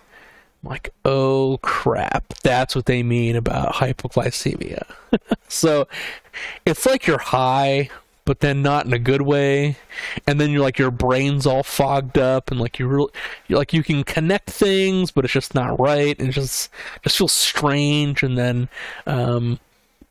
I'm 0.62 0.70
like 0.70 0.94
oh 1.04 1.58
crap. 1.62 2.32
That's 2.44 2.76
what 2.76 2.86
they 2.86 3.02
mean 3.02 3.34
about 3.36 3.74
hypoglycemia. 3.74 4.84
So 5.46 5.86
it's 6.66 6.84
like 6.84 7.06
you're 7.06 7.18
high 7.18 7.88
but 8.24 8.40
then 8.40 8.62
not 8.62 8.86
in 8.86 8.92
a 8.92 8.98
good 8.98 9.22
way. 9.22 9.76
And 10.26 10.40
then 10.40 10.50
you're 10.50 10.62
like 10.62 10.78
your 10.78 10.90
brain's 10.90 11.46
all 11.46 11.62
fogged 11.62 12.18
up 12.18 12.50
and 12.50 12.60
like 12.60 12.78
you 12.78 12.86
really 12.86 13.12
you're 13.46 13.58
like 13.58 13.72
you 13.72 13.82
can 13.82 14.04
connect 14.04 14.50
things 14.50 15.10
but 15.10 15.24
it's 15.24 15.34
just 15.34 15.54
not 15.54 15.78
right. 15.78 16.18
And 16.18 16.28
it 16.28 16.32
just 16.32 16.70
just 17.02 17.18
feels 17.18 17.32
strange. 17.32 18.22
And 18.22 18.38
then 18.38 18.68
um, 19.06 19.60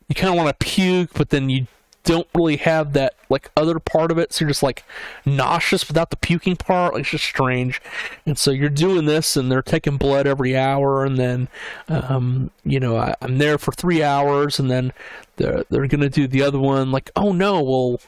you 0.08 0.14
kind 0.14 0.30
of 0.30 0.36
want 0.36 0.58
to 0.58 0.64
puke 0.64 1.14
but 1.14 1.30
then 1.30 1.50
you 1.50 1.66
don't 2.04 2.28
really 2.34 2.58
have 2.58 2.92
that 2.92 3.14
like 3.30 3.50
other 3.56 3.78
part 3.78 4.10
of 4.10 4.18
it. 4.18 4.32
So 4.32 4.44
you're 4.44 4.50
just 4.50 4.62
like 4.62 4.84
nauseous 5.24 5.88
without 5.88 6.10
the 6.10 6.16
puking 6.16 6.54
part. 6.54 6.92
Like, 6.92 7.00
it's 7.00 7.10
just 7.10 7.24
strange. 7.24 7.80
And 8.26 8.38
so 8.38 8.50
you're 8.50 8.68
doing 8.68 9.06
this 9.06 9.36
and 9.36 9.50
they're 9.50 9.62
taking 9.62 9.96
blood 9.96 10.26
every 10.26 10.56
hour 10.56 11.04
and 11.04 11.16
then 11.18 11.48
um, 11.88 12.50
you 12.64 12.78
know 12.78 12.96
I, 12.96 13.14
i'm 13.20 13.38
there 13.38 13.58
for 13.58 13.72
three 13.72 14.02
hours 14.02 14.58
and 14.58 14.70
then 14.70 14.92
they're 15.36 15.64
they're 15.70 15.86
gonna 15.88 16.10
do 16.10 16.28
the 16.28 16.42
other 16.42 16.60
one. 16.60 16.92
Like 16.92 17.10
oh 17.16 17.32
no 17.32 17.62
well 17.62 18.00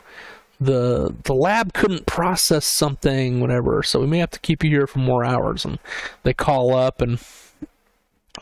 the 0.61 1.15
the 1.25 1.35
lab 1.35 1.73
couldn't 1.73 2.07
process 2.07 2.67
something 2.67 3.41
whatever. 3.41 3.83
So 3.83 4.01
we 4.01 4.07
may 4.07 4.19
have 4.19 4.31
to 4.31 4.41
keep 4.41 4.63
you 4.63 4.71
here 4.71 4.87
for 4.87 4.99
more 4.99 5.25
hours. 5.25 5.65
And 5.65 5.79
they 6.23 6.35
call 6.35 6.75
up 6.75 7.01
and 7.01 7.19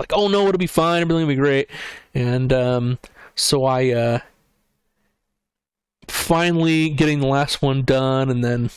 like 0.01 0.13
oh 0.13 0.27
no 0.27 0.49
it'll 0.49 0.59
be 0.59 0.67
fine. 0.67 1.03
Everything 1.03 1.27
will 1.27 1.35
be 1.35 1.41
great. 1.41 1.71
And 2.13 2.53
um, 2.53 2.99
so 3.37 3.65
i 3.65 3.91
uh, 3.91 4.19
finally 6.11 6.91
getting 6.91 7.21
the 7.21 7.27
last 7.27 7.63
one 7.63 7.83
done 7.83 8.31
and 8.31 8.45
then 8.45 8.71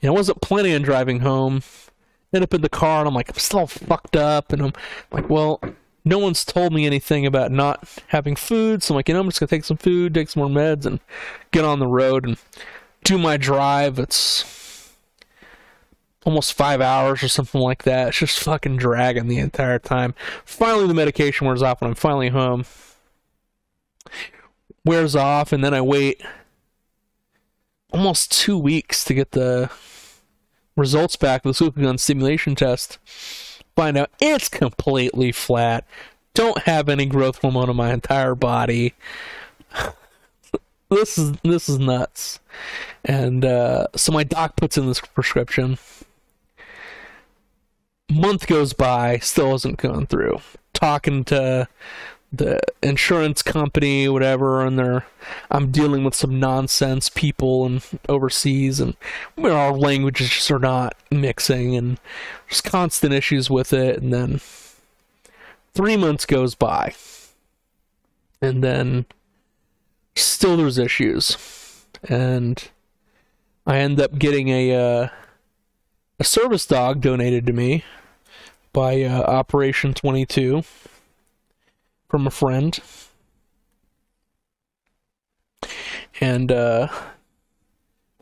you 0.00 0.08
know, 0.08 0.14
I 0.14 0.16
wasn't 0.16 0.40
planning 0.40 0.74
on 0.74 0.82
driving 0.82 1.20
home. 1.20 1.62
End 2.34 2.42
up 2.42 2.54
in 2.54 2.62
the 2.62 2.68
car 2.68 3.00
and 3.00 3.08
I'm 3.08 3.14
like, 3.14 3.28
I'm 3.28 3.36
still 3.36 3.66
fucked 3.66 4.16
up 4.16 4.52
and 4.52 4.62
I'm 4.62 4.72
like, 5.12 5.30
well, 5.30 5.60
no 6.04 6.18
one's 6.18 6.44
told 6.44 6.72
me 6.72 6.86
anything 6.86 7.26
about 7.26 7.52
not 7.52 7.88
having 8.08 8.34
food, 8.34 8.82
so 8.82 8.92
I'm 8.92 8.96
like, 8.96 9.08
you 9.08 9.14
know, 9.14 9.20
I'm 9.20 9.28
just 9.28 9.38
gonna 9.38 9.48
take 9.48 9.64
some 9.64 9.76
food, 9.76 10.14
take 10.14 10.28
some 10.28 10.42
more 10.42 10.50
meds, 10.50 10.84
and 10.84 10.98
get 11.52 11.64
on 11.64 11.78
the 11.78 11.86
road 11.86 12.26
and 12.26 12.36
do 13.04 13.18
my 13.18 13.36
drive. 13.36 13.98
It's 13.98 14.92
almost 16.24 16.54
five 16.54 16.80
hours 16.80 17.22
or 17.22 17.28
something 17.28 17.60
like 17.60 17.84
that. 17.84 18.08
It's 18.08 18.18
just 18.18 18.40
fucking 18.40 18.78
dragging 18.78 19.28
the 19.28 19.38
entire 19.38 19.78
time. 19.78 20.14
Finally, 20.44 20.88
the 20.88 20.94
medication 20.94 21.46
wears 21.46 21.62
off 21.62 21.82
and 21.82 21.90
I'm 21.90 21.94
finally 21.94 22.28
home. 22.28 22.64
Wears 24.84 25.14
off, 25.14 25.52
and 25.52 25.62
then 25.62 25.74
I 25.74 25.80
wait 25.80 26.22
almost 27.92 28.32
two 28.32 28.58
weeks 28.58 29.04
to 29.04 29.14
get 29.14 29.32
the 29.32 29.70
results 30.76 31.16
back 31.16 31.44
of 31.44 31.56
the 31.56 31.64
glucagon 31.64 32.00
stimulation 32.00 32.54
test 32.54 32.98
find 33.76 33.96
out 33.96 34.10
it's 34.20 34.48
completely 34.48 35.32
flat. 35.32 35.84
Don't 36.34 36.58
have 36.60 36.88
any 36.88 37.06
growth 37.06 37.38
hormone 37.38 37.70
in 37.70 37.76
my 37.76 37.92
entire 37.92 38.34
body. 38.34 38.94
this 40.90 41.18
is 41.18 41.32
this 41.42 41.68
is 41.68 41.78
nuts. 41.78 42.40
And 43.04 43.44
uh, 43.44 43.88
so 43.96 44.12
my 44.12 44.24
doc 44.24 44.56
puts 44.56 44.78
in 44.78 44.86
this 44.86 45.00
prescription. 45.00 45.78
Month 48.10 48.46
goes 48.46 48.72
by, 48.72 49.18
still 49.18 49.52
hasn't 49.52 49.78
gone 49.78 50.06
through. 50.06 50.40
Talking 50.74 51.24
to 51.24 51.68
the 52.32 52.58
insurance 52.82 53.42
company, 53.42 54.08
whatever, 54.08 54.64
and 54.64 54.78
they're 54.78 55.04
I'm 55.50 55.70
dealing 55.70 56.02
with 56.02 56.14
some 56.14 56.40
nonsense 56.40 57.10
people 57.10 57.66
and 57.66 57.84
overseas, 58.08 58.80
and 58.80 58.96
where 59.34 59.52
our 59.52 59.72
languages 59.72 60.30
just 60.30 60.50
are 60.50 60.58
not 60.58 60.96
mixing, 61.10 61.76
and 61.76 62.00
there's 62.48 62.62
constant 62.62 63.12
issues 63.12 63.50
with 63.50 63.72
it. 63.72 64.00
And 64.00 64.12
then 64.12 64.40
three 65.74 65.96
months 65.96 66.24
goes 66.24 66.54
by, 66.54 66.94
and 68.40 68.64
then 68.64 69.04
still 70.16 70.56
there's 70.56 70.78
issues, 70.78 71.84
and 72.08 72.70
I 73.66 73.78
end 73.78 74.00
up 74.00 74.18
getting 74.18 74.48
a 74.48 74.74
uh, 74.74 75.08
a 76.18 76.24
service 76.24 76.64
dog 76.64 77.02
donated 77.02 77.46
to 77.46 77.52
me 77.52 77.84
by 78.72 79.02
uh, 79.02 79.20
Operation 79.20 79.92
Twenty 79.92 80.24
Two 80.24 80.64
from 82.12 82.26
a 82.26 82.30
friend. 82.30 82.78
And 86.20 86.52
uh 86.52 86.88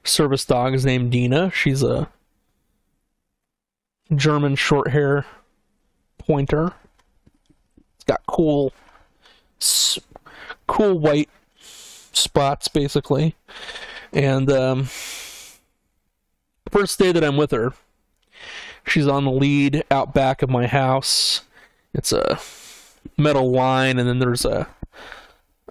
service 0.04 0.44
dog 0.44 0.74
is 0.74 0.86
named 0.86 1.10
Dina. 1.10 1.50
She's 1.50 1.82
a 1.82 2.08
German 4.14 4.54
short 4.54 4.90
hair 4.90 5.26
pointer. 6.18 6.72
It's 7.96 8.04
got 8.06 8.22
cool 8.28 8.72
cool 10.68 10.96
white 10.96 11.28
spots 12.12 12.68
basically. 12.68 13.34
And 14.12 14.52
um 14.52 14.84
first 16.70 16.96
day 17.00 17.10
that 17.10 17.24
I'm 17.24 17.36
with 17.36 17.50
her, 17.50 17.72
she's 18.86 19.08
on 19.08 19.24
the 19.24 19.32
lead 19.32 19.82
out 19.90 20.14
back 20.14 20.42
of 20.42 20.48
my 20.48 20.68
house. 20.68 21.40
It's 21.92 22.12
a 22.12 22.38
metal 23.16 23.50
line, 23.50 23.98
and 23.98 24.08
then 24.08 24.18
there's 24.18 24.44
a 24.44 24.68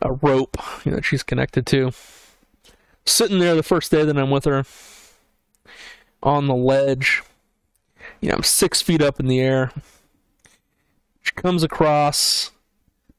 a 0.02 0.14
rope 0.14 0.58
you 0.86 0.92
know, 0.92 0.98
that 0.98 1.06
she's 1.06 1.24
connected 1.24 1.66
to. 1.68 1.92
Sitting 3.06 3.40
there 3.40 3.56
the 3.56 3.64
first 3.64 3.92
day 3.92 4.04
that 4.04 4.18
I'm 4.18 4.30
with 4.30 4.46
her 4.46 4.64
on 6.22 6.48
the 6.48 6.56
ledge, 6.56 7.24
you 8.22 8.30
know, 8.30 8.36
I'm 8.36 8.44
six 8.44 8.82
feet 8.82 9.02
up 9.02 9.20
in 9.20 9.28
the 9.28 9.40
air. 9.40 9.72
She 11.22 11.32
comes 11.34 11.64
across, 11.64 12.52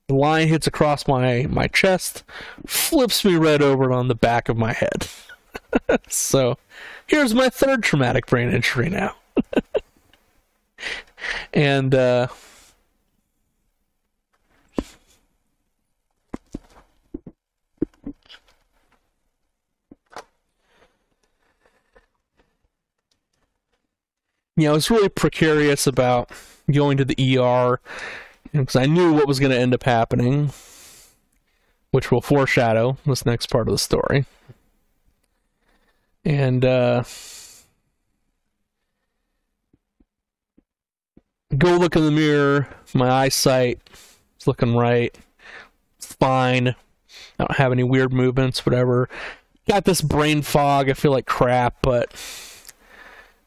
the 0.09 0.15
line 0.15 0.49
hits 0.49 0.67
across 0.67 1.07
my 1.07 1.47
my 1.49 1.67
chest, 1.67 2.25
flips 2.67 3.25
me 3.25 3.37
right 3.37 3.63
over 3.63 3.93
on 3.93 4.09
the 4.09 4.15
back 4.15 4.49
of 4.49 4.57
my 4.57 4.73
head. 4.73 5.07
so, 6.09 6.59
here's 7.07 7.35
my 7.35 7.49
third 7.49 7.83
traumatic 7.83 8.27
brain 8.27 8.51
injury 8.51 8.89
now. 8.89 9.15
and 11.53 11.95
uh 11.95 12.29
you 24.61 24.69
know, 24.69 24.73
I 24.73 24.75
was 24.75 24.91
really 24.91 25.09
precarious 25.09 25.87
about 25.87 26.31
going 26.71 26.97
to 26.99 27.05
the 27.05 27.39
ER 27.39 27.81
because 28.53 28.77
I 28.77 28.87
knew 28.87 29.13
what 29.13 29.27
was 29.27 29.39
going 29.41 29.53
to 29.53 29.59
end 29.59 29.75
up 29.75 29.85
happening, 29.85 30.53
which 31.91 32.11
will 32.11 32.21
foreshadow 32.21 32.99
this 33.07 33.25
next 33.25 33.47
part 33.47 33.69
of 33.69 33.73
the 33.73 33.79
story. 33.79 34.27
And 36.25 36.65
uh, 36.65 37.05
go 41.57 41.77
look 41.77 41.97
in 41.97 42.05
the 42.05 42.11
mirror. 42.11 42.69
My 42.93 43.11
eyesight 43.11 43.81
is 44.39 44.47
looking 44.47 44.77
right. 44.77 45.17
Fine. 45.99 46.69
I 47.39 47.45
don't 47.45 47.57
have 47.57 47.73
any 47.73 47.85
weird 47.85 48.13
movements, 48.13 48.67
whatever. 48.67 49.09
Got 49.69 49.85
this 49.85 50.03
brain 50.03 50.43
fog. 50.43 50.91
I 50.91 50.95
feel 50.95 51.13
like 51.13 51.27
crap, 51.27 51.77
but 51.83 52.13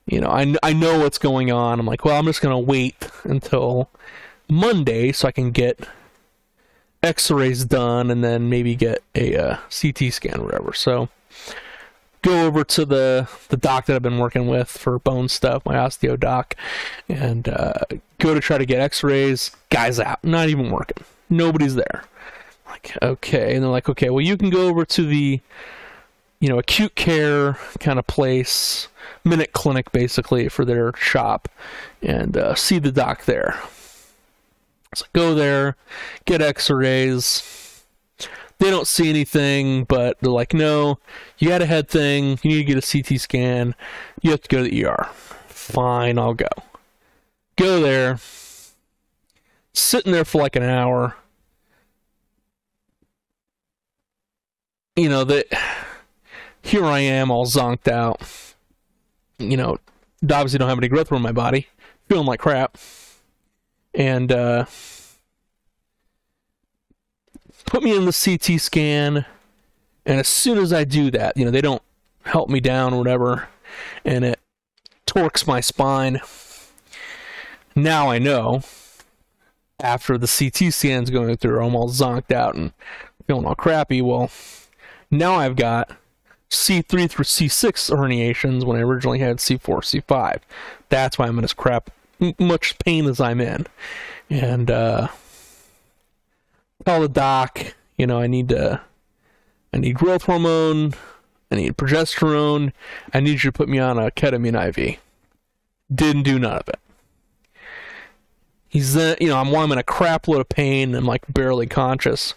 you 0.06 0.20
know, 0.20 0.30
I, 0.30 0.56
I 0.62 0.74
know 0.74 1.00
what's 1.00 1.18
going 1.18 1.52
on. 1.52 1.80
I'm 1.80 1.86
like, 1.86 2.04
well, 2.04 2.18
I'm 2.18 2.26
just 2.26 2.42
going 2.42 2.54
to 2.54 2.60
wait 2.60 3.10
until 3.24 3.90
Monday 4.50 5.12
so 5.12 5.28
I 5.28 5.32
can 5.32 5.52
get 5.52 5.88
x-rays 7.02 7.66
done 7.66 8.12
and 8.12 8.24
then 8.24 8.50
maybe 8.50 8.76
get 8.76 9.04
a 9.16 9.36
uh, 9.36 9.58
CT 9.70 10.14
scan 10.14 10.40
or 10.40 10.46
whatever. 10.46 10.74
So 10.74 11.10
go 12.22 12.46
over 12.46 12.64
to 12.64 12.86
the, 12.86 13.30
the 13.50 13.58
doc 13.58 13.86
that 13.86 13.96
I've 13.96 14.02
been 14.02 14.20
working 14.20 14.48
with 14.48 14.70
for 14.70 15.00
bone 15.00 15.30
stuff, 15.30 15.66
my 15.66 15.76
osteo 15.76 16.20
doc, 16.20 16.56
and 17.08 17.48
uh, 17.48 17.74
go 18.20 18.34
to 18.34 18.40
try 18.40 18.58
to 18.58 18.66
get 18.66 18.80
x-rays. 18.80 19.52
Guy's 19.70 20.00
out. 20.00 20.24
Not 20.24 20.50
even 20.50 20.70
working. 20.70 21.04
Nobody's 21.30 21.76
there. 21.76 22.04
I'm 22.66 22.72
like, 22.74 22.98
okay. 23.02 23.56
And 23.56 23.64
they're 23.64 23.72
like, 23.72 23.90
okay, 23.90 24.10
well, 24.10 24.22
you 24.22 24.38
can 24.38 24.50
go 24.50 24.68
over 24.68 24.86
to 24.86 25.06
the, 25.06 25.40
you 26.40 26.50
know, 26.50 26.60
acute 26.60 26.96
care 26.96 27.58
kind 27.80 28.00
of 28.00 28.08
place 28.08 28.88
minute 29.24 29.54
clinic 29.54 29.92
basically 29.92 30.50
for 30.50 30.66
their 30.66 30.94
shop 30.96 31.48
and 32.02 32.38
uh, 32.38 32.56
see 32.56 32.80
the 32.80 32.92
doc 32.92 33.26
there. 33.26 33.60
So 34.96 35.06
go 35.14 35.34
there, 35.34 35.76
get 36.26 36.42
x-rays. 36.42 37.84
They 38.60 38.70
don't 38.70 38.88
see 38.88 39.10
anything, 39.10 39.84
but 39.86 40.18
they're 40.22 40.32
like, 40.32 40.54
no, 40.54 41.00
you 41.38 41.50
got 41.50 41.62
a 41.62 41.66
head 41.66 41.90
thing. 41.90 42.40
You 42.44 42.52
need 42.52 42.68
to 42.68 42.74
get 42.74 42.78
a 42.78 43.04
CT 43.04 43.20
scan. 43.20 43.76
You 44.22 44.32
have 44.32 44.42
to 44.42 44.48
go 44.48 44.64
to 44.64 44.70
the 44.70 44.86
ER. 44.86 45.10
Fine, 45.48 46.20
I'll 46.20 46.34
go. 46.34 46.48
Go 47.56 47.82
there. 47.82 48.20
Sitting 49.74 50.12
there 50.12 50.26
for 50.26 50.42
like 50.42 50.56
an 50.56 50.64
hour. 50.64 51.16
You 54.96 55.10
know, 55.10 55.24
that 55.24 55.48
here 56.62 56.86
I 56.86 57.00
am 57.00 57.32
all 57.32 57.46
zonked 57.46 57.92
out 57.92 58.22
you 59.40 59.58
know, 59.58 59.78
obviously 60.24 60.60
don't 60.60 60.70
have 60.70 60.78
any 60.78 60.88
growth 60.88 61.12
in 61.12 61.22
my 61.22 61.32
body, 61.32 61.68
feeling 62.08 62.26
like 62.26 62.40
crap, 62.40 62.78
and 63.94 64.32
uh, 64.32 64.66
put 67.66 67.84
me 67.84 67.96
in 67.96 68.06
the 68.06 68.14
CT 68.14 68.60
scan. 68.60 69.26
And 70.06 70.20
as 70.20 70.28
soon 70.28 70.58
as 70.58 70.74
I 70.74 70.84
do 70.84 71.12
that, 71.12 71.38
you 71.38 71.46
know, 71.46 71.52
they 71.52 71.62
don't 71.62 71.82
help 72.24 72.50
me 72.50 72.60
down 72.60 72.94
or 72.94 72.98
whatever, 72.98 73.48
and 74.06 74.26
it 74.26 74.40
torques 75.06 75.48
my 75.48 75.62
spine. 75.62 76.20
Now 77.76 78.10
I 78.10 78.20
know. 78.20 78.62
After 79.82 80.18
the 80.18 80.28
CT 80.28 80.72
scan's 80.72 81.10
going 81.10 81.36
through, 81.36 81.66
I'm 81.66 81.76
all 81.76 81.90
zonked 81.90 82.32
out 82.32 82.56
and 82.56 82.72
feeling 83.28 83.46
all 83.46 83.56
crappy. 83.56 84.02
Well, 84.02 84.30
now 85.12 85.36
I've 85.36 85.56
got 85.56 85.92
C3 86.54 87.10
through 87.10 87.26
C6 87.26 87.96
herniations 87.96 88.64
when 88.64 88.78
I 88.78 88.82
originally 88.82 89.20
had 89.20 89.38
C4, 89.38 90.04
C5. 90.04 90.40
That's 90.90 91.18
why 91.18 91.28
I'm 91.28 91.38
in 91.38 91.44
as 91.44 91.54
crap, 91.54 91.90
much 92.40 92.78
pain 92.80 93.06
as 93.06 93.20
I'm 93.20 93.42
in. 93.42 93.66
And, 94.30 94.72
uh, 94.72 95.08
tell 96.86 97.02
the 97.02 97.10
doc, 97.10 97.76
you 97.98 98.08
know, 98.08 98.20
I 98.20 98.28
need 98.28 98.50
to, 98.50 98.82
I 99.74 99.78
need 99.78 99.96
growth 99.96 100.24
hormone, 100.24 100.94
I 101.52 101.56
need 101.56 101.78
progesterone, 101.78 102.72
I 103.14 103.20
need 103.20 103.44
you 103.44 103.52
to 103.52 103.52
put 103.52 103.70
me 103.70 103.80
on 103.80 103.98
a 103.98 104.12
ketamine 104.12 104.78
IV. 104.78 105.00
Didn't 105.94 106.24
do 106.24 106.40
none 106.40 106.58
of 106.58 106.70
it. 106.70 106.80
He's 108.68 108.96
then, 108.96 109.18
you 109.22 109.28
know, 109.28 109.38
I'm, 109.38 109.54
I'm 109.56 109.72
in 109.72 109.78
a 109.78 109.84
crap 109.84 110.28
load 110.28 110.42
of 110.42 110.50
pain 110.50 110.96
and 110.96 111.06
like 111.06 111.22
barely 111.32 111.68
conscious 111.68 112.34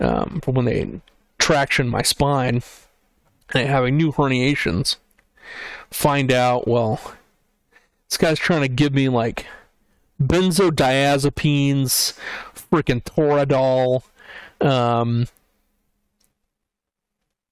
um, 0.00 0.40
from 0.42 0.54
when 0.54 0.64
they 0.64 1.00
traction 1.38 1.88
my 1.88 2.02
spine 2.02 2.60
and 3.54 3.68
having 3.68 3.96
new 3.96 4.12
herniations, 4.12 4.96
find 5.90 6.32
out, 6.32 6.66
well, 6.66 7.00
this 8.08 8.16
guy's 8.16 8.38
trying 8.38 8.62
to 8.62 8.68
give 8.68 8.94
me 8.94 9.08
like 9.08 9.46
benzodiazepines, 10.22 12.18
freaking 12.54 13.02
Toradol, 13.02 14.02
um, 14.60 15.26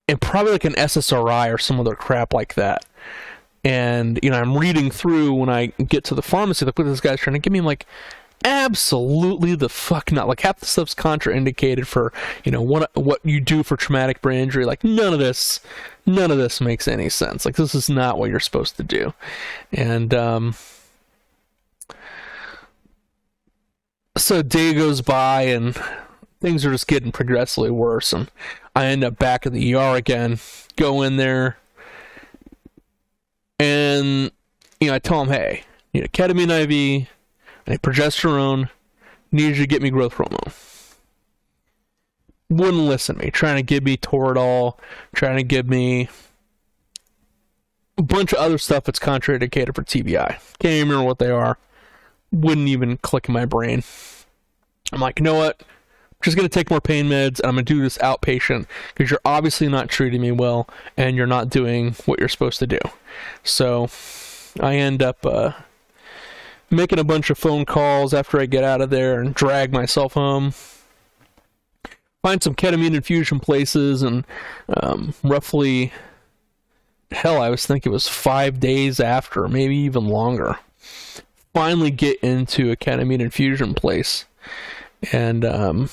and 0.09 0.21
probably 0.21 0.53
like 0.53 0.65
an 0.65 0.75
SSRI 0.75 1.53
or 1.53 1.59
some 1.59 1.81
other 1.81 1.95
crap 1.95 2.33
like 2.33 2.55
that. 2.55 2.85
And 3.65 4.19
you 4.23 4.31
know, 4.31 4.39
I'm 4.39 4.57
reading 4.57 4.91
through 4.91 5.33
when 5.33 5.49
I 5.49 5.67
get 5.67 6.05
to 6.05 6.15
the 6.15 6.23
pharmacy, 6.23 6.67
like 6.67 6.79
what 6.79 6.85
this 6.85 7.01
guy's 7.01 7.21
trying 7.21 7.35
to 7.35 7.41
give 7.41 7.53
me. 7.53 7.63
Like, 7.63 7.87
absolutely 8.45 9.55
the 9.55 9.69
fuck 9.69 10.13
not. 10.13 10.29
Like 10.29 10.41
half 10.41 10.61
the 10.61 10.67
stuff's 10.67 10.95
contraindicated 10.95 11.87
for 11.87 12.13
you 12.45 12.53
know 12.53 12.63
what 12.63 12.95
what 12.95 13.21
you 13.25 13.41
do 13.41 13.63
for 13.63 13.77
traumatic 13.77 14.21
brain 14.21 14.41
injury. 14.41 14.65
Like 14.65 14.85
none 14.85 15.13
of 15.13 15.19
this, 15.19 15.61
none 16.07 16.31
of 16.31 16.39
this 16.39 16.61
makes 16.61 16.87
any 16.87 17.09
sense. 17.09 17.45
Like 17.45 17.57
this 17.57 17.75
is 17.75 17.89
not 17.89 18.19
what 18.19 18.31
you're 18.31 18.41
supposed 18.41 18.77
to 18.77 18.83
do, 18.83 19.15
and 19.73 20.13
um, 20.13 20.55
so 24.17 24.43
day 24.43 24.75
goes 24.75 25.01
by 25.01 25.43
and 25.43 25.77
things 26.41 26.65
are 26.67 26.73
just 26.73 26.87
getting 26.87 27.11
progressively 27.11 27.71
worse, 27.71 28.13
and 28.13 28.31
I 28.77 28.87
end 28.87 29.03
up 29.03 29.19
back 29.19 29.47
in 29.47 29.53
the 29.53 29.75
ER 29.75 29.97
again. 29.97 30.39
Go 30.77 31.03
in 31.03 31.17
there, 31.17 31.57
and 33.59 34.31
you 34.81 34.89
know 34.89 34.95
I 34.95 34.99
tell 34.99 35.23
him, 35.23 35.29
hey, 35.29 35.65
you 35.93 36.03
know 36.03 36.07
ketamine 36.09 37.03
IV 37.03 37.09
and 37.67 37.81
progesterone 37.83 38.71
needed 39.33 39.57
to 39.57 39.67
get 39.67 39.83
me 39.83 39.91
growth 39.91 40.15
hormone. 40.15 40.53
wouldn't 42.49 42.85
listen 42.85 43.17
to 43.17 43.25
me, 43.25 43.31
trying 43.31 43.57
to 43.57 43.63
give 43.63 43.83
me 43.85 43.97
Toradol, 43.97 44.79
trying 45.15 45.37
to 45.37 45.43
give 45.43 45.69
me 45.69 46.09
a 47.97 48.03
bunch 48.03 48.33
of 48.33 48.39
other 48.39 48.59
stuff 48.59 48.85
that's 48.85 48.99
contraindicated 48.99 49.75
for 49.75 49.83
TBI. 49.83 50.39
Can't 50.59 50.75
even 50.75 50.89
remember 50.89 51.07
what 51.07 51.19
they 51.19 51.31
are. 51.31 51.59
Wouldn't 52.33 52.69
even 52.69 52.97
click 52.99 53.29
in 53.29 53.35
my 53.35 53.45
brain. 53.45 53.83
I'm 54.93 55.01
like, 55.01 55.19
you 55.19 55.25
know 55.25 55.35
what? 55.35 55.61
I'm 55.61 56.23
just 56.23 56.37
gonna 56.37 56.49
take 56.49 56.71
more 56.71 56.81
pain 56.81 57.07
meds 57.07 57.39
and 57.39 57.47
I'm 57.47 57.55
gonna 57.55 57.63
do 57.63 57.83
this 57.83 57.99
outpatient 57.99 58.67
because 58.95 59.11
you're 59.11 59.21
obviously 59.25 59.69
not 59.69 59.89
treating 59.89 60.21
me 60.21 60.33
well 60.33 60.69
and 60.97 61.17
you're 61.17 61.27
not 61.27 61.51
doing 61.51 61.93
what 62.07 62.19
you're 62.19 62.29
supposed 62.29 62.59
to 62.61 62.67
do. 62.67 62.79
So 63.43 63.89
I 64.61 64.77
end 64.77 65.03
up 65.03 65.25
uh, 65.25 65.53
making 66.71 66.99
a 66.99 67.05
bunch 67.05 67.31
of 67.31 67.39
phone 67.39 67.65
calls 67.65 68.13
after 68.15 68.41
I 68.41 68.47
get 68.47 68.65
out 68.65 68.81
of 68.81 68.91
there 68.91 69.21
and 69.21 69.35
drag 69.35 69.73
myself 69.73 70.15
home. 70.15 70.53
Find 72.23 72.43
some 72.43 72.55
ketamine 72.55 72.95
infusion 72.95 73.39
places 73.39 74.03
and 74.03 74.27
um, 74.69 75.15
roughly, 75.23 75.93
hell, 77.11 77.41
I 77.41 77.51
was 77.51 77.67
thinking 77.67 77.93
it 77.93 77.93
was 77.93 78.09
five 78.09 78.61
days 78.61 79.01
after, 79.01 79.47
maybe 79.49 79.77
even 79.77 80.09
longer. 80.09 80.59
Finally, 81.53 81.91
get 81.93 82.19
into 82.21 82.71
a 82.73 82.77
ketamine 82.77 83.21
infusion 83.21 83.75
place, 83.75 84.25
and 85.13 85.45
um, 85.45 85.89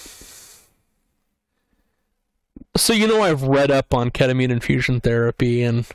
so 2.76 2.94
you 2.94 3.08
know 3.08 3.22
I've 3.22 3.44
read 3.44 3.70
up 3.70 3.94
on 3.94 4.12
ketamine 4.12 4.50
infusion 4.50 5.02
therapy 5.02 5.62
and 5.64 5.86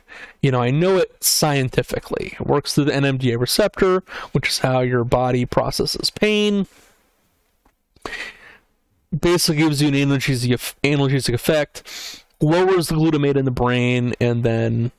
you 0.41 0.51
know 0.51 0.61
I 0.61 0.71
know 0.71 0.97
it 0.97 1.23
scientifically. 1.23 2.35
It 2.39 2.45
works 2.45 2.73
through 2.73 2.85
the 2.85 2.91
NMDA 2.91 3.39
receptor, 3.39 4.03
which 4.31 4.49
is 4.49 4.59
how 4.59 4.81
your 4.81 5.03
body 5.03 5.45
processes 5.45 6.09
pain. 6.09 6.67
Basically 9.17 9.57
gives 9.57 9.81
you 9.81 9.87
an 9.87 9.93
analgesic, 9.93 10.75
analgesic 10.83 11.33
effect, 11.33 12.23
lowers 12.41 12.89
the 12.89 12.95
glutamate 12.95 13.37
in 13.37 13.45
the 13.45 13.51
brain, 13.51 14.13
and 14.19 14.43
then 14.43 14.91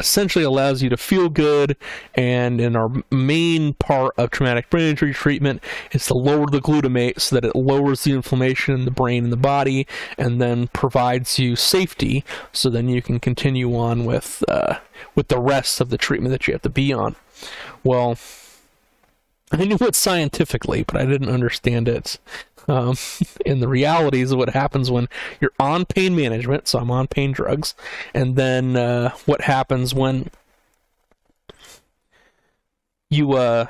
essentially 0.00 0.44
allows 0.44 0.82
you 0.82 0.88
to 0.88 0.96
feel 0.96 1.28
good. 1.28 1.76
And 2.14 2.60
in 2.60 2.74
our 2.74 2.90
main 3.10 3.74
part 3.74 4.14
of 4.18 4.30
traumatic 4.30 4.68
brain 4.70 4.90
injury 4.90 5.14
treatment 5.14 5.62
is 5.92 6.06
to 6.06 6.14
lower 6.14 6.46
the 6.46 6.60
glutamate 6.60 7.20
so 7.20 7.36
that 7.36 7.44
it 7.44 7.54
lowers 7.54 8.02
the 8.02 8.12
inflammation 8.12 8.74
in 8.74 8.84
the 8.84 8.90
brain 8.90 9.24
and 9.24 9.32
the 9.32 9.36
body, 9.36 9.86
and 10.18 10.40
then 10.40 10.66
provides 10.68 11.38
you 11.38 11.54
safety. 11.54 12.24
So 12.52 12.68
then 12.70 12.88
you 12.88 13.02
can 13.02 13.20
continue 13.20 13.76
on 13.76 14.04
with 14.04 14.42
uh, 14.48 14.78
with 15.14 15.28
the 15.28 15.38
rest 15.38 15.80
of 15.80 15.90
the 15.90 15.98
treatment 15.98 16.32
that 16.32 16.48
you 16.48 16.54
have 16.54 16.62
to 16.62 16.68
be 16.68 16.92
on. 16.92 17.14
Well. 17.84 18.18
I 19.52 19.64
knew 19.64 19.78
it 19.80 19.96
scientifically, 19.96 20.84
but 20.84 20.94
I 20.96 21.04
didn't 21.04 21.28
understand 21.28 21.88
it 21.88 22.20
um, 22.68 22.96
in 23.46 23.60
the 23.60 23.68
realities 23.68 24.32
of 24.32 24.38
what 24.38 24.50
happens 24.50 24.90
when 24.90 25.08
you're 25.40 25.52
on 25.58 25.84
pain 25.84 26.14
management. 26.16 26.68
So 26.68 26.78
I'm 26.78 26.90
on 26.90 27.06
pain 27.06 27.32
drugs, 27.32 27.74
and 28.14 28.36
then 28.36 28.76
uh, 28.76 29.10
what 29.26 29.42
happens 29.42 29.94
when 29.94 30.30
you 33.08 33.32
uh, 33.32 33.66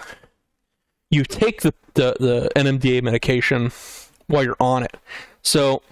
you 1.11 1.25
take 1.25 1.63
the, 1.63 1.75
the 1.95 2.17
the 2.19 2.51
NMDA 2.57 3.03
medication 3.03 3.73
while 4.27 4.45
you're 4.45 4.57
on 4.61 4.83
it. 4.83 4.97
So 5.43 5.83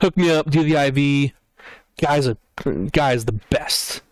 hook 0.00 0.16
me 0.16 0.30
up, 0.30 0.50
do 0.50 0.62
the 0.62 0.74
IV. 0.74 1.32
Guy's 2.00 2.26
a 2.26 2.36
guy's 2.92 3.24
the 3.24 3.40
best 3.50 4.02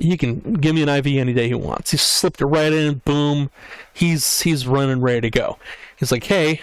he 0.00 0.16
can 0.16 0.54
give 0.54 0.74
me 0.74 0.82
an 0.82 0.88
IV 0.88 1.06
any 1.06 1.32
day 1.32 1.48
he 1.48 1.54
wants. 1.54 1.90
He 1.90 1.96
slipped 1.96 2.40
it 2.40 2.46
right 2.46 2.72
in, 2.72 2.96
boom, 3.04 3.50
he's 3.92 4.42
he's 4.42 4.66
running 4.66 5.00
ready 5.00 5.22
to 5.22 5.30
go. 5.30 5.58
He's 5.96 6.10
like, 6.10 6.24
hey, 6.24 6.60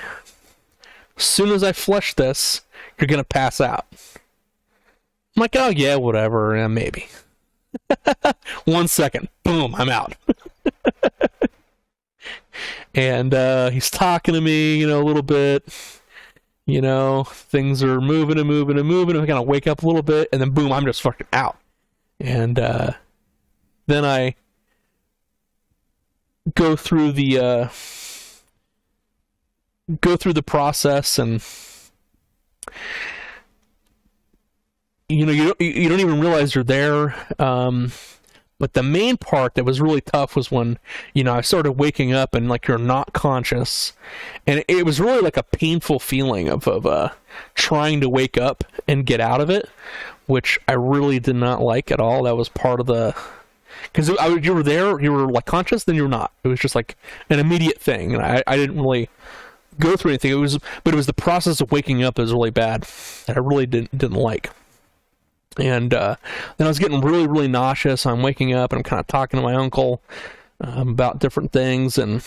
soon 1.24 1.50
as 1.52 1.64
I 1.64 1.72
flush 1.72 2.14
this, 2.14 2.62
you're 2.98 3.08
gonna 3.08 3.24
pass 3.24 3.62
out. 3.62 3.86
I'm 5.36 5.42
like, 5.42 5.56
oh 5.56 5.70
yeah, 5.70 5.96
whatever, 5.96 6.56
yeah, 6.56 6.68
maybe. 6.68 7.08
One 8.66 8.88
second, 8.88 9.30
boom, 9.44 9.76
I'm 9.76 9.90
out. 9.90 10.16
and 12.96 13.34
uh, 13.34 13.70
he's 13.70 13.90
talking 13.90 14.34
to 14.34 14.42
me, 14.42 14.78
you 14.78 14.88
know, 14.88 15.02
a 15.02 15.06
little 15.06 15.22
bit. 15.22 15.64
You 16.66 16.82
know, 16.82 17.24
things 17.24 17.82
are 17.82 18.00
moving 18.00 18.38
and 18.38 18.48
moving 18.48 18.78
and 18.78 18.88
moving. 18.88 19.16
And 19.16 19.24
I 19.24 19.28
kind 19.28 19.40
of 19.40 19.48
wake 19.48 19.66
up 19.66 19.82
a 19.82 19.88
little 19.88 20.04
bit, 20.04 20.30
and 20.32 20.40
then 20.40 20.52
boom, 20.52 20.72
I'm 20.72 20.86
just 20.86 21.02
fucking 21.02 21.28
out. 21.34 21.58
And 22.20 22.60
uh, 22.60 22.92
then 23.88 24.06
I 24.06 24.36
go 26.54 26.76
through 26.76 27.14
the 27.14 27.40
uh, 27.40 27.68
go 30.02 30.16
through 30.16 30.34
the 30.34 30.44
process 30.44 31.18
and 31.18 31.44
you 35.08 35.26
know 35.26 35.32
you 35.32 35.46
don't, 35.46 35.62
you 35.62 35.90
don't 35.90 36.00
even 36.00 36.20
realize 36.20 36.54
you're 36.54 36.64
there 36.64 37.16
um, 37.40 37.92
but 38.60 38.74
the 38.74 38.84
main 38.84 39.18
part 39.18 39.56
that 39.56 39.64
was 39.64 39.82
really 39.82 40.02
tough 40.02 40.36
was 40.36 40.52
when 40.52 40.78
you 41.14 41.24
know 41.24 41.34
I 41.34 41.42
started 41.42 41.74
waking 41.74 42.14
up 42.14 42.36
and 42.36 42.48
like 42.48 42.68
you're 42.68 42.78
not 42.78 43.14
conscious 43.14 43.94
and 44.46 44.64
it 44.68 44.86
was 44.86 45.00
really 45.00 45.22
like 45.22 45.38
a 45.38 45.44
painful 45.44 46.00
feeling 46.00 46.50
of 46.50 46.68
of 46.68 46.86
uh, 46.86 47.10
trying 47.56 48.02
to 48.02 48.10
wake 48.10 48.38
up 48.38 48.64
and 48.88 49.06
get 49.06 49.20
out 49.20 49.42
of 49.42 49.50
it 49.50 49.70
which 50.28 50.60
I 50.68 50.74
really 50.74 51.20
did 51.20 51.36
not 51.36 51.62
like 51.62 51.92
at 51.92 52.00
all 52.00 52.24
that 52.24 52.38
was 52.38 52.50
part 52.50 52.80
of 52.80 52.86
the 52.86 53.16
because 53.84 54.10
you 54.10 54.54
were 54.54 54.64
there, 54.64 55.00
you 55.00 55.12
were 55.12 55.32
like 55.32 55.46
conscious, 55.46 55.84
then 55.84 55.96
you 55.96 56.04
were 56.04 56.10
not. 56.10 56.32
It 56.44 56.48
was 56.48 56.60
just 56.60 56.76
like 56.76 56.96
an 57.30 57.40
immediate 57.40 57.80
thing, 57.80 58.14
and 58.14 58.24
I, 58.24 58.44
I 58.46 58.56
didn't 58.56 58.80
really 58.80 59.10
go 59.80 59.96
through 59.96 60.12
anything. 60.12 60.32
It 60.32 60.36
was, 60.36 60.60
but 60.84 60.94
it 60.94 60.98
was 60.98 61.08
the 61.08 61.14
process 61.14 61.62
of 61.62 61.72
waking 61.72 62.04
up 62.04 62.16
that 62.16 62.22
was 62.22 62.34
really 62.34 62.52
bad, 62.52 62.84
that 63.26 63.38
I 63.38 63.40
really 63.40 63.66
didn't 63.66 63.98
didn't 63.98 64.18
like. 64.18 64.52
And 65.58 65.94
uh, 65.94 66.16
then 66.58 66.68
I 66.68 66.70
was 66.70 66.80
getting 66.80 67.02
really 67.02 67.28
really 67.28 67.48
nauseous. 67.48 68.06
I'm 68.06 68.22
waking 68.22 68.54
up 68.54 68.72
and 68.72 68.80
I'm 68.80 68.84
kind 68.84 69.00
of 69.00 69.08
talking 69.08 69.40
to 69.40 69.44
my 69.44 69.56
uncle 69.56 70.02
um, 70.62 70.90
about 70.90 71.20
different 71.20 71.52
things 71.52 71.98
and 71.98 72.24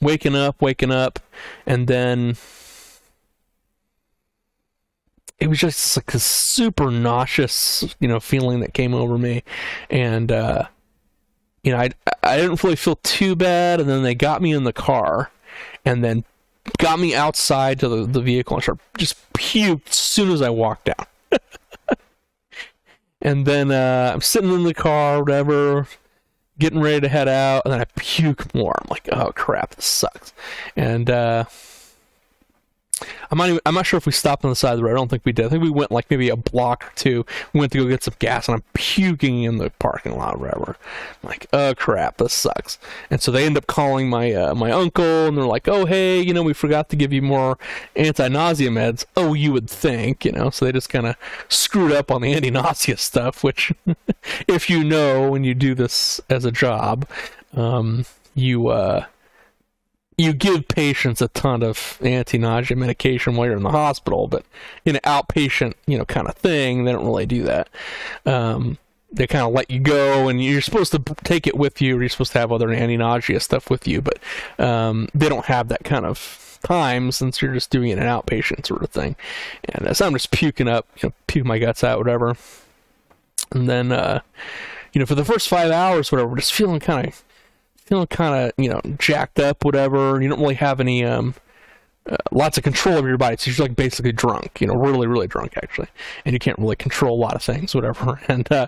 waking 0.00 0.36
up, 0.36 0.60
waking 0.60 0.90
up, 0.90 1.18
and 1.66 1.86
then 1.86 2.36
it 5.38 5.48
was 5.48 5.58
just 5.58 5.96
like 5.96 6.14
a 6.14 6.18
super 6.18 6.90
nauseous, 6.90 7.94
you 8.00 8.08
know, 8.08 8.20
feeling 8.20 8.60
that 8.60 8.74
came 8.74 8.94
over 8.94 9.18
me, 9.18 9.42
and 9.90 10.32
uh, 10.32 10.64
you 11.62 11.72
know, 11.72 11.78
I 11.78 11.90
I 12.22 12.36
didn't 12.36 12.62
really 12.62 12.76
feel 12.76 12.96
too 12.96 13.34
bad, 13.36 13.80
and 13.80 13.88
then 13.88 14.02
they 14.02 14.14
got 14.14 14.40
me 14.40 14.52
in 14.52 14.64
the 14.64 14.72
car, 14.72 15.30
and 15.84 16.04
then 16.04 16.24
got 16.78 16.98
me 16.98 17.14
outside 17.14 17.80
to 17.80 17.88
the, 17.88 18.06
the 18.06 18.20
vehicle 18.20 18.56
and 18.56 18.62
started 18.62 18.82
just 18.98 19.32
puked 19.32 19.88
as 19.88 19.96
soon 19.96 20.30
as 20.30 20.42
I 20.42 20.50
walked 20.50 20.88
out. 20.88 21.08
and 23.22 23.46
then 23.46 23.70
uh, 23.70 24.10
I'm 24.14 24.20
sitting 24.20 24.52
in 24.52 24.64
the 24.64 24.74
car, 24.74 25.20
whatever, 25.20 25.86
getting 26.58 26.80
ready 26.80 27.00
to 27.00 27.08
head 27.08 27.28
out, 27.28 27.62
and 27.64 27.72
then 27.72 27.80
I 27.80 27.86
puke 27.96 28.54
more. 28.54 28.74
I'm 28.80 28.88
like, 28.90 29.08
oh 29.12 29.32
crap, 29.32 29.74
this 29.74 29.86
sucks. 29.86 30.32
And 30.74 31.10
uh, 31.10 31.44
I'm 33.30 33.36
not 33.36 33.48
even, 33.48 33.60
I'm 33.66 33.74
not 33.74 33.84
sure 33.84 33.98
if 33.98 34.06
we 34.06 34.12
stopped 34.12 34.44
on 34.44 34.50
the 34.50 34.56
side 34.56 34.72
of 34.72 34.78
the 34.78 34.84
road. 34.84 34.92
I 34.92 34.96
don't 34.96 35.08
think 35.08 35.24
we 35.26 35.32
did. 35.32 35.46
I 35.46 35.48
think 35.50 35.62
we 35.62 35.70
went 35.70 35.90
like 35.90 36.10
maybe 36.10 36.30
a 36.30 36.36
block 36.36 36.84
or 36.84 36.92
two. 36.96 37.26
We 37.52 37.60
went 37.60 37.72
to 37.72 37.78
go 37.78 37.88
get 37.88 38.02
some 38.02 38.14
gas, 38.18 38.48
and 38.48 38.54
I'm 38.54 38.64
puking 38.72 39.42
in 39.42 39.58
the 39.58 39.70
parking 39.78 40.16
lot 40.16 40.36
or 40.36 40.38
whatever. 40.38 40.76
I'm 41.22 41.28
like, 41.28 41.46
oh 41.52 41.74
crap, 41.76 42.16
this 42.16 42.32
sucks. 42.32 42.78
And 43.10 43.20
so 43.20 43.30
they 43.30 43.44
end 43.44 43.58
up 43.58 43.66
calling 43.66 44.08
my 44.08 44.32
uh, 44.32 44.54
my 44.54 44.70
uncle, 44.70 45.26
and 45.26 45.36
they're 45.36 45.44
like, 45.44 45.68
oh 45.68 45.84
hey, 45.84 46.22
you 46.22 46.32
know, 46.32 46.42
we 46.42 46.54
forgot 46.54 46.88
to 46.90 46.96
give 46.96 47.12
you 47.12 47.20
more 47.20 47.58
anti-nausea 47.96 48.70
meds. 48.70 49.04
Oh, 49.14 49.34
you 49.34 49.52
would 49.52 49.68
think, 49.68 50.24
you 50.24 50.32
know. 50.32 50.48
So 50.48 50.64
they 50.64 50.72
just 50.72 50.88
kind 50.88 51.06
of 51.06 51.16
screwed 51.48 51.92
up 51.92 52.10
on 52.10 52.22
the 52.22 52.32
anti-nausea 52.32 52.96
stuff, 52.96 53.44
which, 53.44 53.72
if 54.48 54.70
you 54.70 54.82
know 54.82 55.30
when 55.30 55.44
you 55.44 55.54
do 55.54 55.74
this 55.74 56.18
as 56.30 56.46
a 56.46 56.52
job, 56.52 57.06
um, 57.54 58.06
you 58.34 58.68
uh 58.68 59.04
you 60.18 60.32
give 60.32 60.66
patients 60.68 61.20
a 61.20 61.28
ton 61.28 61.62
of 61.62 61.98
anti-nausea 62.00 62.76
medication 62.76 63.36
while 63.36 63.46
you're 63.46 63.56
in 63.56 63.62
the 63.62 63.70
hospital, 63.70 64.28
but 64.28 64.44
in 64.84 64.96
an 64.96 65.02
outpatient, 65.02 65.74
you 65.86 65.98
know, 65.98 66.06
kind 66.06 66.26
of 66.26 66.34
thing, 66.34 66.84
they 66.84 66.92
don't 66.92 67.04
really 67.04 67.26
do 67.26 67.42
that. 67.42 67.68
Um, 68.24 68.78
they 69.12 69.26
kind 69.26 69.46
of 69.46 69.52
let 69.52 69.70
you 69.70 69.78
go, 69.78 70.28
and 70.28 70.42
you're 70.42 70.60
supposed 70.60 70.92
to 70.92 70.98
take 71.22 71.46
it 71.46 71.56
with 71.56 71.80
you, 71.80 71.96
or 71.96 72.00
you're 72.00 72.08
supposed 72.08 72.32
to 72.32 72.38
have 72.38 72.50
other 72.50 72.72
anti-nausea 72.72 73.40
stuff 73.40 73.70
with 73.70 73.86
you, 73.86 74.00
but 74.00 74.18
um, 74.58 75.08
they 75.14 75.28
don't 75.28 75.46
have 75.46 75.68
that 75.68 75.84
kind 75.84 76.06
of 76.06 76.58
time 76.62 77.12
since 77.12 77.40
you're 77.40 77.54
just 77.54 77.70
doing 77.70 77.92
an 77.92 77.98
outpatient 77.98 78.66
sort 78.66 78.82
of 78.82 78.90
thing. 78.90 79.14
And 79.66 79.88
uh, 79.88 79.94
so 79.94 80.06
I'm 80.06 80.12
just 80.14 80.30
puking 80.30 80.66
up, 80.66 80.86
you 80.96 81.08
know, 81.08 81.14
puking 81.26 81.46
my 81.46 81.58
guts 81.58 81.84
out, 81.84 81.98
whatever. 81.98 82.36
And 83.52 83.68
then, 83.68 83.92
uh, 83.92 84.20
you 84.92 84.98
know, 84.98 85.06
for 85.06 85.14
the 85.14 85.24
first 85.24 85.48
five 85.48 85.70
hours, 85.70 86.10
whatever, 86.10 86.34
just 86.36 86.54
feeling 86.54 86.80
kind 86.80 87.06
of 87.06 87.22
feeling 87.86 88.06
kind 88.08 88.46
of 88.46 88.52
you 88.62 88.68
know 88.68 88.80
jacked 88.98 89.38
up, 89.38 89.64
whatever. 89.64 90.20
You 90.20 90.28
don't 90.28 90.40
really 90.40 90.54
have 90.54 90.80
any 90.80 91.04
um, 91.04 91.34
uh, 92.08 92.16
lots 92.30 92.58
of 92.58 92.64
control 92.64 92.96
over 92.96 93.08
your 93.08 93.18
body. 93.18 93.36
So 93.36 93.50
you're 93.50 93.66
like 93.66 93.76
basically 93.76 94.12
drunk, 94.12 94.60
you 94.60 94.66
know, 94.66 94.74
really, 94.74 95.06
really 95.06 95.26
drunk 95.26 95.54
actually, 95.56 95.88
and 96.24 96.32
you 96.32 96.38
can't 96.38 96.58
really 96.58 96.76
control 96.76 97.16
a 97.16 97.20
lot 97.20 97.34
of 97.34 97.42
things, 97.42 97.74
whatever. 97.74 98.20
And 98.28 98.50
uh, 98.52 98.66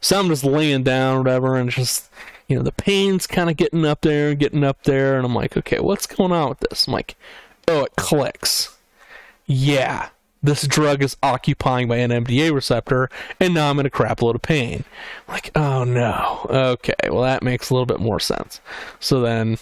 so 0.00 0.20
I'm 0.20 0.28
just 0.28 0.44
laying 0.44 0.82
down, 0.82 1.18
whatever, 1.18 1.56
and 1.56 1.70
just 1.70 2.10
you 2.48 2.56
know 2.56 2.62
the 2.62 2.72
pain's 2.72 3.26
kind 3.26 3.50
of 3.50 3.56
getting 3.56 3.84
up 3.84 4.02
there, 4.02 4.34
getting 4.34 4.64
up 4.64 4.82
there, 4.84 5.16
and 5.16 5.26
I'm 5.26 5.34
like, 5.34 5.56
okay, 5.56 5.80
what's 5.80 6.06
going 6.06 6.32
on 6.32 6.50
with 6.50 6.60
this? 6.60 6.86
I'm 6.86 6.92
like, 6.92 7.16
oh, 7.68 7.84
it 7.84 7.96
clicks. 7.96 8.76
yeah, 9.46 10.10
this 10.42 10.66
drug 10.66 11.02
is 11.02 11.16
occupying 11.22 11.88
my 11.88 11.98
NMDA 11.98 12.52
receptor, 12.52 13.10
and 13.38 13.54
now 13.54 13.70
I'm 13.70 13.78
in 13.78 13.86
a 13.86 13.90
crap 13.90 14.22
load 14.22 14.36
of 14.36 14.42
pain. 14.42 14.84
Like, 15.28 15.50
oh 15.54 15.84
no. 15.84 16.46
Okay, 16.48 16.94
well, 17.08 17.22
that 17.22 17.42
makes 17.42 17.70
a 17.70 17.74
little 17.74 17.86
bit 17.86 18.00
more 18.00 18.20
sense. 18.20 18.60
So 18.98 19.20
then, 19.20 19.58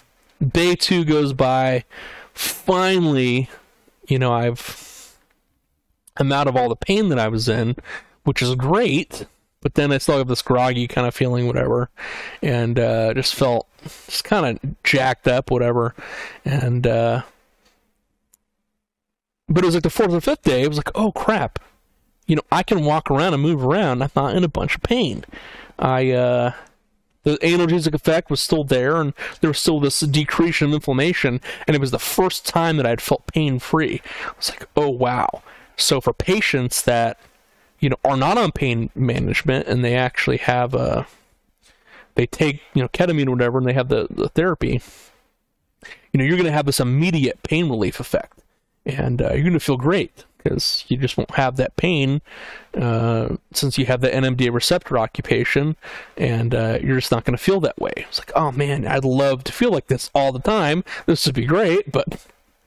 day 0.47 0.75
two 0.75 1.05
goes 1.05 1.33
by. 1.33 1.85
Finally, 2.35 3.49
you 4.07 4.19
know, 4.19 4.33
I've. 4.33 4.87
I'm 6.21 6.33
out 6.33 6.49
of 6.49 6.57
all 6.57 6.69
the 6.69 6.75
pain 6.77 7.11
that 7.11 7.19
I 7.19 7.29
was 7.29 7.49
in, 7.49 7.77
which 8.25 8.43
is 8.43 8.57
great, 8.57 9.25
but 9.61 9.75
then 9.75 9.93
I 9.93 9.99
still 9.99 10.19
have 10.19 10.27
this 10.27 10.43
groggy 10.43 10.89
kind 10.89 11.07
of 11.07 11.15
feeling, 11.15 11.47
whatever, 11.47 11.91
and 12.43 12.77
uh, 12.77 13.15
just 13.15 13.37
felt 13.37 13.69
just 14.07 14.25
kind 14.25 14.59
of 14.61 14.83
jacked 14.83 15.29
up, 15.29 15.51
whatever, 15.51 15.95
and 16.45 16.87
uh, 16.89 17.23
but 19.49 19.65
it 19.65 19.67
was 19.67 19.75
like 19.75 19.83
the 19.83 19.91
fourth 19.91 20.13
or 20.13 20.21
fifth 20.21 20.43
day. 20.43 20.63
It 20.63 20.69
was 20.69 20.79
like, 20.79 20.91
oh 20.95 21.13
crap, 21.13 21.59
you 22.27 22.37
know, 22.37 22.43
I 22.53 22.63
can 22.63 22.85
walk 22.85 23.11
around 23.11 23.35
and 23.35 23.43
move 23.43 23.65
around. 23.65 24.03
I'm 24.03 24.11
not 24.15 24.37
in 24.37 24.45
a 24.45 24.49
bunch 24.49 24.77
of 24.77 24.83
pain. 24.83 25.25
I 25.79 26.11
uh, 26.11 26.53
the 27.25 27.37
analgesic 27.39 27.95
effect 27.95 28.31
was 28.31 28.41
still 28.41 28.65
there, 28.65 29.01
and 29.01 29.15
there 29.41 29.51
was 29.51 29.59
still 29.59 29.81
this 29.81 30.01
decrease 30.01 30.61
of 30.63 30.73
inflammation, 30.73 31.41
and 31.67 31.75
it 31.75 31.81
was 31.81 31.91
the 31.91 31.99
first 31.99 32.47
time 32.47 32.77
that 32.77 32.87
I'd 32.87 33.01
felt 33.01 33.27
pain 33.27 33.59
free. 33.59 34.03
I 34.27 34.33
was 34.37 34.51
like, 34.51 34.69
oh 34.77 34.91
wow. 34.91 35.43
So 35.77 36.01
for 36.01 36.13
patients 36.13 36.83
that 36.83 37.19
you 37.81 37.89
know 37.89 37.97
are 38.05 38.17
not 38.17 38.39
on 38.39 38.53
pain 38.53 38.91
management 38.95 39.67
and 39.67 39.85
they 39.85 39.95
actually 39.95 40.39
have 40.39 40.75
a 40.75 41.07
they 42.15 42.27
take 42.27 42.63
you 42.75 42.83
know 42.83 42.89
ketamine 42.89 43.29
or 43.29 43.33
whatever 43.33 43.59
and 43.59 43.67
they 43.67 43.73
have 43.73 43.89
the, 43.89 44.07
the 44.11 44.29
therapy 44.29 44.81
you 46.13 46.19
know 46.19 46.25
you're 46.25 46.37
going 46.37 46.45
to 46.45 46.53
have 46.53 46.67
this 46.67 46.81
immediate 46.81 47.43
pain 47.43 47.69
relief 47.69 48.01
effect 48.01 48.39
and 48.87 49.21
uh, 49.21 49.33
you're 49.33 49.43
going 49.43 49.53
to 49.53 49.61
feel 49.61 49.77
great 49.77 50.25
because 50.39 50.85
you 50.89 50.97
just 50.97 51.17
won't 51.17 51.33
have 51.33 51.57
that 51.57 51.77
pain 51.77 52.23
uh, 52.77 53.37
since 53.53 53.77
you 53.77 53.87
have 53.87 54.01
the 54.01 54.09
NMDA 54.09 54.53
receptor 54.53 54.99
occupation, 54.99 55.77
and 56.17 56.55
uh, 56.55 56.79
you're 56.83 56.99
just 56.99 57.13
not 57.13 57.25
going 57.25 57.37
to 57.37 57.43
feel 57.43 57.61
that 57.61 57.79
way. 57.79 57.93
It's 57.97 58.19
like, 58.19 58.33
oh 58.35 58.53
man, 58.53 58.87
I'd 58.87 59.05
love 59.05 59.45
to 59.45 59.53
feel 59.53 59.71
like 59.71 59.89
this 59.89 60.11
all 60.15 60.33
the 60.33 60.39
time. 60.39 60.85
This 61.07 61.27
would 61.27 61.35
be 61.35 61.45
great, 61.45 61.91
but 61.91 62.27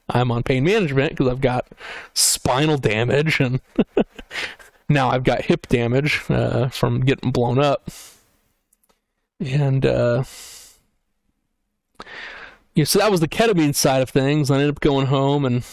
I'm 0.09 0.31
on 0.31 0.43
pain 0.43 0.63
management 0.63 1.11
because 1.11 1.27
I've 1.27 1.41
got 1.41 1.67
spinal 2.13 2.77
damage, 2.77 3.39
and 3.39 3.61
now 4.89 5.09
I've 5.09 5.23
got 5.23 5.43
hip 5.43 5.67
damage 5.67 6.21
uh, 6.29 6.69
from 6.69 7.01
getting 7.01 7.31
blown 7.31 7.57
up, 7.57 7.89
and 9.39 9.85
uh, 9.85 10.23
yeah, 12.75 12.85
so 12.85 12.99
that 12.99 13.11
was 13.11 13.21
the 13.21 13.27
ketamine 13.27 13.75
side 13.75 14.01
of 14.01 14.09
things. 14.09 14.51
I 14.51 14.55
ended 14.55 14.69
up 14.69 14.79
going 14.81 15.07
home 15.07 15.45
and 15.45 15.63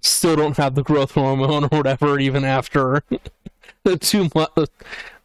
still 0.00 0.36
don't 0.36 0.56
have 0.56 0.74
the 0.74 0.82
growth 0.82 1.12
hormone 1.12 1.64
or 1.64 1.68
whatever, 1.68 2.18
even 2.18 2.44
after 2.44 3.02
the 3.84 3.96
two 3.96 4.28
months, 4.34 4.72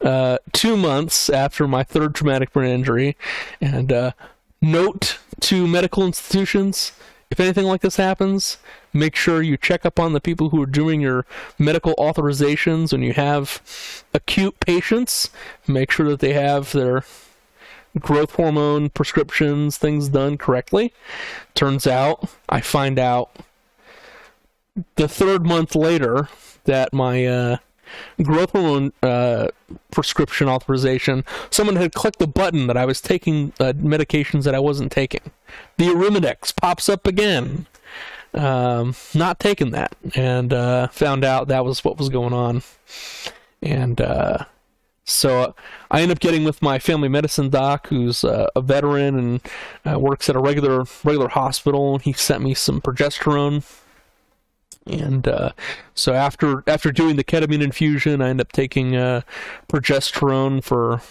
uh, 0.01 0.37
two 0.51 0.77
months 0.77 1.29
after 1.29 1.67
my 1.67 1.83
third 1.83 2.15
traumatic 2.15 2.53
brain 2.53 2.71
injury. 2.71 3.17
And 3.61 3.91
uh, 3.91 4.11
note 4.61 5.19
to 5.41 5.67
medical 5.67 6.05
institutions: 6.05 6.93
if 7.29 7.39
anything 7.39 7.65
like 7.65 7.81
this 7.81 7.95
happens, 7.95 8.57
make 8.93 9.15
sure 9.15 9.41
you 9.41 9.57
check 9.57 9.85
up 9.85 9.99
on 9.99 10.13
the 10.13 10.21
people 10.21 10.49
who 10.49 10.61
are 10.61 10.67
doing 10.67 11.01
your 11.01 11.25
medical 11.57 11.95
authorizations 11.95 12.91
when 12.91 13.01
you 13.01 13.13
have 13.13 14.03
acute 14.13 14.59
patients. 14.59 15.29
Make 15.67 15.91
sure 15.91 16.09
that 16.09 16.19
they 16.19 16.33
have 16.33 16.71
their 16.71 17.03
growth 17.99 18.35
hormone 18.35 18.89
prescriptions, 18.89 19.77
things 19.77 20.09
done 20.09 20.37
correctly. 20.37 20.93
Turns 21.53 21.85
out, 21.85 22.29
I 22.49 22.61
find 22.61 22.97
out 22.97 23.31
the 24.95 25.07
third 25.07 25.45
month 25.45 25.75
later 25.75 26.29
that 26.65 26.93
my 26.93 27.25
uh, 27.25 27.57
growth 28.21 28.51
hormone 28.51 28.93
uh, 29.01 29.47
prescription 29.91 30.47
authorization, 30.47 31.23
someone 31.49 31.75
had 31.75 31.93
clicked 31.93 32.19
the 32.19 32.27
button 32.27 32.67
that 32.67 32.77
I 32.77 32.85
was 32.85 33.01
taking 33.01 33.53
uh, 33.59 33.73
medications 33.73 34.43
that 34.43 34.55
I 34.55 34.59
wasn't 34.59 34.91
taking. 34.91 35.31
The 35.77 35.85
Arimidex 35.85 36.55
pops 36.55 36.89
up 36.89 37.07
again. 37.07 37.67
Um, 38.35 38.95
not 39.13 39.39
taking 39.39 39.69
that, 39.71 39.95
and 40.15 40.51
uh, 40.51 40.87
found 40.87 41.23
out 41.23 41.49
that 41.49 41.63
was 41.63 41.83
what 41.83 41.99
was 41.99 42.09
going 42.09 42.33
on. 42.33 42.63
And 43.61 44.01
uh, 44.01 44.45
so 45.05 45.53
I 45.91 46.01
end 46.01 46.11
up 46.11 46.19
getting 46.19 46.43
with 46.43 46.59
my 46.59 46.79
family 46.79 47.09
medicine 47.09 47.51
doc, 47.51 47.89
who's 47.89 48.23
uh, 48.23 48.47
a 48.55 48.61
veteran 48.61 49.19
and 49.19 49.41
uh, 49.87 49.99
works 49.99 50.29
at 50.29 50.35
a 50.35 50.39
regular 50.39 50.85
regular 51.03 51.27
hospital. 51.27 51.99
He 51.99 52.11
sent 52.13 52.41
me 52.41 52.55
some 52.55 52.81
progesterone 52.81 53.63
and 54.85 55.27
uh, 55.27 55.51
so 55.93 56.13
after 56.13 56.63
after 56.67 56.91
doing 56.91 57.15
the 57.15 57.23
ketamine 57.23 57.61
infusion, 57.61 58.21
I 58.21 58.29
end 58.29 58.41
up 58.41 58.51
taking 58.51 58.95
uh, 58.95 59.21
progesterone 59.69 60.63
for 60.63 61.01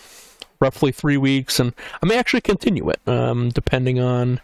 roughly 0.61 0.93
three 0.93 1.17
weeks, 1.17 1.59
and 1.59 1.73
I 2.03 2.07
may 2.07 2.19
actually 2.19 2.43
continue 2.43 2.89
it 2.91 3.01
um, 3.07 3.49
depending 3.51 3.99
on 3.99 4.41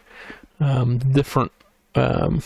um, 0.60 0.98
different 0.98 1.52
um, 1.94 2.42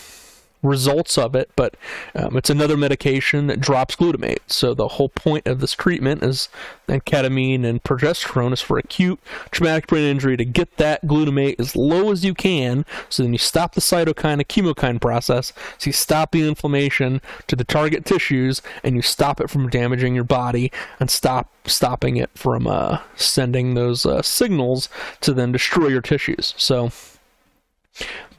results 0.63 1.17
of 1.17 1.35
it, 1.35 1.51
but 1.55 1.75
um, 2.15 2.35
it's 2.37 2.49
another 2.49 2.77
medication 2.77 3.47
that 3.47 3.59
drops 3.59 3.95
glutamate. 3.95 4.39
So 4.47 4.73
the 4.73 4.87
whole 4.87 5.09
point 5.09 5.45
of 5.45 5.59
this 5.59 5.73
treatment 5.73 6.23
is, 6.23 6.49
and 6.87 7.05
ketamine 7.05 7.65
and 7.65 7.83
progesterone 7.83 8.53
is 8.53 8.61
for 8.61 8.77
acute 8.77 9.19
traumatic 9.51 9.87
brain 9.87 10.03
injury 10.03 10.37
to 10.37 10.45
get 10.45 10.77
that 10.77 11.05
glutamate 11.05 11.59
as 11.59 11.75
low 11.75 12.11
as 12.11 12.25
you 12.25 12.33
can. 12.33 12.85
So 13.09 13.23
then 13.23 13.33
you 13.33 13.39
stop 13.39 13.75
the 13.75 13.81
cytokine 13.81 14.33
and 14.33 14.47
chemokine 14.47 14.99
process. 14.99 15.53
So 15.77 15.89
you 15.89 15.93
stop 15.93 16.31
the 16.31 16.47
inflammation 16.47 17.21
to 17.47 17.55
the 17.55 17.63
target 17.63 18.05
tissues, 18.05 18.61
and 18.83 18.95
you 18.95 19.01
stop 19.01 19.41
it 19.41 19.49
from 19.49 19.69
damaging 19.69 20.15
your 20.15 20.23
body, 20.23 20.71
and 20.99 21.09
stop 21.11 21.49
stopping 21.65 22.17
it 22.17 22.29
from 22.35 22.67
uh, 22.67 22.99
sending 23.15 23.73
those 23.73 24.05
uh, 24.05 24.21
signals 24.21 24.89
to 25.21 25.33
then 25.33 25.51
destroy 25.51 25.87
your 25.87 26.01
tissues. 26.01 26.53
So 26.57 26.91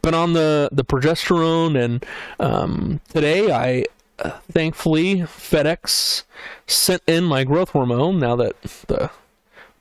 been 0.04 0.14
on 0.14 0.34
the 0.34 0.68
the 0.70 0.84
progesterone, 0.84 1.82
and 1.82 2.04
um, 2.38 3.00
today 3.08 3.50
I 3.50 3.84
uh, 4.18 4.38
thankfully 4.52 5.16
FedEx 5.20 6.24
sent 6.66 7.02
in 7.06 7.24
my 7.24 7.42
growth 7.42 7.70
hormone 7.70 8.18
now 8.18 8.36
that 8.36 8.60
the 8.86 9.10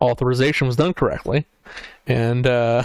authorization 0.01 0.65
was 0.65 0.78
done 0.78 0.93
correctly, 0.93 1.45
and 2.07 2.47
uh, 2.47 2.84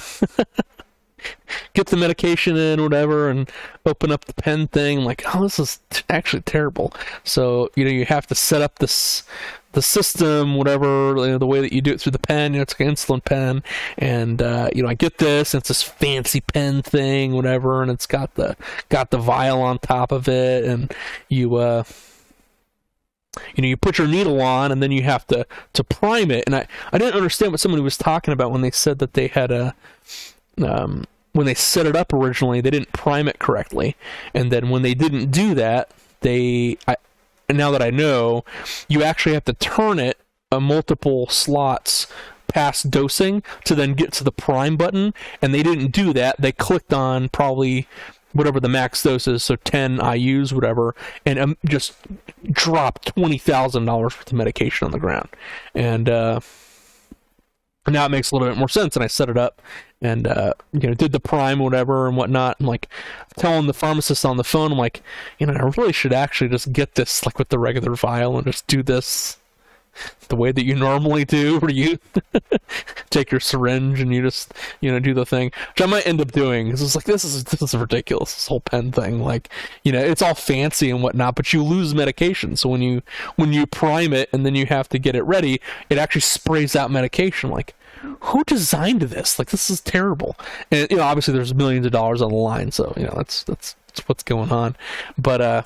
get 1.75 1.87
the 1.87 1.97
medication 1.97 2.57
in, 2.57 2.83
whatever, 2.83 3.31
and 3.31 3.49
open 3.87 4.11
up 4.11 4.25
the 4.25 4.35
pen 4.35 4.67
thing. 4.67 5.05
like, 5.05 5.23
oh, 5.33 5.43
this 5.43 5.61
is 5.61 5.79
t- 5.91 6.03
actually 6.11 6.43
terrible. 6.43 6.93
So 7.23 7.71
you 7.77 7.85
know, 7.85 7.91
you 7.91 8.05
have 8.07 8.27
to 8.27 8.35
set 8.35 8.63
up 8.63 8.81
this 8.81 9.23
the 9.73 9.83
system, 9.83 10.57
whatever, 10.57 11.15
you 11.19 11.29
know, 11.29 11.39
the 11.39 11.47
way 11.47 11.61
that 11.61 11.73
you 11.73 11.81
do 11.81 11.93
it 11.93 12.01
through 12.01 12.13
the 12.13 12.19
pen, 12.19 12.53
you 12.53 12.59
know, 12.59 12.63
it's 12.63 12.79
like 12.79 12.89
an 12.89 12.95
insulin 12.95 13.25
pen, 13.25 13.63
and 13.99 14.41
uh, 14.41 14.71
you 14.75 14.83
know, 14.83 14.89
I 14.89 14.95
get 14.95 15.19
this, 15.19 15.55
and 15.55 15.61
it's 15.61 15.69
this 15.69 15.83
fancy 15.83 16.41
pen 16.41 16.83
thing, 16.83 17.33
whatever, 17.33 17.83
and 17.83 17.91
it's 17.91 18.07
got 18.07 18.35
the 18.35 18.57
got 18.89 19.11
the 19.11 19.19
vial 19.19 19.61
on 19.61 19.79
top 19.79 20.11
of 20.11 20.29
it, 20.29 20.65
and 20.65 20.93
you 21.29 21.57
uh, 21.57 21.85
you 23.55 23.63
know, 23.63 23.69
you 23.69 23.77
put 23.77 23.99
your 23.99 24.09
needle 24.09 24.41
on, 24.41 24.73
and 24.73 24.83
then 24.83 24.91
you 24.91 25.03
have 25.03 25.27
to 25.29 25.47
to 25.75 25.85
prime 25.85 26.31
it, 26.31 26.45
and 26.47 26.57
I 26.57 26.67
I 26.93 26.99
didn't 26.99 27.15
understand 27.15 27.53
what 27.53 27.61
somebody 27.61 27.83
was 27.83 27.99
talking 27.99 28.33
about 28.33 28.51
when 28.51 28.63
they 28.63 28.71
said 28.71 28.99
that 29.01 29.13
they 29.15 29.29
had 29.29 29.51
a 29.51 29.75
um, 30.63 31.05
when 31.33 31.47
they 31.47 31.55
set 31.55 31.87
it 31.87 31.95
up 31.95 32.13
originally, 32.13 32.61
they 32.61 32.71
didn't 32.71 32.93
prime 32.93 33.29
it 33.29 33.39
correctly, 33.39 33.97
and 34.35 34.51
then 34.51 34.71
when 34.71 34.83
they 34.83 34.95
didn't 34.95 35.31
do 35.31 35.55
that, 35.55 35.91
they 36.21 36.79
I, 36.87 36.97
and 37.49 37.57
now 37.57 37.71
that 37.71 37.83
I 37.83 37.91
know, 37.91 38.45
you 38.89 39.03
actually 39.03 39.35
have 39.35 39.45
to 39.45 39.53
turn 39.55 39.99
it 39.99 40.19
a 40.51 40.61
multiple 40.61 41.27
slots 41.29 42.07
past 42.49 42.91
dosing 42.91 43.43
to 43.65 43.75
then 43.75 43.95
get 43.95 44.13
to 44.13 44.25
the 44.25 44.33
prime 44.33 44.77
button, 44.77 45.13
and 45.43 45.55
they 45.55 45.63
didn't 45.63 45.93
do 45.93 46.13
that. 46.15 46.41
They 46.41 46.53
clicked 46.53 46.93
on 46.93 47.29
probably 47.29 47.87
whatever 48.33 48.61
the 48.61 48.69
max 48.69 49.03
dose 49.03 49.27
is, 49.27 49.43
so 49.43 49.57
10 49.57 49.99
IUs, 49.99 50.53
whatever, 50.53 50.95
and 51.25 51.39
um, 51.39 51.57
just 51.65 51.95
dropped 52.51 53.15
$20,000 53.15 54.01
worth 54.01 54.27
of 54.27 54.33
medication 54.33 54.87
on 54.87 54.93
the 54.93 54.99
ground. 54.99 55.29
And, 55.75 56.09
uh, 56.09 56.41
now 57.87 58.05
it 58.05 58.11
makes 58.11 58.31
a 58.31 58.35
little 58.35 58.49
bit 58.49 58.59
more 58.59 58.69
sense 58.69 58.97
and 58.97 59.03
i 59.03 59.07
set 59.07 59.31
it 59.31 59.39
up 59.39 59.63
and 60.01 60.27
uh, 60.27 60.55
you 60.73 60.89
know 60.89 60.95
did 60.95 61.13
the 61.13 61.21
prime 61.21 61.59
whatever 61.59 62.07
and 62.07 62.17
whatnot 62.17 62.57
i'm 62.61 62.67
like 62.67 62.89
telling 63.37 63.67
the 63.67 63.75
pharmacist 63.75 64.25
on 64.25 64.37
the 64.37 64.45
phone 64.45 64.73
i'm 64.73 64.79
like 64.79 65.03
you 65.39 65.47
know 65.47 65.53
i 65.53 65.81
really 65.81 65.93
should 65.93 66.13
actually 66.13 66.49
just 66.49 66.73
get 66.73 66.95
this 66.95 67.27
like 67.27 67.39
with 67.39 67.49
the 67.49 67.59
regular 67.59 67.95
vial 67.95 68.37
and 68.37 68.47
just 68.47 68.67
do 68.67 68.83
this 68.83 69.39
the 70.29 70.37
way 70.37 70.53
that 70.53 70.65
you 70.65 70.75
normally 70.75 71.25
do 71.25 71.59
where 71.61 71.71
you 71.71 71.99
take 73.11 73.31
your 73.31 73.41
syringe 73.41 74.01
and 74.01 74.15
you 74.15 74.23
just 74.23 74.55
you 74.81 74.91
know 74.91 74.99
do 74.99 75.15
the 75.15 75.27
thing 75.27 75.51
which 75.71 75.83
i 75.83 75.87
might 75.87 76.07
end 76.07 76.21
up 76.21 76.33
doing. 76.33 76.67
Because 76.67 76.83
it's 76.83 76.95
like 76.95 77.05
this 77.05 77.25
is 77.25 77.45
this 77.45 77.63
is 77.63 77.75
ridiculous 77.75 78.35
this 78.35 78.47
whole 78.47 78.61
pen 78.61 78.93
thing. 78.93 79.23
Like 79.23 79.49
you 79.83 79.93
know 79.93 80.01
it's 80.01 80.23
all 80.23 80.35
fancy 80.35 80.91
and 80.91 81.03
whatnot 81.03 81.35
but 81.35 81.53
you 81.53 81.63
lose 81.63 81.95
medication. 81.95 82.57
So 82.57 82.69
when 82.69 82.83
you 82.83 83.03
when 83.37 83.53
you 83.53 83.67
prime 83.67 84.13
it 84.13 84.29
and 84.33 84.45
then 84.45 84.55
you 84.55 84.67
have 84.67 84.89
to 84.91 84.99
get 84.99 85.17
it 85.17 85.23
ready 85.23 85.61
it 85.91 85.99
actually 85.99 86.21
sprays 86.23 86.77
out 86.77 86.91
medication. 86.91 87.51
Like 87.51 87.75
who 88.21 88.45
designed 88.45 89.03
this? 89.03 89.39
Like 89.39 89.51
this 89.51 89.71
is 89.71 89.81
terrible. 89.81 90.37
And 90.71 90.91
you 90.91 90.97
know, 90.99 91.03
obviously 91.03 91.35
there's 91.35 91.55
millions 91.55 91.87
of 91.87 91.93
dollars 91.93 92.23
on 92.23 92.31
the 92.31 92.37
line, 92.37 92.71
so 92.71 92.93
you 92.97 93.05
know 93.05 93.15
that's 93.17 93.45
that's, 93.45 93.77
that's 93.87 94.09
what's 94.09 94.23
going 94.23 94.51
on. 94.53 94.77
But 95.17 95.41
uh, 95.41 95.63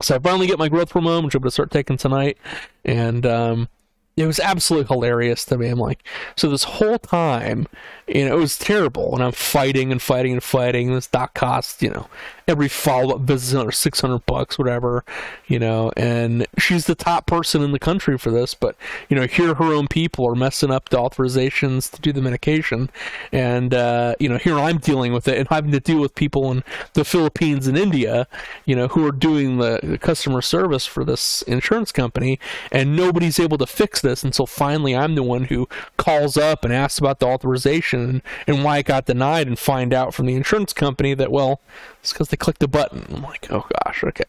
So 0.00 0.14
I 0.14 0.18
finally 0.20 0.46
get 0.46 0.58
my 0.58 0.68
growth 0.68 0.92
hormone, 0.92 1.24
which 1.24 1.34
I'm 1.34 1.40
going 1.40 1.48
to 1.48 1.52
start 1.52 1.72
taking 1.72 1.96
tonight, 1.96 2.38
and 2.84 3.26
um, 3.26 3.68
it 4.16 4.26
was 4.26 4.38
absolutely 4.38 4.86
hilarious 4.94 5.44
to 5.46 5.58
me. 5.58 5.68
I'm 5.68 5.78
like, 5.78 6.04
so 6.36 6.48
this 6.48 6.62
whole 6.62 6.98
time, 7.00 7.66
you 8.06 8.24
know, 8.28 8.36
it 8.36 8.40
was 8.40 8.56
terrible, 8.56 9.12
and 9.14 9.24
I'm 9.24 9.32
fighting 9.32 9.90
and 9.90 10.00
fighting 10.00 10.32
and 10.32 10.42
fighting. 10.42 10.92
This 10.94 11.08
doc 11.08 11.34
costs, 11.34 11.82
you 11.82 11.90
know, 11.90 12.06
every 12.48 12.68
follow 12.68 13.14
up 13.14 13.20
visit 13.20 13.72
six 13.74 14.00
hundred 14.00 14.24
bucks, 14.26 14.58
whatever, 14.58 15.04
you 15.46 15.58
know. 15.58 15.92
And 15.96 16.46
she's 16.58 16.86
the 16.86 16.94
top 16.94 17.26
person 17.26 17.62
in 17.62 17.72
the 17.72 17.78
country 17.78 18.16
for 18.18 18.30
this, 18.30 18.54
but 18.54 18.74
you 19.08 19.16
know, 19.16 19.26
here 19.26 19.54
her 19.54 19.72
own 19.72 19.86
people 19.86 20.26
are 20.26 20.34
messing 20.34 20.70
up 20.70 20.88
the 20.88 20.96
authorizations 20.96 21.90
to 21.92 22.00
do 22.00 22.12
the 22.12 22.22
medication, 22.22 22.90
and 23.30 23.74
uh, 23.74 24.14
you 24.18 24.28
know, 24.28 24.38
here 24.38 24.58
I'm 24.58 24.78
dealing 24.78 25.12
with 25.12 25.28
it 25.28 25.38
and 25.38 25.46
having 25.48 25.70
to 25.72 25.80
deal 25.80 26.00
with 26.00 26.14
people 26.14 26.50
in 26.50 26.64
the 26.94 27.04
Philippines 27.04 27.66
and 27.66 27.76
India, 27.76 28.26
you 28.64 28.74
know, 28.74 28.88
who 28.88 29.06
are 29.06 29.12
doing 29.12 29.58
the, 29.58 29.80
the 29.82 29.98
customer 29.98 30.40
service 30.40 30.86
for 30.86 31.04
this 31.04 31.42
insurance 31.42 31.92
company, 31.92 32.40
and 32.72 32.96
nobody's 32.96 33.38
able 33.38 33.58
to 33.58 33.66
fix 33.66 34.00
this 34.00 34.24
until 34.24 34.46
finally 34.46 34.96
I'm 34.96 35.14
the 35.14 35.22
one 35.22 35.44
who 35.44 35.68
calls 35.98 36.36
up 36.38 36.64
and 36.64 36.72
asks 36.72 36.98
about 36.98 37.18
the 37.18 37.26
authorization 37.26 38.00
and, 38.00 38.22
and 38.46 38.64
why 38.64 38.78
it 38.78 38.86
got 38.86 39.04
denied, 39.04 39.46
and 39.46 39.58
find 39.58 39.92
out 39.92 40.14
from 40.14 40.26
the 40.26 40.34
insurance 40.34 40.72
company 40.72 41.12
that 41.14 41.30
well, 41.30 41.60
it's 42.00 42.12
because 42.12 42.28
they 42.28 42.37
clicked 42.38 42.60
the 42.60 42.68
button. 42.68 43.06
I'm 43.10 43.22
like, 43.22 43.50
oh 43.50 43.66
gosh, 43.84 44.04
okay. 44.04 44.24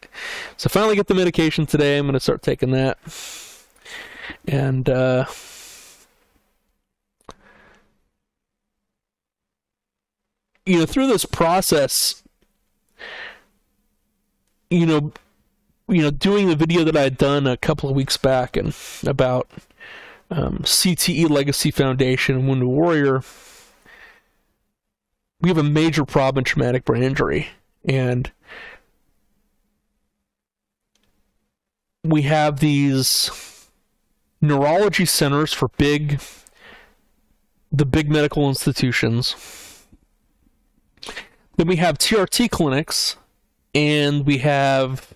So 0.56 0.68
finally 0.68 0.96
get 0.96 1.06
the 1.06 1.14
medication 1.14 1.66
today. 1.66 1.98
I'm 1.98 2.06
going 2.06 2.14
to 2.14 2.20
start 2.20 2.42
taking 2.42 2.70
that. 2.72 2.98
And, 4.46 4.88
uh, 4.88 5.26
you 10.66 10.78
know, 10.78 10.86
through 10.86 11.08
this 11.08 11.24
process, 11.24 12.22
you 14.70 14.86
know, 14.86 15.12
you 15.88 16.02
know, 16.02 16.10
doing 16.10 16.48
the 16.48 16.56
video 16.56 16.84
that 16.84 16.96
I 16.96 17.02
had 17.02 17.18
done 17.18 17.46
a 17.46 17.56
couple 17.56 17.90
of 17.90 17.96
weeks 17.96 18.16
back 18.16 18.56
and 18.56 18.74
about 19.04 19.50
um, 20.30 20.58
CTE 20.58 21.28
Legacy 21.28 21.72
Foundation 21.72 22.36
and 22.36 22.48
Wounded 22.48 22.68
Warrior, 22.68 23.22
we 25.40 25.48
have 25.48 25.58
a 25.58 25.64
major 25.64 26.04
problem 26.04 26.42
in 26.42 26.44
traumatic 26.44 26.84
brain 26.84 27.02
injury 27.02 27.48
and 27.84 28.30
we 32.02 32.22
have 32.22 32.60
these 32.60 33.30
neurology 34.40 35.04
centers 35.04 35.52
for 35.52 35.68
big 35.76 36.20
the 37.72 37.86
big 37.86 38.10
medical 38.10 38.48
institutions. 38.48 39.86
Then 41.56 41.68
we 41.68 41.76
have 41.76 41.98
TRT 41.98 42.50
clinics 42.50 43.16
and 43.74 44.26
we 44.26 44.38
have 44.38 45.14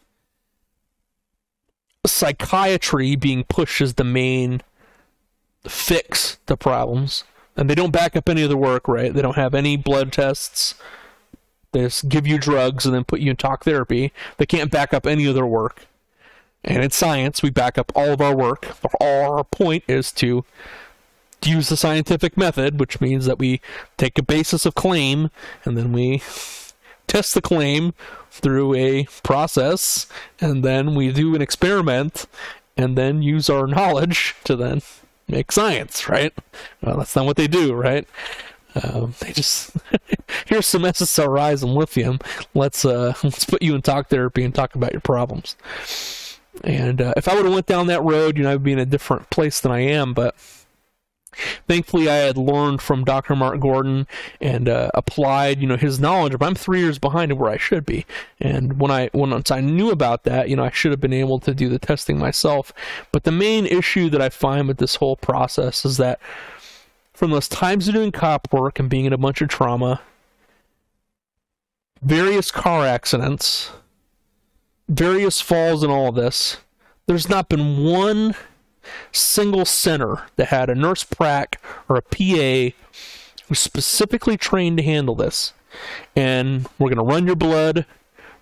psychiatry 2.07 3.17
being 3.17 3.45
pushed 3.45 3.81
as 3.81 3.95
the 3.95 4.05
main 4.05 4.61
fix 5.67 6.39
to 6.47 6.57
problems. 6.57 7.25
And 7.57 7.69
they 7.69 7.75
don't 7.75 7.93
back 7.93 8.15
up 8.15 8.29
any 8.29 8.43
of 8.43 8.51
the 8.51 8.57
work 8.57 8.87
right? 8.87 9.13
They 9.13 9.23
don't 9.23 9.37
have 9.37 9.55
any 9.55 9.77
blood 9.77 10.13
tests 10.13 10.75
they 11.75 11.91
give 12.09 12.27
you 12.27 12.39
drugs 12.39 12.87
and 12.87 12.95
then 12.95 13.05
put 13.05 13.21
you 13.21 13.31
in 13.31 13.37
talk 13.37 13.65
therapy. 13.65 14.13
They 14.39 14.47
can't 14.47 14.71
back 14.71 14.95
up 14.95 15.07
any 15.07 15.27
of 15.27 15.35
their 15.35 15.47
work. 15.47 15.87
And 16.65 16.83
in 16.83 16.91
science, 16.91 17.43
we 17.43 17.51
back 17.51 17.77
up 17.77 17.93
all 17.95 18.13
of 18.13 18.23
our 18.23 18.35
work. 18.35 18.69
Our 19.03 19.45
point 19.45 19.85
is 19.87 20.11
to 20.13 20.47
use 21.45 21.69
the 21.69 21.77
scientific 21.77 22.39
method, 22.39 22.81
which 22.81 23.03
means 23.03 23.27
that 23.27 23.39
we 23.39 23.61
take 23.99 24.19
a 24.19 24.23
basis 24.23 24.65
of 24.65 24.75
claim 24.75 25.31
and 25.67 25.77
then 25.77 25.93
we 25.93 26.23
test 27.07 27.35
the 27.35 27.43
claim 27.43 27.93
through 28.31 28.75
a 28.75 29.07
process, 29.23 30.07
and 30.41 30.65
then 30.65 30.95
we 30.95 31.13
do 31.13 31.35
an 31.35 31.43
experiment, 31.43 32.27
and 32.77 32.99
then 32.99 33.23
use 33.23 33.49
our 33.49 33.67
knowledge 33.67 34.35
to 34.45 34.57
then 34.57 34.83
make 35.29 35.53
science, 35.53 36.09
right? 36.09 36.33
Well, 36.83 36.97
that's 36.97 37.15
not 37.15 37.27
what 37.27 37.37
they 37.37 37.47
do, 37.47 37.75
right? 37.75 38.09
Um, 38.83 39.15
they 39.21 39.33
just 39.33 39.77
here's 40.47 40.67
some 40.67 40.83
SSRIs 40.83 41.63
and 41.63 41.75
lithium. 41.75 42.19
Let's 42.55 42.85
uh, 42.85 43.15
let's 43.23 43.45
put 43.45 43.63
you 43.63 43.75
in 43.75 43.83
talk 43.83 44.09
therapy 44.09 44.45
and 44.45 44.55
talk 44.55 44.75
about 44.75 44.93
your 44.93 45.01
problems. 45.01 45.57
And 46.63 47.01
uh, 47.01 47.15
if 47.17 47.27
I 47.27 47.35
would 47.35 47.45
have 47.45 47.55
went 47.55 47.67
down 47.67 47.89
that 47.89 48.03
road, 48.03 48.37
you 48.37 48.45
know, 48.45 48.53
I'd 48.53 48.63
be 48.63 48.73
in 48.73 48.79
a 48.79 48.87
different 48.87 49.29
place 49.31 49.61
than 49.61 49.73
I 49.73 49.81
am. 49.81 50.15
But 50.15 50.37
thankfully, 51.67 52.09
I 52.09 52.17
had 52.17 52.37
learned 52.37 52.81
from 52.81 53.05
Dr. 53.05 53.35
Mark 53.35 53.59
Gordon 53.61 54.07
and 54.41 54.69
uh, 54.69 54.91
applied, 54.95 55.61
you 55.61 55.67
know, 55.67 55.77
his 55.77 55.99
knowledge. 55.99 56.39
But 56.39 56.47
I'm 56.47 56.55
three 56.55 56.81
years 56.81 56.99
behind 56.99 57.33
where 57.33 57.51
I 57.51 57.57
should 57.57 57.85
be. 57.85 58.07
And 58.41 58.79
when 58.79 58.91
I 58.91 59.11
once 59.13 59.51
I 59.51 59.61
knew 59.61 59.91
about 59.91 60.25
that, 60.25 60.49
you 60.49 60.57
know, 60.57 60.65
I 60.65 60.71
should 60.71 60.93
have 60.93 61.01
been 61.01 61.13
able 61.13 61.41
to 61.41 61.55
do 61.55 61.69
the 61.69 61.79
testing 61.79 62.19
myself. 62.19 62.73
But 63.11 63.25
the 63.25 63.33
main 63.33 63.67
issue 63.67 64.09
that 64.11 64.23
I 64.23 64.29
find 64.29 64.69
with 64.69 64.79
this 64.79 64.97
whole 64.97 65.17
process 65.17 65.85
is 65.85 65.97
that 65.97 66.21
from 67.13 67.31
those 67.31 67.49
times 67.49 67.89
of 67.89 67.95
doing 67.95 68.13
cop 68.13 68.53
work 68.53 68.79
and 68.79 68.91
being 68.91 69.05
in 69.05 69.13
a 69.13 69.19
bunch 69.19 69.41
of 69.41 69.49
trauma, 69.49 70.01
various 72.05 72.51
car 72.51 72.87
accidents, 72.87 73.71
various 74.89 75.41
falls, 75.41 75.83
and 75.83 75.91
all 75.91 76.09
of 76.09 76.15
this, 76.15 76.59
there's 77.07 77.29
not 77.29 77.49
been 77.49 77.85
one 77.85 78.35
single 79.13 79.65
center 79.65 80.23
that 80.37 80.49
had 80.49 80.69
a 80.69 80.75
nurse 80.75 81.03
prac 81.03 81.61
or 81.89 81.97
a 81.97 82.03
PA 82.03 82.77
who's 83.49 83.59
specifically 83.59 84.37
trained 84.37 84.77
to 84.79 84.83
handle 84.83 85.15
this. 85.15 85.53
And 86.15 86.69
we're 86.79 86.91
going 86.91 86.99
to 86.99 87.13
run 87.13 87.27
your 87.27 87.37
blood. 87.37 87.87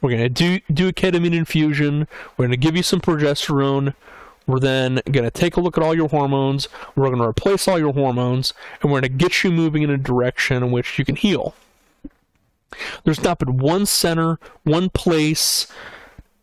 We're 0.01 0.11
going 0.11 0.23
to 0.23 0.29
do, 0.29 0.61
do 0.73 0.89
a 0.89 0.93
ketamine 0.93 1.35
infusion. 1.35 2.09
We're 2.37 2.47
going 2.47 2.51
to 2.51 2.57
give 2.57 2.77
you 2.77 2.83
some 2.83 3.01
progesterone. 3.01 3.95
We're 4.47 4.59
then 4.59 5.01
going 5.11 5.25
to 5.25 5.31
take 5.31 5.57
a 5.57 5.61
look 5.61 5.79
at 5.79 5.85
all 5.85 5.95
your 5.95 6.09
hormones. 6.09 6.69
We're 6.97 7.07
going 7.07 7.21
to 7.23 7.29
replace 7.29 7.69
all 7.69 7.79
your 7.79 7.93
hormones, 7.93 8.53
and 8.81 8.91
we're 8.91 9.01
going 9.01 9.13
to 9.13 9.25
get 9.25 9.45
you 9.45 9.53
moving 9.53 9.85
in 9.85 9.91
a 9.91 9.97
direction 9.97 10.65
in 10.65 10.73
which 10.73 10.99
you 10.99 11.05
can 11.05 11.15
heal. 11.15 11.55
There's 13.05 13.23
not 13.23 13.39
been 13.39 13.59
one 13.59 13.87
center, 13.87 14.39
one 14.65 14.91
place, 14.91 15.67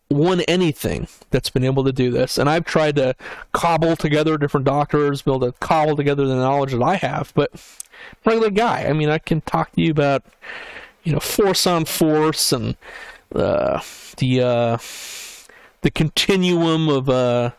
one 0.10 0.42
anything 0.42 1.08
that's 1.30 1.50
been 1.50 1.64
able 1.64 1.84
to 1.84 1.92
do 1.92 2.12
this. 2.12 2.38
And 2.38 2.50
I've 2.50 2.66
tried 2.66 2.96
to 2.98 3.16
cobble 3.54 3.96
together 3.96 4.38
different 4.38 4.66
doctors, 4.66 5.22
be 5.22 5.32
able 5.32 5.52
to 5.52 5.58
cobble 5.60 5.96
together 5.96 6.26
the 6.26 6.36
knowledge 6.36 6.72
that 6.72 6.82
I 6.82 6.96
have, 6.96 7.32
but 7.36 7.52
regular 8.26 8.50
guy. 8.50 8.86
I 8.88 8.94
mean, 8.94 9.10
I 9.10 9.20
can 9.20 9.42
talk 9.42 9.72
to 9.74 9.82
you 9.82 9.92
about, 9.92 10.24
you 11.04 11.14
know, 11.14 11.20
force 11.20 11.68
on 11.68 11.86
force 11.86 12.52
and 12.52 12.76
uh, 13.34 13.82
the 14.18 14.42
uh, 14.42 14.78
the 15.82 15.92
continuum 15.92 16.90
of 16.90 17.10
uh, 17.10 17.52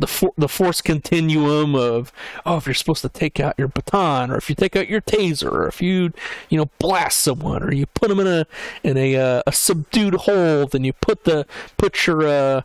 the 0.00 0.06
for, 0.06 0.32
the 0.36 0.48
force 0.48 0.80
continuum 0.80 1.74
of 1.74 2.12
oh 2.44 2.56
if 2.56 2.66
you're 2.66 2.74
supposed 2.74 3.02
to 3.02 3.08
take 3.08 3.40
out 3.40 3.54
your 3.58 3.68
baton 3.68 4.30
or 4.30 4.36
if 4.36 4.48
you 4.48 4.54
take 4.54 4.76
out 4.76 4.88
your 4.88 5.00
taser 5.00 5.50
or 5.50 5.66
if 5.66 5.80
you 5.82 6.12
you 6.48 6.58
know 6.58 6.70
blast 6.78 7.20
someone 7.20 7.62
or 7.62 7.72
you 7.72 7.86
put 7.86 8.08
them 8.08 8.20
in 8.20 8.26
a 8.26 8.46
in 8.82 8.96
a 8.96 9.16
uh, 9.16 9.42
a 9.46 9.52
subdued 9.52 10.14
hold 10.14 10.74
and 10.74 10.84
you 10.86 10.92
put 10.92 11.24
the 11.24 11.46
put 11.76 12.06
your 12.06 12.26
uh, 12.26 12.62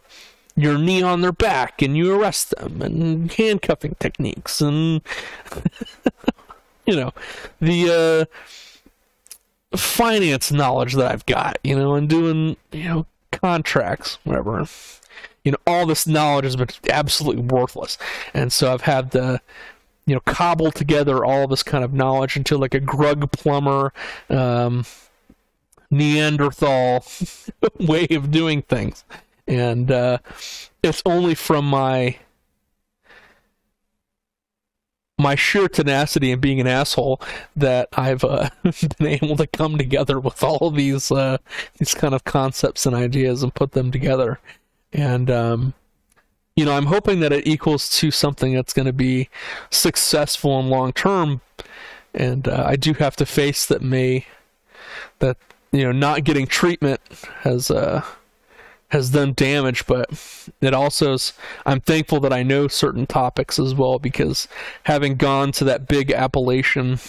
your 0.55 0.77
knee 0.77 1.01
on 1.01 1.21
their 1.21 1.31
back 1.31 1.81
and 1.81 1.95
you 1.97 2.13
arrest 2.13 2.53
them 2.57 2.81
and 2.81 3.31
handcuffing 3.33 3.95
techniques 3.99 4.61
and 4.61 5.01
you 6.85 6.95
know 6.95 7.11
the 7.59 8.27
uh, 9.71 9.77
finance 9.77 10.51
knowledge 10.51 10.93
that 10.93 11.11
I've 11.11 11.25
got 11.25 11.57
you 11.63 11.75
know 11.75 11.95
and 11.95 12.09
doing 12.09 12.57
you 12.71 12.83
know 12.83 13.05
contracts 13.31 14.19
whatever 14.23 14.65
you 15.43 15.51
know 15.51 15.57
all 15.65 15.85
this 15.85 16.05
knowledge 16.07 16.45
has 16.45 16.55
been 16.55 16.67
absolutely 16.89 17.43
worthless. 17.43 17.97
And 18.33 18.51
so 18.51 18.73
i've 18.73 18.81
had 18.81 19.11
to 19.13 19.41
you 20.05 20.15
know 20.15 20.21
cobble 20.21 20.71
together 20.71 21.23
all 21.23 21.47
this 21.47 21.63
kind 21.63 21.83
of 21.83 21.93
knowledge 21.93 22.35
into 22.35 22.57
like 22.57 22.73
a 22.73 22.79
grug 22.81 23.31
plumber 23.31 23.93
um, 24.29 24.85
neanderthal 25.89 27.05
way 27.79 28.07
of 28.11 28.31
doing 28.31 28.61
things. 28.63 29.03
And 29.47 29.91
uh, 29.91 30.19
it's 30.83 31.01
only 31.05 31.35
from 31.35 31.65
my 31.65 32.17
my 35.17 35.35
sheer 35.35 35.67
tenacity 35.67 36.31
and 36.31 36.41
being 36.41 36.59
an 36.59 36.67
asshole 36.67 37.21
that 37.55 37.87
I've 37.93 38.23
uh, 38.23 38.49
been 38.63 39.07
able 39.07 39.35
to 39.37 39.45
come 39.47 39.77
together 39.77 40.19
with 40.19 40.43
all 40.43 40.71
these 40.71 41.11
uh, 41.11 41.37
these 41.77 41.93
kind 41.93 42.13
of 42.15 42.23
concepts 42.23 42.85
and 42.85 42.95
ideas 42.95 43.43
and 43.43 43.53
put 43.53 43.73
them 43.73 43.91
together 43.91 44.39
and 44.93 45.29
um, 45.29 45.73
you 46.55 46.65
know, 46.65 46.75
I'm 46.75 46.87
hoping 46.87 47.21
that 47.21 47.31
it 47.31 47.47
equals 47.47 47.89
to 47.99 48.11
something 48.11 48.53
that's 48.53 48.73
going 48.73 48.85
to 48.85 48.93
be 48.93 49.29
successful 49.69 50.59
and 50.59 50.69
long 50.69 50.93
term. 50.93 51.41
And 52.13 52.47
uh, 52.47 52.65
I 52.67 52.75
do 52.75 52.93
have 52.93 53.15
to 53.17 53.25
face 53.25 53.65
that 53.67 53.81
may 53.81 54.25
that 55.19 55.37
you 55.71 55.83
know 55.83 55.93
not 55.93 56.23
getting 56.25 56.45
treatment 56.45 56.99
has 57.41 57.71
uh, 57.71 58.03
has 58.89 59.11
done 59.11 59.33
damage, 59.33 59.85
but 59.87 60.09
it 60.59 60.73
also 60.73 61.13
is. 61.13 61.33
I'm 61.65 61.79
thankful 61.79 62.19
that 62.19 62.33
I 62.33 62.43
know 62.43 62.67
certain 62.67 63.05
topics 63.07 63.57
as 63.57 63.73
well 63.73 63.97
because 63.97 64.49
having 64.83 65.15
gone 65.15 65.53
to 65.53 65.63
that 65.63 65.87
big 65.87 66.11
Appalachian 66.11 66.99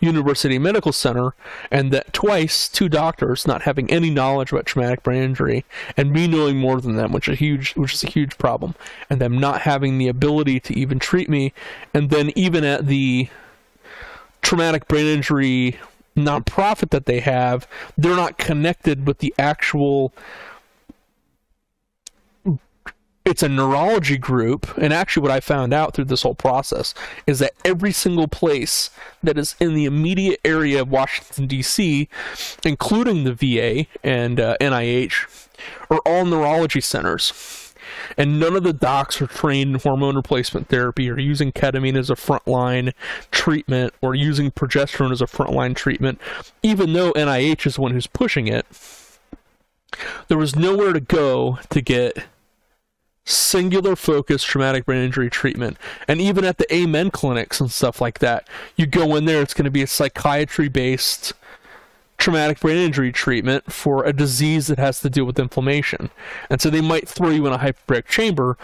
University 0.00 0.58
Medical 0.58 0.92
Center, 0.92 1.34
and 1.70 1.92
that 1.92 2.12
twice 2.12 2.68
two 2.68 2.88
doctors 2.88 3.46
not 3.46 3.62
having 3.62 3.90
any 3.90 4.10
knowledge 4.10 4.52
about 4.52 4.66
traumatic 4.66 5.02
brain 5.02 5.22
injury, 5.22 5.64
and 5.96 6.12
me 6.12 6.26
knowing 6.26 6.56
more 6.56 6.80
than 6.80 6.96
them, 6.96 7.12
which 7.12 7.28
is 7.28 7.32
a 7.32 7.36
huge, 7.36 7.74
which 7.74 7.94
is 7.94 8.04
a 8.04 8.08
huge 8.08 8.38
problem, 8.38 8.74
and 9.10 9.20
them 9.20 9.38
not 9.38 9.62
having 9.62 9.98
the 9.98 10.08
ability 10.08 10.60
to 10.60 10.78
even 10.78 10.98
treat 10.98 11.28
me, 11.28 11.52
and 11.92 12.10
then 12.10 12.32
even 12.36 12.64
at 12.64 12.86
the 12.86 13.28
traumatic 14.42 14.88
brain 14.88 15.06
injury 15.06 15.78
nonprofit 16.16 16.90
that 16.90 17.06
they 17.06 17.20
have, 17.20 17.66
they're 17.96 18.16
not 18.16 18.38
connected 18.38 19.06
with 19.06 19.18
the 19.18 19.34
actual 19.38 20.12
it's 23.28 23.42
a 23.42 23.48
neurology 23.48 24.18
group 24.18 24.76
and 24.78 24.92
actually 24.92 25.22
what 25.22 25.30
i 25.30 25.40
found 25.40 25.72
out 25.72 25.94
through 25.94 26.04
this 26.04 26.22
whole 26.22 26.34
process 26.34 26.94
is 27.26 27.38
that 27.38 27.52
every 27.64 27.92
single 27.92 28.28
place 28.28 28.90
that 29.22 29.38
is 29.38 29.54
in 29.60 29.74
the 29.74 29.84
immediate 29.84 30.40
area 30.44 30.80
of 30.80 30.90
washington 30.90 31.46
d.c 31.46 32.08
including 32.64 33.24
the 33.24 33.32
va 33.32 33.86
and 34.02 34.40
uh, 34.40 34.56
nih 34.60 35.12
are 35.90 36.00
all 36.06 36.24
neurology 36.24 36.80
centers. 36.80 37.74
And 38.16 38.38
none 38.38 38.54
of 38.54 38.62
the 38.62 38.72
docs 38.72 39.20
are 39.20 39.26
trained 39.26 39.74
in 39.74 39.80
hormone 39.80 40.16
replacement 40.16 40.68
therapy 40.68 41.10
or 41.10 41.18
using 41.18 41.52
ketamine 41.52 41.96
as 41.96 42.10
a 42.10 42.14
frontline 42.14 42.92
treatment 43.30 43.94
or 44.00 44.14
using 44.14 44.50
progesterone 44.50 45.12
as 45.12 45.20
a 45.20 45.26
frontline 45.26 45.74
treatment. 45.74 46.20
Even 46.62 46.92
though 46.92 47.12
nih 47.12 47.66
is 47.66 47.74
the 47.74 47.80
one 47.80 47.92
who's 47.92 48.06
pushing 48.06 48.46
it 48.46 48.66
there 50.28 50.38
was 50.38 50.54
nowhere 50.54 50.92
to 50.92 51.00
go 51.00 51.58
to 51.70 51.80
get 51.80 52.26
singular 53.28 53.94
focused 53.94 54.46
traumatic 54.46 54.86
brain 54.86 55.04
injury 55.04 55.30
treatment. 55.30 55.76
And 56.06 56.20
even 56.20 56.44
at 56.44 56.58
the 56.58 56.72
Amen 56.74 57.10
clinics 57.10 57.60
and 57.60 57.70
stuff 57.70 58.00
like 58.00 58.20
that, 58.20 58.48
you 58.76 58.86
go 58.86 59.16
in 59.16 59.26
there, 59.26 59.42
it's 59.42 59.54
going 59.54 59.64
to 59.64 59.70
be 59.70 59.82
a 59.82 59.86
psychiatry 59.86 60.68
based 60.68 61.32
traumatic 62.16 62.58
brain 62.60 62.78
injury 62.78 63.12
treatment 63.12 63.72
for 63.72 64.04
a 64.04 64.12
disease 64.12 64.66
that 64.66 64.78
has 64.78 65.00
to 65.00 65.10
do 65.10 65.24
with 65.24 65.38
inflammation. 65.38 66.10
And 66.50 66.60
so 66.60 66.68
they 66.68 66.80
might 66.80 67.08
throw 67.08 67.30
you 67.30 67.46
in 67.46 67.52
a 67.52 67.58
hyperbaric 67.58 68.06
chamber, 68.06 68.58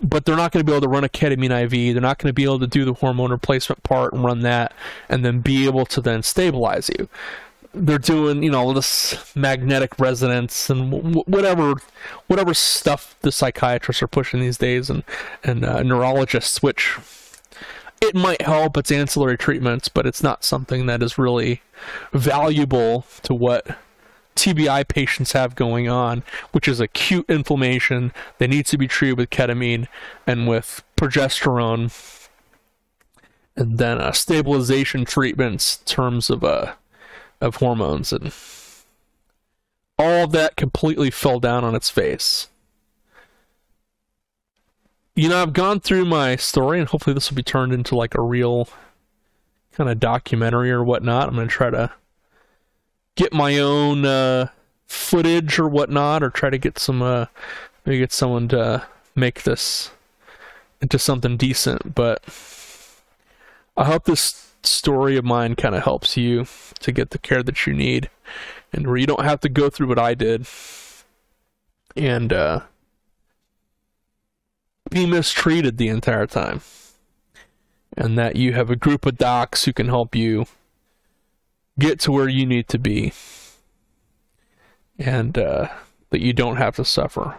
but 0.00 0.24
they're 0.24 0.36
not 0.36 0.52
going 0.52 0.64
to 0.64 0.70
be 0.70 0.74
able 0.74 0.86
to 0.86 0.88
run 0.88 1.04
a 1.04 1.08
ketamine 1.08 1.64
IV. 1.64 1.94
They're 1.94 2.00
not 2.00 2.18
going 2.18 2.30
to 2.30 2.34
be 2.34 2.44
able 2.44 2.60
to 2.60 2.66
do 2.66 2.84
the 2.84 2.94
hormone 2.94 3.30
replacement 3.30 3.82
part 3.82 4.14
and 4.14 4.24
run 4.24 4.40
that 4.40 4.72
and 5.08 5.24
then 5.24 5.40
be 5.40 5.66
able 5.66 5.84
to 5.86 6.00
then 6.00 6.22
stabilize 6.22 6.90
you 6.98 7.08
they're 7.76 7.98
doing 7.98 8.42
you 8.42 8.50
know 8.50 8.72
this 8.72 9.34
magnetic 9.36 9.98
resonance 9.98 10.70
and 10.70 10.90
w- 10.90 11.24
whatever 11.26 11.74
whatever 12.26 12.54
stuff 12.54 13.16
the 13.20 13.30
psychiatrists 13.30 14.02
are 14.02 14.08
pushing 14.08 14.40
these 14.40 14.58
days 14.58 14.88
and 14.88 15.02
and 15.44 15.64
uh, 15.64 15.82
neurologists 15.82 16.62
which 16.62 16.96
it 18.00 18.14
might 18.14 18.42
help 18.42 18.76
it's 18.76 18.90
ancillary 18.90 19.36
treatments 19.36 19.88
but 19.88 20.06
it's 20.06 20.22
not 20.22 20.44
something 20.44 20.86
that 20.86 21.02
is 21.02 21.18
really 21.18 21.60
valuable 22.12 23.04
to 23.22 23.34
what 23.34 23.76
TBI 24.36 24.86
patients 24.86 25.32
have 25.32 25.54
going 25.54 25.88
on, 25.88 26.22
which 26.52 26.68
is 26.68 26.78
acute 26.78 27.24
inflammation. 27.26 28.12
They 28.36 28.46
need 28.46 28.66
to 28.66 28.76
be 28.76 28.86
treated 28.86 29.16
with 29.16 29.30
ketamine 29.30 29.88
and 30.26 30.46
with 30.46 30.84
progesterone, 30.94 31.90
and 33.56 33.78
then 33.78 33.98
uh, 33.98 34.12
stabilization 34.12 35.06
treatments 35.06 35.78
in 35.78 35.84
terms 35.86 36.28
of 36.28 36.44
uh, 36.44 36.74
of 37.40 37.56
hormones 37.56 38.12
and 38.12 38.32
all 39.98 40.24
of 40.24 40.32
that 40.32 40.56
completely 40.56 41.10
fell 41.10 41.40
down 41.40 41.64
on 41.64 41.74
its 41.74 41.90
face. 41.90 42.48
You 45.14 45.30
know, 45.30 45.40
I've 45.40 45.54
gone 45.54 45.80
through 45.80 46.04
my 46.04 46.36
story, 46.36 46.78
and 46.78 46.88
hopefully, 46.88 47.14
this 47.14 47.30
will 47.30 47.36
be 47.36 47.42
turned 47.42 47.72
into 47.72 47.96
like 47.96 48.14
a 48.14 48.20
real 48.20 48.68
kind 49.72 49.88
of 49.88 49.98
documentary 49.98 50.70
or 50.70 50.84
whatnot. 50.84 51.28
I'm 51.28 51.34
going 51.34 51.48
to 51.48 51.52
try 51.54 51.70
to 51.70 51.92
get 53.14 53.32
my 53.32 53.58
own 53.58 54.04
uh, 54.04 54.48
footage 54.86 55.58
or 55.58 55.68
whatnot, 55.68 56.22
or 56.22 56.28
try 56.28 56.50
to 56.50 56.58
get 56.58 56.78
some, 56.78 57.00
uh, 57.00 57.26
maybe 57.86 57.98
get 57.98 58.12
someone 58.12 58.48
to 58.48 58.86
make 59.14 59.44
this 59.44 59.90
into 60.82 60.98
something 60.98 61.38
decent. 61.38 61.94
But 61.94 62.22
I 63.74 63.84
hope 63.84 64.04
this 64.04 64.45
story 64.66 65.16
of 65.16 65.24
mine 65.24 65.54
kind 65.54 65.74
of 65.74 65.82
helps 65.82 66.16
you 66.16 66.46
to 66.80 66.92
get 66.92 67.10
the 67.10 67.18
care 67.18 67.42
that 67.42 67.66
you 67.66 67.72
need 67.72 68.10
and 68.72 68.86
where 68.86 68.96
you 68.96 69.06
don't 69.06 69.24
have 69.24 69.40
to 69.40 69.48
go 69.48 69.70
through 69.70 69.88
what 69.88 69.98
I 69.98 70.14
did 70.14 70.46
and 71.96 72.32
uh, 72.32 72.60
be 74.90 75.06
mistreated 75.06 75.78
the 75.78 75.88
entire 75.88 76.26
time. 76.26 76.60
And 77.96 78.18
that 78.18 78.36
you 78.36 78.52
have 78.52 78.70
a 78.70 78.76
group 78.76 79.06
of 79.06 79.16
docs 79.16 79.64
who 79.64 79.72
can 79.72 79.88
help 79.88 80.14
you 80.14 80.46
get 81.78 81.98
to 82.00 82.12
where 82.12 82.28
you 82.28 82.44
need 82.44 82.68
to 82.68 82.78
be. 82.78 83.12
And 84.98 85.38
uh, 85.38 85.68
that 86.10 86.20
you 86.20 86.32
don't 86.32 86.56
have 86.56 86.76
to 86.76 86.84
suffer. 86.84 87.36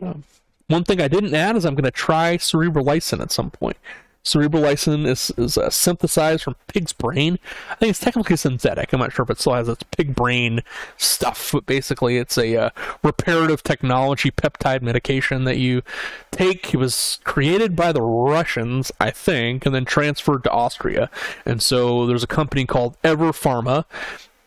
Um, 0.00 0.22
one 0.68 0.84
thing 0.84 1.00
I 1.00 1.08
didn't 1.08 1.34
add 1.34 1.56
is 1.56 1.64
I'm 1.64 1.74
going 1.74 1.84
to 1.84 1.90
try 1.90 2.36
cerebral 2.36 2.88
at 3.20 3.32
some 3.32 3.50
point. 3.50 3.76
Cerebrolysin 4.24 5.06
is, 5.06 5.32
is 5.36 5.58
uh, 5.58 5.68
synthesized 5.68 6.44
from 6.44 6.56
pig's 6.68 6.92
brain. 6.92 7.38
I 7.70 7.74
think 7.74 7.90
it's 7.90 7.98
technically 7.98 8.36
synthetic. 8.36 8.92
I'm 8.92 9.00
not 9.00 9.12
sure 9.12 9.24
if 9.24 9.30
it 9.30 9.40
still 9.40 9.54
has 9.54 9.68
its 9.68 9.82
pig 9.82 10.14
brain 10.14 10.62
stuff, 10.96 11.50
but 11.52 11.66
basically 11.66 12.18
it's 12.18 12.38
a 12.38 12.56
uh, 12.56 12.70
reparative 13.02 13.62
technology 13.62 14.30
peptide 14.30 14.82
medication 14.82 15.44
that 15.44 15.58
you 15.58 15.82
take. 16.30 16.72
It 16.72 16.76
was 16.76 17.18
created 17.24 17.74
by 17.74 17.92
the 17.92 18.02
Russians, 18.02 18.92
I 19.00 19.10
think, 19.10 19.66
and 19.66 19.74
then 19.74 19.84
transferred 19.84 20.44
to 20.44 20.50
Austria. 20.50 21.10
And 21.44 21.60
so 21.60 22.06
there's 22.06 22.22
a 22.22 22.28
company 22.28 22.64
called 22.64 22.96
Ever 23.02 23.32
Pharma 23.32 23.84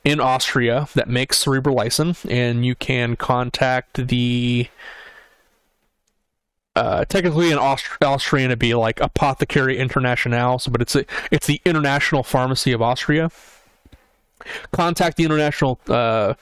in 0.05 0.21
Austria 0.21 0.87
that 0.95 1.09
makes 1.09 1.43
Cerebrolysin, 1.43 2.29
and 2.31 2.65
you 2.65 2.75
can 2.75 3.15
contact 3.15 4.07
the 4.07 4.69
uh, 6.75 7.05
technically 7.05 7.51
in 7.51 7.57
Aust- 7.57 8.03
Austrian 8.03 8.51
it'd 8.51 8.59
be 8.59 8.75
like 8.75 8.99
Apothecary 8.99 9.77
International, 9.77 10.59
so, 10.59 10.71
but 10.71 10.81
it's 10.81 10.95
a, 10.95 11.05
it's 11.31 11.47
the 11.47 11.61
International 11.65 12.23
Pharmacy 12.23 12.71
of 12.71 12.81
Austria. 12.81 13.31
Contact 14.71 15.17
the 15.17 15.23
International 15.23 15.79
uh, 15.87 16.33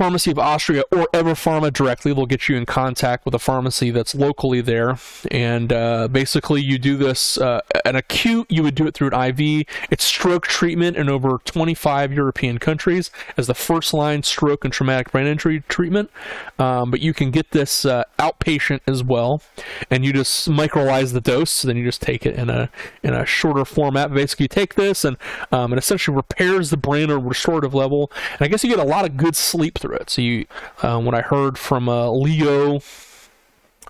Pharmacy 0.00 0.30
of 0.30 0.38
Austria 0.38 0.82
or 0.90 1.06
Ever 1.12 1.34
Pharma 1.34 1.70
directly. 1.70 2.14
They'll 2.14 2.24
get 2.24 2.48
you 2.48 2.56
in 2.56 2.64
contact 2.64 3.26
with 3.26 3.34
a 3.34 3.38
pharmacy 3.38 3.90
that's 3.90 4.14
locally 4.14 4.62
there. 4.62 4.96
And 5.30 5.70
uh, 5.70 6.08
basically, 6.08 6.62
you 6.62 6.78
do 6.78 6.96
this 6.96 7.36
uh, 7.36 7.60
an 7.84 7.96
acute, 7.96 8.46
you 8.50 8.62
would 8.62 8.74
do 8.74 8.86
it 8.86 8.94
through 8.94 9.10
an 9.12 9.38
IV. 9.38 9.66
It's 9.90 10.02
stroke 10.02 10.46
treatment 10.46 10.96
in 10.96 11.10
over 11.10 11.36
25 11.44 12.14
European 12.14 12.56
countries 12.56 13.10
as 13.36 13.46
the 13.46 13.52
first 13.52 13.92
line 13.92 14.22
stroke 14.22 14.64
and 14.64 14.72
traumatic 14.72 15.12
brain 15.12 15.26
injury 15.26 15.64
treatment. 15.68 16.10
Um, 16.58 16.90
but 16.90 17.00
you 17.00 17.12
can 17.12 17.30
get 17.30 17.50
this 17.50 17.84
uh, 17.84 18.04
outpatient 18.18 18.80
as 18.86 19.04
well. 19.04 19.42
And 19.90 20.02
you 20.02 20.14
just 20.14 20.48
microlyze 20.48 21.12
the 21.12 21.20
dose. 21.20 21.50
So 21.50 21.68
then 21.68 21.76
you 21.76 21.84
just 21.84 22.00
take 22.00 22.24
it 22.24 22.36
in 22.36 22.48
a 22.48 22.70
in 23.02 23.12
a 23.12 23.26
shorter 23.26 23.66
format. 23.66 24.14
Basically, 24.14 24.44
you 24.44 24.48
take 24.48 24.76
this 24.76 25.04
and 25.04 25.18
um, 25.52 25.74
it 25.74 25.78
essentially 25.78 26.16
repairs 26.16 26.70
the 26.70 26.78
brain 26.78 27.10
at 27.10 27.16
a 27.16 27.18
restorative 27.18 27.74
level. 27.74 28.10
And 28.32 28.40
I 28.40 28.48
guess 28.48 28.64
you 28.64 28.70
get 28.70 28.78
a 28.78 28.88
lot 28.88 29.04
of 29.04 29.18
good 29.18 29.36
sleep 29.36 29.78
through 29.78 29.89
through 29.90 29.98
it. 29.98 30.10
So 30.10 30.22
you, 30.22 30.46
uh, 30.82 31.00
what 31.00 31.14
I 31.14 31.20
heard 31.20 31.58
from 31.58 31.88
uh, 31.88 32.10
Leo 32.10 32.80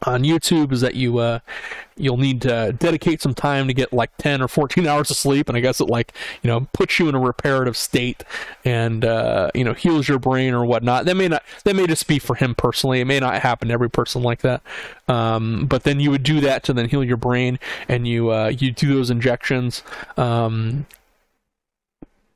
on 0.05 0.25
YouTube 0.25 0.73
is 0.73 0.81
that 0.81 0.95
you 0.95 1.19
uh, 1.19 1.41
you'll 1.95 2.17
need 2.17 2.41
to 2.41 2.75
dedicate 2.79 3.21
some 3.21 3.35
time 3.35 3.69
to 3.69 3.75
get 3.75 3.93
like 3.93 4.11
10 4.17 4.41
or 4.41 4.49
14 4.49 4.87
hours 4.87 5.11
of 5.11 5.17
sleep 5.19 5.47
and 5.47 5.59
I 5.59 5.61
guess 5.61 5.79
it 5.79 5.91
like 5.91 6.15
you 6.43 6.49
know 6.49 6.67
puts 6.73 6.99
you 6.99 7.11
in 7.11 7.15
a 7.15 7.21
reparative 7.21 7.77
state 7.77 8.25
and 8.65 9.05
uh, 9.05 9.51
you 9.55 9.63
know 9.63 9.75
heals 9.75 10.09
your 10.09 10.19
brain 10.19 10.55
or 10.55 10.65
whatnot. 10.65 11.05
That 11.05 11.17
may 11.17 11.29
not 11.29 11.43
that 11.65 11.77
may 11.77 11.87
just 11.87 12.07
be 12.07 12.19
for 12.19 12.35
him 12.35 12.55
personally. 12.55 13.01
It 13.01 13.05
may 13.05 13.21
not 13.21 13.43
happen 13.43 13.69
to 13.69 13.75
every 13.75 13.91
person 13.91 14.23
like 14.23 14.41
that. 14.41 14.63
Um, 15.07 15.67
but 15.67 15.83
then 15.83 16.01
you 16.01 16.11
would 16.11 16.23
do 16.23 16.41
that 16.41 16.65
to 16.65 16.73
then 16.73 16.89
heal 16.89 17.05
your 17.05 17.19
brain 17.19 17.59
and 17.87 18.09
you 18.09 18.33
uh, 18.33 18.49
you 18.49 18.71
do 18.73 18.95
those 18.95 19.11
injections. 19.11 19.83
Um, 20.17 20.87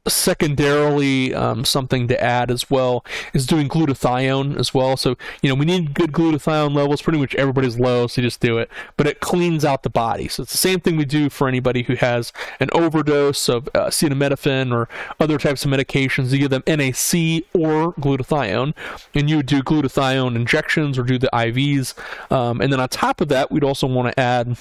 secondarily 0.06 1.34
um, 1.34 1.64
something 1.64 2.08
to 2.08 2.22
add 2.22 2.50
as 2.50 2.70
well 2.70 3.04
is 3.32 3.46
doing 3.46 3.68
glutathione 3.68 4.58
as 4.58 4.74
well. 4.74 4.96
So 4.96 5.16
you 5.42 5.48
know 5.48 5.54
we 5.54 5.64
need 5.64 5.94
good 5.94 6.12
glutathione 6.12 6.74
levels 6.74 7.02
pretty 7.02 7.18
much 7.18 7.34
everybody's 7.36 7.78
low 7.78 8.06
so 8.06 8.20
you 8.20 8.26
just 8.26 8.40
do 8.40 8.58
it. 8.58 8.70
But 8.96 9.06
it 9.06 9.20
cleans 9.20 9.64
out 9.64 9.82
the 9.82 9.90
body. 9.90 10.28
So 10.28 10.42
it's 10.42 10.52
the 10.52 10.58
same 10.58 10.80
thing 10.80 10.96
we 10.96 11.04
do 11.04 11.30
for 11.30 11.48
anybody 11.48 11.82
who 11.82 11.94
has 11.94 12.32
an 12.60 12.68
overdose 12.72 13.48
of 13.48 13.68
uh, 13.68 13.86
acetaminophen 13.86 14.72
or 14.72 14.88
other 15.20 15.38
types 15.38 15.64
of 15.64 15.70
medications. 15.70 16.30
You 16.30 16.38
give 16.38 16.50
them 16.50 16.64
NAC 16.66 17.44
or 17.54 17.92
glutathione 17.94 18.74
and 19.14 19.30
you 19.30 19.42
do 19.42 19.62
glutathione 19.62 20.36
injections 20.36 20.98
or 20.98 21.02
do 21.02 21.18
the 21.18 21.30
IVs 21.32 21.94
um, 22.30 22.60
and 22.60 22.72
then 22.72 22.80
on 22.80 22.88
top 22.88 23.20
of 23.20 23.28
that 23.28 23.50
we'd 23.50 23.64
also 23.64 23.86
want 23.86 24.12
to 24.12 24.20
add 24.20 24.56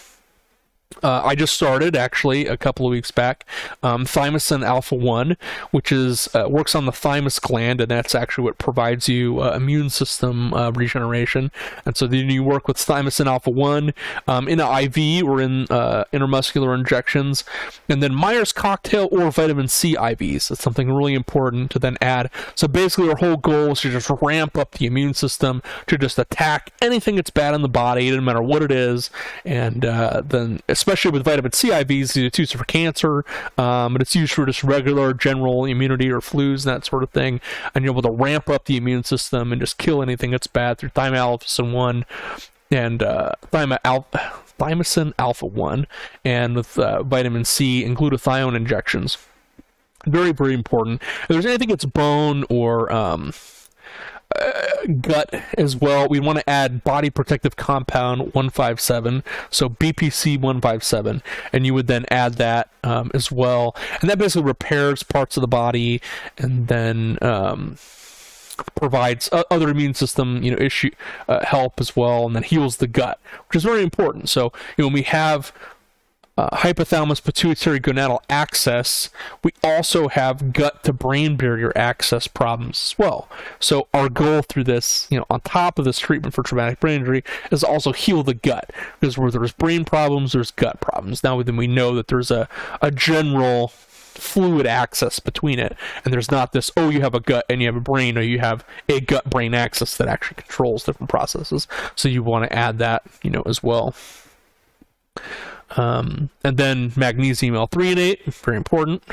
uh, 1.02 1.22
I 1.24 1.36
just 1.36 1.54
started 1.54 1.96
actually 1.96 2.48
a 2.48 2.58
couple 2.58 2.86
of 2.86 2.92
weeks 2.92 3.12
back. 3.12 3.46
Um, 3.82 4.06
thymosin 4.06 4.66
alpha 4.66 4.96
one, 4.96 5.38
which 5.72 5.92
is 5.92 6.30
uh, 6.34 6.48
works 6.50 6.76
on 6.76 6.86
the 6.86 6.92
thymus 6.92 7.40
gland, 7.40 7.82
and 7.82 7.92
that's 7.92 8.16
actually 8.16 8.46
what 8.46 8.58
provides 8.58 9.10
you 9.10 9.42
uh, 9.42 9.56
immune 9.56 9.90
system 9.90 10.54
uh, 10.54 10.72
regeneration. 10.72 11.52
And 11.86 11.98
so 11.98 12.08
then 12.08 12.30
you 12.30 12.44
work 12.44 12.68
with 12.68 12.78
thymosin 12.78 13.26
alpha 13.26 13.50
one 13.50 13.94
um, 14.28 14.48
in 14.48 14.60
IV 14.60 15.26
or 15.26 15.42
in 15.42 15.68
uh, 15.70 16.06
intramuscular 16.14 16.78
injections, 16.78 17.44
and 17.90 18.02
then 18.02 18.14
Myers 18.14 18.54
cocktail 18.54 19.10
or 19.12 19.32
vitamin 19.32 19.68
C 19.68 19.96
IVs. 19.96 20.50
That's 20.50 20.62
something 20.62 20.92
really 20.92 21.14
important 21.14 21.72
to 21.72 21.80
then 21.80 21.98
add. 22.02 22.30
So 22.56 22.68
basically, 22.68 23.10
our 23.10 23.18
whole 23.18 23.38
goal 23.38 23.72
is 23.72 23.82
to 23.82 23.92
just 23.92 24.10
ramp 24.22 24.58
up 24.58 24.72
the 24.72 24.86
immune 24.86 25.14
system 25.14 25.62
to 25.88 25.98
just 25.98 26.20
attack 26.20 26.72
anything 26.82 27.16
that's 27.16 27.30
bad 27.30 27.54
in 27.54 27.62
the 27.62 27.70
body, 27.70 28.10
no 28.12 28.22
matter 28.22 28.42
what 28.42 28.62
it 28.62 28.72
is, 28.72 29.10
and 29.46 29.86
uh, 29.86 30.22
then 30.26 30.62
especially 30.70 30.83
with 30.86 31.24
vitamin 31.24 31.52
C 31.52 31.70
IVs, 31.70 32.16
it's 32.24 32.40
used 32.40 32.54
for 32.54 32.64
cancer, 32.66 33.26
um, 33.58 33.94
but 33.94 34.02
it's 34.02 34.16
used 34.16 34.34
for 34.34 34.46
just 34.46 34.64
regular 34.64 35.14
general 35.14 35.66
immunity 35.66 36.12
or 36.12 36.20
flus 36.20 36.66
and 36.66 36.76
that 36.76 36.86
sort 36.86 37.04
of 37.04 37.10
thing. 37.12 37.42
And 37.74 37.84
you're 37.84 37.94
able 37.94 38.02
to 38.04 38.12
ramp 38.12 38.50
up 38.50 38.66
the 38.66 38.78
immune 38.78 39.04
system 39.04 39.52
and 39.52 39.62
just 39.62 39.78
kill 39.78 40.02
anything 40.02 40.32
that's 40.32 40.48
bad 40.48 40.78
through 40.78 40.90
thymosin 40.90 41.72
1 41.72 42.06
and 42.72 43.04
uh, 43.04 43.34
thyma 43.52 43.78
alpha, 43.84 44.34
thymosin 44.60 45.14
alpha 45.20 45.46
1 45.46 45.88
and 46.26 46.56
with 46.56 46.78
uh, 46.80 47.04
vitamin 47.04 47.46
C 47.46 47.84
and 47.84 47.96
glutathione 47.96 48.56
injections. 48.56 49.18
Very, 50.06 50.34
very 50.34 50.54
important. 50.54 51.02
If 51.24 51.28
there's 51.30 51.46
anything 51.46 51.70
that's 51.70 51.86
bone 51.86 52.46
or 52.50 52.92
um, 52.92 53.32
gut 55.02 55.34
as 55.58 55.76
well. 55.76 56.08
We 56.08 56.20
want 56.20 56.40
to 56.40 56.50
add 56.50 56.84
body 56.84 57.10
protective 57.10 57.56
compound 57.56 58.34
157, 58.34 59.24
so 59.50 59.70
BPC 59.70 60.40
157, 60.40 61.22
and 61.52 61.66
you 61.66 61.74
would 61.74 61.88
then 61.88 62.06
add 62.10 62.36
that 62.36 62.70
um, 62.84 63.12
as 63.14 63.32
well. 63.32 63.76
And 64.02 64.10
that 64.10 64.18
basically 64.18 64.44
repairs 64.44 65.04
parts 65.04 65.38
of 65.38 65.42
the 65.42 65.48
body 65.48 66.02
and 66.38 66.68
then. 66.68 67.18
Um, 67.22 67.78
provides 68.76 69.30
other 69.50 69.70
immune 69.70 69.96
system 69.96 70.44
you 70.44 70.52
know 70.52 70.58
issue 70.58 70.92
uh, 71.28 71.44
help 71.44 71.82
as 71.82 71.96
well 71.96 72.28
and 72.28 72.36
then 72.36 72.44
heals 72.44 72.78
the 72.78 72.86
gut 72.86 73.20
which 73.48 73.56
is 73.56 73.64
very 73.64 73.82
important 73.82 74.30
so 74.30 74.54
you 74.78 74.84
know 74.84 74.88
when 74.88 74.94
we 74.94 75.02
have 75.02 75.52
uh, 76.36 76.50
hypothalamus 76.58 77.24
pituitary 77.24 77.80
gonadal 77.80 78.20
axis, 78.30 79.10
we 79.44 79.52
also 79.64 80.08
have 80.08 80.52
gut 80.52 80.84
to 80.84 80.92
brain 80.92 81.36
barrier 81.36 81.72
access 81.76 82.28
problems 82.28 82.92
as 82.92 82.98
well. 82.98 83.30
So 83.60 83.88
our 83.94 84.10
goal 84.10 84.42
through 84.42 84.64
this, 84.64 85.08
you 85.12 85.20
know, 85.20 85.26
on 85.30 85.42
top 85.42 85.78
of 85.78 85.86
this 85.86 86.00
treatment 86.00 86.34
for 86.34 86.42
traumatic 86.42 86.80
brain 86.80 87.02
injury, 87.02 87.24
is 87.52 87.64
also 87.64 87.94
heal 87.94 88.24
the 88.24 88.34
gut 88.34 88.72
because 89.00 89.18
where 89.18 89.30
there's 89.30 89.54
brain 89.54 89.86
problems, 89.86 90.32
there's 90.32 90.52
gut 90.52 90.82
problems. 90.82 91.24
Now 91.24 91.42
then 91.44 91.58
we 91.58 91.68
know 91.68 91.94
that 91.96 92.08
there's 92.08 92.32
a 92.32 92.50
a 92.82 92.90
general 92.90 93.68
fluid 93.68 94.68
access 94.68 95.20
between 95.20 95.58
it 95.58 95.76
and 96.06 96.14
there's 96.14 96.30
not 96.30 96.54
this 96.54 96.70
oh 96.78 96.90
you 96.90 97.02
have 97.02 97.16
a 97.16 97.20
gut 97.20 97.46
and 97.50 97.62
you 97.62 97.68
have 97.68 97.76
a 97.76 97.82
brain 97.82 98.16
or 98.16 98.22
you 98.22 98.38
have 98.38 98.64
a 98.88 99.00
gut 99.00 99.28
brain 99.28 99.56
axis 99.56 99.98
that 99.98 100.08
actually 100.08 100.36
controls 100.36 100.84
different 100.84 101.10
processes 101.10 101.68
so 101.96 102.08
you 102.08 102.22
want 102.22 102.48
to 102.48 102.56
add 102.56 102.78
that 102.78 103.02
you 103.24 103.32
know 103.32 103.42
as 103.48 103.64
well 103.64 103.96
um, 105.78 106.30
and 106.44 106.58
then 106.58 106.92
magnesium 106.96 107.56
L-threonate, 107.56 108.24
very 108.26 108.58
important. 108.58 109.04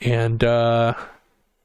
And 0.00 0.42
uh, 0.42 0.94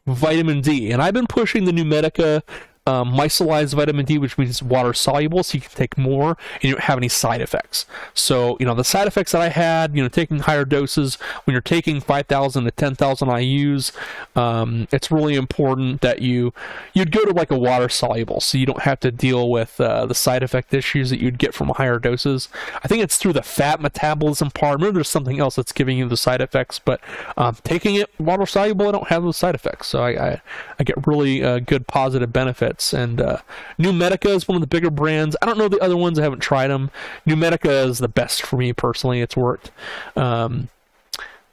vitamin 0.05 0.61
D. 0.61 0.91
And 0.91 1.01
I've 1.01 1.13
been 1.13 1.27
pushing 1.27 1.65
the 1.65 1.71
Numedica 1.71 2.41
um, 2.87 3.13
micellized 3.13 3.73
vitamin 3.73 4.05
D, 4.05 4.17
which 4.17 4.37
means 4.37 4.61
water 4.61 4.93
soluble, 4.93 5.43
so 5.43 5.55
you 5.55 5.61
can 5.61 5.71
take 5.71 5.97
more 5.97 6.37
and 6.55 6.63
you 6.63 6.71
don't 6.71 6.83
have 6.83 6.97
any 6.97 7.07
side 7.07 7.41
effects. 7.41 7.85
So, 8.13 8.57
you 8.59 8.65
know, 8.65 8.75
the 8.75 8.83
side 8.83 9.07
effects 9.07 9.31
that 9.31 9.41
I 9.41 9.49
had, 9.49 9.95
you 9.95 10.03
know, 10.03 10.07
taking 10.07 10.39
higher 10.39 10.65
doses, 10.65 11.15
when 11.45 11.53
you're 11.53 11.61
taking 11.61 11.99
5,000 11.99 12.63
to 12.63 12.71
10,000 12.71 13.27
IUs, 13.27 13.91
um, 14.37 14.87
it's 14.91 15.11
really 15.11 15.35
important 15.35 16.01
that 16.01 16.21
you, 16.21 16.53
you'd 16.93 17.11
go 17.11 17.25
to 17.25 17.31
like 17.31 17.49
a 17.49 17.57
water 17.57 17.89
soluble 17.89 18.39
so 18.39 18.57
you 18.57 18.65
don't 18.65 18.81
have 18.83 18.99
to 18.99 19.11
deal 19.11 19.49
with 19.49 19.79
uh, 19.81 20.05
the 20.05 20.15
side 20.15 20.43
effect 20.43 20.73
issues 20.73 21.09
that 21.09 21.19
you'd 21.19 21.39
get 21.39 21.53
from 21.53 21.69
higher 21.69 21.97
doses. 21.97 22.49
I 22.83 22.87
think 22.87 23.01
it's 23.01 23.17
through 23.17 23.33
the 23.33 23.43
fat 23.43 23.81
metabolism 23.81 24.51
part. 24.51 24.79
Maybe 24.79 24.93
there's 24.93 25.09
something 25.09 25.39
else 25.39 25.55
that's 25.55 25.71
giving 25.71 25.97
you 25.97 26.07
the 26.07 26.17
side 26.17 26.41
effects, 26.41 26.77
but 26.77 27.01
um, 27.35 27.57
taking 27.63 27.95
it 27.95 28.09
water 28.19 28.45
soluble, 28.45 28.87
I 28.87 28.91
don't 28.91 29.07
have 29.07 29.23
those 29.23 29.37
side 29.37 29.55
effects. 29.55 29.87
So 29.87 30.03
I, 30.03 30.33
I, 30.33 30.41
I 30.79 30.83
get 30.83 31.07
really 31.07 31.43
uh, 31.43 31.59
good 31.59 31.87
positive 31.87 32.31
benefits 32.75 32.93
and 32.93 33.21
uh, 33.21 33.37
Numedica 33.79 34.35
is 34.35 34.47
one 34.47 34.55
of 34.55 34.61
the 34.61 34.67
bigger 34.67 34.89
brands. 34.89 35.35
I 35.41 35.45
don't 35.45 35.57
know 35.57 35.67
the 35.67 35.79
other 35.79 35.97
ones. 35.97 36.19
I 36.19 36.23
haven't 36.23 36.39
tried 36.39 36.67
them. 36.67 36.91
Numedica 37.25 37.87
is 37.87 37.99
the 37.99 38.07
best 38.07 38.41
for 38.41 38.57
me 38.57 38.73
personally. 38.73 39.21
It's 39.21 39.37
worked. 39.37 39.71
Um, 40.15 40.69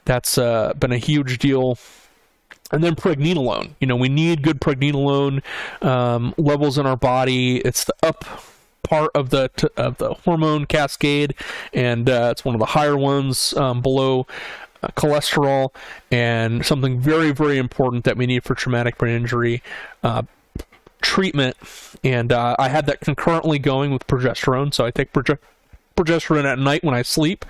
that's 0.05 0.37
uh, 0.39 0.75
been 0.75 0.93
a 0.93 0.99
huge 0.99 1.39
deal. 1.39 1.79
And 2.73 2.83
then 2.83 2.95
pregnenolone. 2.95 3.73
You 3.81 3.87
know, 3.87 3.97
we 3.97 4.09
need 4.09 4.43
good 4.43 4.61
pregnenolone 4.61 5.43
um, 5.83 6.35
levels 6.39 6.79
in 6.79 6.87
our 6.87 6.97
body. 6.97 7.59
It's 7.59 7.85
the 7.85 7.95
up 8.03 8.25
part 8.83 9.11
of 9.15 9.31
the 9.31 9.51
t- 9.57 9.69
of 9.77 9.99
the 9.99 10.15
hormone 10.15 10.65
cascade, 10.65 11.35
and 11.75 12.09
uh, 12.09 12.29
it's 12.33 12.47
one 12.47 12.55
of 12.55 12.59
the 12.61 12.67
higher 12.67 12.97
ones 12.97 13.53
um, 13.59 13.83
below 13.83 14.27
uh, 14.83 14.89
cholesterol, 14.97 15.75
and 16.11 16.65
something 16.65 16.99
very 16.99 17.31
very 17.31 17.59
important 17.59 18.05
that 18.05 18.17
we 18.17 18.25
need 18.25 18.43
for 18.43 18.55
traumatic 18.55 18.97
brain 18.97 19.17
injury. 19.17 19.63
Uh, 20.03 20.23
treatment, 21.03 21.57
and 22.03 22.33
uh, 22.33 22.57
I 22.59 22.69
had 22.69 22.87
that 22.87 23.01
concurrently 23.01 23.59
going 23.59 23.91
with 23.91 24.07
progesterone. 24.07 24.73
So 24.73 24.85
I 24.87 24.91
take 24.91 25.13
proge- 25.13 25.39
progesterone 25.97 26.45
at 26.45 26.59
night 26.59 26.83
when 26.85 26.95
I 26.95 27.03
sleep. 27.03 27.45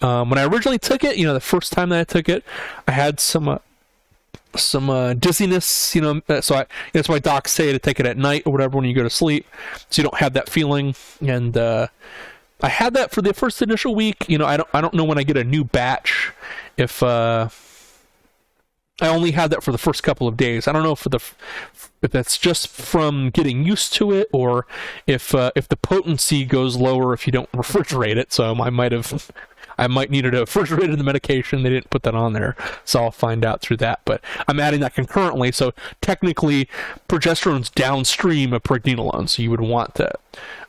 Um, 0.00 0.30
when 0.30 0.38
I 0.38 0.44
originally 0.44 0.78
took 0.78 1.04
it, 1.04 1.16
you 1.16 1.26
know, 1.26 1.34
the 1.34 1.40
first 1.40 1.72
time 1.72 1.88
that 1.88 2.00
I 2.00 2.04
took 2.04 2.28
it, 2.28 2.44
I 2.86 2.92
had 2.92 3.20
some. 3.20 3.48
Uh, 3.48 3.58
some 4.56 4.88
uh, 4.88 5.12
dizziness, 5.12 5.94
you 5.94 6.00
know. 6.00 6.22
Uh, 6.26 6.40
so 6.40 6.56
I, 6.56 6.66
that's 6.92 7.08
why 7.08 7.18
docs 7.18 7.52
say 7.52 7.70
to 7.70 7.78
take 7.78 8.00
it 8.00 8.06
at 8.06 8.16
night 8.16 8.44
or 8.46 8.52
whatever 8.52 8.78
when 8.78 8.86
you 8.86 8.94
go 8.94 9.02
to 9.02 9.10
sleep, 9.10 9.46
so 9.90 10.00
you 10.00 10.08
don't 10.08 10.18
have 10.18 10.32
that 10.32 10.48
feeling. 10.48 10.94
And 11.20 11.56
uh, 11.56 11.88
I 12.62 12.68
had 12.68 12.94
that 12.94 13.10
for 13.10 13.20
the 13.20 13.34
first 13.34 13.60
initial 13.60 13.94
week. 13.94 14.26
You 14.26 14.38
know, 14.38 14.46
I 14.46 14.56
don't 14.56 14.68
I 14.72 14.80
don't 14.80 14.94
know 14.94 15.04
when 15.04 15.18
I 15.18 15.22
get 15.22 15.36
a 15.36 15.44
new 15.44 15.64
batch 15.64 16.32
if 16.78 17.02
uh, 17.02 17.48
I 19.00 19.08
only 19.08 19.32
had 19.32 19.50
that 19.50 19.62
for 19.62 19.72
the 19.72 19.78
first 19.78 20.02
couple 20.02 20.26
of 20.26 20.36
days. 20.36 20.66
I 20.66 20.72
don't 20.72 20.82
know 20.82 20.94
for 20.94 21.08
the 21.08 21.20
if 22.00 22.12
that's 22.12 22.38
just 22.38 22.68
from 22.68 23.30
getting 23.30 23.64
used 23.64 23.92
to 23.94 24.12
it 24.12 24.28
or 24.32 24.66
if 25.06 25.34
uh, 25.34 25.50
if 25.54 25.68
the 25.68 25.76
potency 25.76 26.44
goes 26.44 26.76
lower 26.76 27.12
if 27.12 27.26
you 27.26 27.32
don't 27.32 27.50
refrigerate 27.52 28.16
it. 28.16 28.32
So 28.32 28.54
I 28.60 28.70
might 28.70 28.92
have 28.92 29.30
I 29.78 29.86
might 29.86 30.10
needed 30.10 30.32
to 30.32 30.38
refrigerate 30.44 30.96
the 30.96 31.04
medication. 31.04 31.62
They 31.62 31.70
didn't 31.70 31.90
put 31.90 32.02
that 32.02 32.14
on 32.14 32.32
there, 32.32 32.56
so 32.84 33.04
I'll 33.04 33.10
find 33.10 33.44
out 33.44 33.60
through 33.60 33.76
that. 33.78 34.00
But 34.04 34.22
I'm 34.48 34.58
adding 34.58 34.80
that 34.80 34.94
concurrently, 34.94 35.52
so 35.52 35.72
technically 36.00 36.68
progesterone's 37.08 37.70
downstream 37.70 38.52
of 38.52 38.64
pregnenolone, 38.64 39.28
so 39.28 39.42
you 39.42 39.50
would 39.50 39.60
want 39.60 39.94
to 39.96 40.10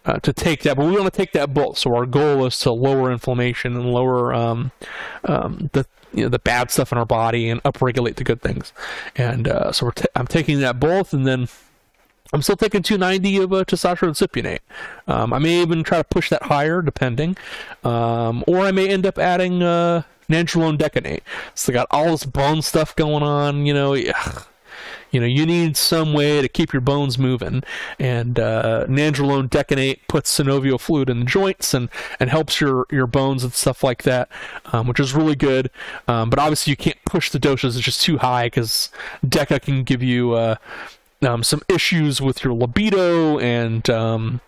uh, 0.06 0.20
to 0.20 0.32
take 0.32 0.62
that. 0.64 0.78
But 0.78 0.86
we 0.86 0.92
want 0.92 1.12
to 1.12 1.18
take 1.18 1.32
that 1.34 1.54
both. 1.54 1.80
So 1.80 1.96
our 1.96 2.06
goal 2.06 2.46
is 2.46 2.60
to 2.60 2.72
lower 2.72 3.12
inflammation 3.12 3.76
and 3.76 3.92
lower 3.92 4.34
um, 4.34 4.72
um, 5.24 5.72
the 5.74 5.86
you 6.14 6.24
know, 6.24 6.30
the 6.30 6.40
bad 6.40 6.72
stuff 6.72 6.92
in 6.92 6.98
our 6.98 7.06
body 7.06 7.50
and 7.50 7.62
upregulate 7.64 8.16
the 8.16 8.24
good 8.24 8.42
things. 8.42 8.74
And 9.16 9.48
uh, 9.48 9.72
so 9.72 9.92
t- 9.92 10.06
I'm 10.16 10.28
taking 10.28 10.60
that 10.60 10.80
both, 10.80 11.14
and 11.14 11.26
then 11.26 11.48
I'm 12.32 12.42
still 12.42 12.56
taking 12.56 12.84
290 12.84 13.44
of 13.44 13.54
uh, 13.54 13.64
testosterone 13.66 14.16
cypionate. 14.16 14.60
Um, 15.08 15.34
I 15.34 15.40
may 15.40 15.62
even 15.62 15.84
try 15.84 15.98
to 15.98 16.04
push 16.04 16.30
that 16.30 16.44
higher, 16.44 16.82
depending, 16.82 17.38
um, 17.84 18.44
or 18.48 18.60
I 18.60 18.72
may 18.72 18.88
end 18.88 19.06
up 19.06 19.18
adding 19.18 19.64
uh, 19.64 20.04
nandrolone 20.30 20.78
decanate. 20.78 21.22
So 21.56 21.72
I 21.72 21.76
got 21.76 21.88
all 21.92 22.12
this 22.12 22.26
bone 22.26 22.62
stuff 22.62 22.96
going 22.96 23.24
on. 23.24 23.66
You 23.66 23.74
know, 23.74 23.96
you 25.12 25.20
know, 25.20 25.26
you 25.26 25.46
need 25.46 25.78
some 25.78 26.14
way 26.14 26.42
to 26.42 26.48
keep 26.48 26.74
your 26.74 26.82
bones 26.82 27.18
moving, 27.18 27.64
and 28.00 28.40
uh, 28.40 28.86
nandrolone 28.88 29.50
decanate 29.50 30.00
puts 30.08 30.38
synovial 30.38 30.80
fluid 30.80 31.10
in 31.10 31.20
the 31.20 31.26
joints 31.26 31.74
and, 31.74 31.90
and 32.20 32.30
helps 32.30 32.62
your, 32.62 32.86
your 32.92 33.08
bones 33.08 33.44
and 33.44 33.54
stuff 33.54 33.84
like 33.84 34.04
that, 34.04 34.30
um, 34.72 34.88
which 34.88 35.00
is 35.00 35.14
really 35.14 35.36
good. 35.36 35.70
Um, 36.08 36.30
but 36.30 36.40
obviously, 36.40 36.72
you 36.72 36.78
can't 36.78 37.04
push 37.06 37.30
the 37.30 37.40
doses; 37.40 37.76
it's 37.76 37.86
just 37.86 38.02
too 38.02 38.18
high 38.18 38.48
because 38.48 38.90
Deca 39.26 39.62
can 39.62 39.84
give 39.84 40.04
you 40.04 40.34
uh, 40.34 40.56
um, 41.22 41.44
some 41.44 41.62
issues 41.68 42.22
with 42.22 42.44
your 42.44 42.54
libido 42.54 43.40
and 43.40 43.90
um, 43.90 44.42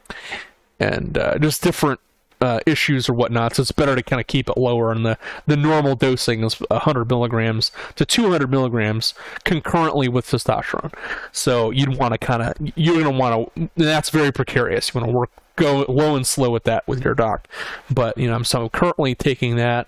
and 0.80 1.18
uh, 1.18 1.38
just 1.38 1.62
different 1.62 2.00
uh, 2.42 2.60
issues 2.66 3.08
or 3.08 3.14
whatnot. 3.14 3.56
So 3.56 3.62
it's 3.62 3.72
better 3.72 3.96
to 3.96 4.04
kind 4.04 4.20
of 4.20 4.28
keep 4.28 4.50
it 4.50 4.58
lower. 4.58 4.92
And 4.92 5.06
the, 5.06 5.18
the 5.46 5.56
normal 5.56 5.96
dosing 5.96 6.44
is 6.44 6.56
100 6.56 7.10
milligrams 7.10 7.72
to 7.96 8.06
200 8.06 8.50
milligrams 8.50 9.14
concurrently 9.44 10.08
with 10.08 10.26
testosterone. 10.26 10.94
So 11.32 11.70
you'd 11.70 11.98
want 11.98 12.14
to 12.14 12.18
kind 12.18 12.42
of, 12.42 12.54
you're 12.76 12.96
going 12.96 13.14
to 13.14 13.20
want 13.20 13.56
to, 13.56 13.70
that's 13.76 14.10
very 14.10 14.32
precarious. 14.32 14.94
You 14.94 15.02
want 15.02 15.12
to 15.12 15.18
work, 15.18 15.30
go 15.56 15.86
low 15.88 16.16
and 16.16 16.26
slow 16.26 16.50
with 16.50 16.64
that 16.64 16.88
with 16.88 17.04
your 17.06 17.14
doc. 17.14 17.48
But, 17.90 18.18
you 18.18 18.28
know, 18.28 18.36
I'm 18.36 18.46
so 18.46 18.70
currently 18.70 19.16
taking 19.16 19.56
that 19.58 19.88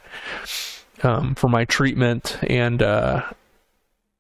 um, 1.02 1.36
for 1.36 1.50
my 1.50 1.66
treatment 1.66 2.38
and, 2.44 2.82
uh, 2.82 3.24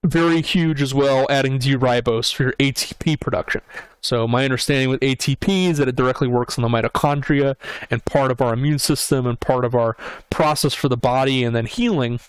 very 0.03 0.41
huge 0.41 0.81
as 0.81 0.93
well, 0.93 1.26
adding 1.30 1.57
D-ribose 1.57 2.34
for 2.34 2.43
your 2.43 2.51
ATP 2.53 3.22
production. 3.22 3.61
So 4.04 4.28
my 4.28 4.44
understanding 4.44 4.90
with 4.90 5.00
ATP 5.00 5.70
is 5.70 5.78
that 5.80 5.88
it 5.88 5.96
directly 5.96 6.28
works 6.28 6.60
on 6.60 6.62
the 6.62 6.68
mitochondria 6.68 7.56
and 7.90 8.04
part 8.06 8.32
of 8.32 8.42
our 8.42 8.54
immune 8.54 8.80
system 8.80 9.26
and 9.26 9.40
part 9.40 9.64
of 9.66 9.74
our 9.74 9.96
process 10.30 10.74
for 10.74 10.90
the 10.90 10.98
body 10.98 11.44
and 11.44 11.56
then 11.56 11.66
healing 11.66 12.20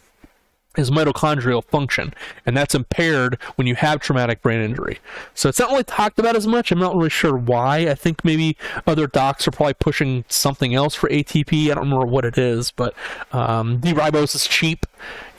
is 0.77 0.91
mitochondrial 0.91 1.65
function, 1.65 2.13
and 2.45 2.57
that's 2.57 2.75
impaired 2.75 3.39
when 3.57 3.67
you 3.67 3.75
have 3.77 4.01
traumatic 4.01 4.43
brain 4.43 4.61
injury. 4.61 4.99
So 5.35 5.49
it's 5.49 5.59
not 5.59 5.71
really 5.71 5.85
talked 5.85 6.19
about 6.19 6.37
as 6.37 6.47
much. 6.47 6.73
I'm 6.73 6.79
not 6.79 6.97
really 6.97 7.11
sure 7.11 7.37
why. 7.37 7.89
I 7.89 7.95
think 7.95 8.25
maybe 8.25 8.57
other 8.87 9.07
docs 9.07 9.47
are 9.47 9.53
probably 9.53 9.75
pushing 9.75 10.25
something 10.29 10.75
else 10.75 10.95
for 10.95 11.09
ATP. 11.09 11.71
I 11.71 11.75
don't 11.75 11.85
remember 11.85 12.07
what 12.07 12.25
it 12.25 12.39
is, 12.39 12.71
but 12.71 12.95
um, 13.33 13.79
D-ribose 13.79 14.35
is 14.35 14.47
cheap. 14.47 14.87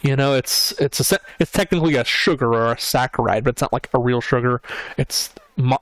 You 0.01 0.15
know, 0.15 0.35
it's 0.35 0.71
it's 0.73 1.11
a 1.11 1.19
it's 1.39 1.51
technically 1.51 1.95
a 1.95 2.05
sugar 2.05 2.53
or 2.53 2.71
a 2.71 2.75
saccharide, 2.75 3.43
but 3.43 3.51
it's 3.51 3.61
not 3.61 3.73
like 3.73 3.89
a 3.93 3.99
real 3.99 4.21
sugar. 4.21 4.61
It's 4.97 5.31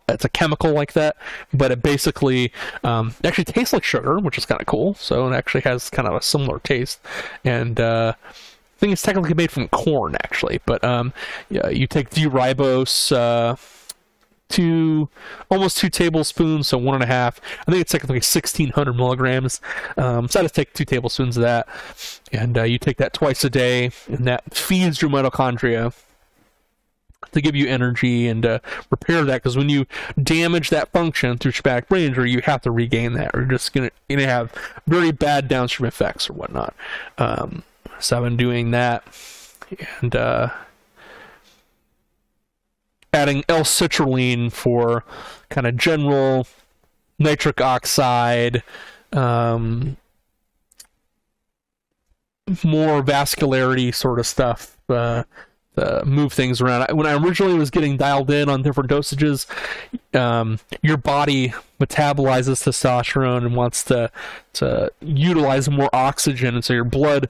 it's 0.08 0.26
a 0.26 0.30
chemical 0.30 0.72
like 0.72 0.94
that, 0.94 1.16
but 1.54 1.72
it 1.72 1.82
basically 1.82 2.52
um, 2.84 3.16
actually 3.24 3.46
tastes 3.46 3.74
like 3.74 3.84
sugar, 3.84 4.20
which 4.20 4.38
is 4.38 4.46
kind 4.46 4.62
of 4.62 4.68
cool. 4.68 4.94
So 4.96 5.28
it 5.28 5.36
actually 5.36 5.62
has 5.62 5.90
kind 5.90 6.08
of 6.08 6.16
a 6.16 6.22
similar 6.22 6.60
taste, 6.60 7.00
and 7.44 7.80
uh, 7.80 8.14
I 8.18 8.80
think 8.80 8.94
it's 8.94 9.02
technically 9.02 9.34
made 9.34 9.52
from 9.52 9.68
corn 9.70 10.16
actually. 10.24 10.62
But 10.66 10.84
um, 10.84 11.14
yeah, 11.50 11.70
you 11.70 11.88
take 11.88 12.10
D-ribose. 12.10 13.16
Uh, 13.16 13.56
two 14.50 15.10
almost 15.50 15.78
two 15.78 15.90
tablespoons, 15.90 16.68
so 16.68 16.78
one 16.78 16.94
and 16.94 17.04
a 17.04 17.08
half. 17.08 17.42
I 17.68 17.72
think 17.72 17.82
it's 17.82 17.92
technically 17.92 18.18
1600 18.18 18.94
milligrams. 18.94 19.60
Um, 19.98 20.28
so 20.28 20.40
I 20.40 20.44
just 20.44 20.54
take 20.54 20.74
two 20.74 20.86
tablespoons 20.86 21.38
of 21.38 21.42
that, 21.42 21.68
and 22.32 22.58
uh, 22.58 22.64
you 22.64 22.78
take 22.78 22.98
that 22.98 23.14
twice 23.14 23.44
a 23.44 23.50
day, 23.50 23.92
and 24.08 24.26
that 24.28 24.54
feeds 24.54 25.02
your 25.02 25.10
mitochondria 25.10 25.94
to 27.32 27.42
give 27.42 27.56
you 27.56 27.68
energy 27.68 28.28
and 28.28 28.46
uh, 28.46 28.60
repair 28.90 29.24
that. 29.24 29.42
Because 29.42 29.58
when 29.58 29.70
you 29.70 29.86
damage 30.22 30.70
that 30.70 30.92
function 30.92 31.38
through 31.38 31.54
traumatic 31.54 31.90
brain 31.90 32.08
injury, 32.08 32.32
you 32.32 32.42
have 32.42 32.62
to 32.62 32.72
regain 32.72 33.14
that, 33.14 33.32
or 33.34 33.42
you're 33.42 33.50
just 33.50 33.74
gonna 33.74 33.92
gonna 34.10 34.26
have 34.26 34.54
very 34.88 35.12
bad 35.12 35.48
downstream 35.48 35.88
effects 35.88 36.30
or 36.30 36.34
whatnot. 36.34 36.76
Um, 37.18 37.64
so 38.00 38.18
I've 38.18 38.24
been 38.24 38.38
doing 38.38 38.72
that, 38.72 39.04
and. 40.02 40.16
Uh, 40.16 40.50
adding 43.14 43.44
L-citrulline 43.48 44.52
for 44.52 45.06
kind 45.50 45.68
of 45.68 45.78
general 45.78 46.48
nitric 47.20 47.62
oxide, 47.62 48.64
um, 49.12 49.98
more 52.64 53.04
vascularity 53.04 53.94
sort 53.94 54.20
of 54.20 54.28
stuff. 54.28 54.78
Uh, 54.90 55.24
uh, 55.78 56.04
move 56.06 56.34
things 56.34 56.62
around. 56.62 56.96
When 56.96 57.08
I 57.08 57.14
originally 57.14 57.58
was 57.58 57.70
getting 57.70 57.98
dialed 57.98 58.30
in 58.30 58.50
on 58.50 58.62
different 58.62 58.90
dosages, 58.90 59.48
um, 60.16 60.60
your 60.82 60.98
body 60.98 61.54
metabolizes 61.80 62.64
testosterone 62.64 63.46
and 63.46 63.56
wants 63.56 63.84
to 63.86 64.12
to 64.54 64.92
utilize 65.02 65.70
more 65.70 65.90
oxygen, 65.94 66.56
and 66.56 66.64
so 66.64 66.74
your 66.74 66.84
blood. 66.84 67.30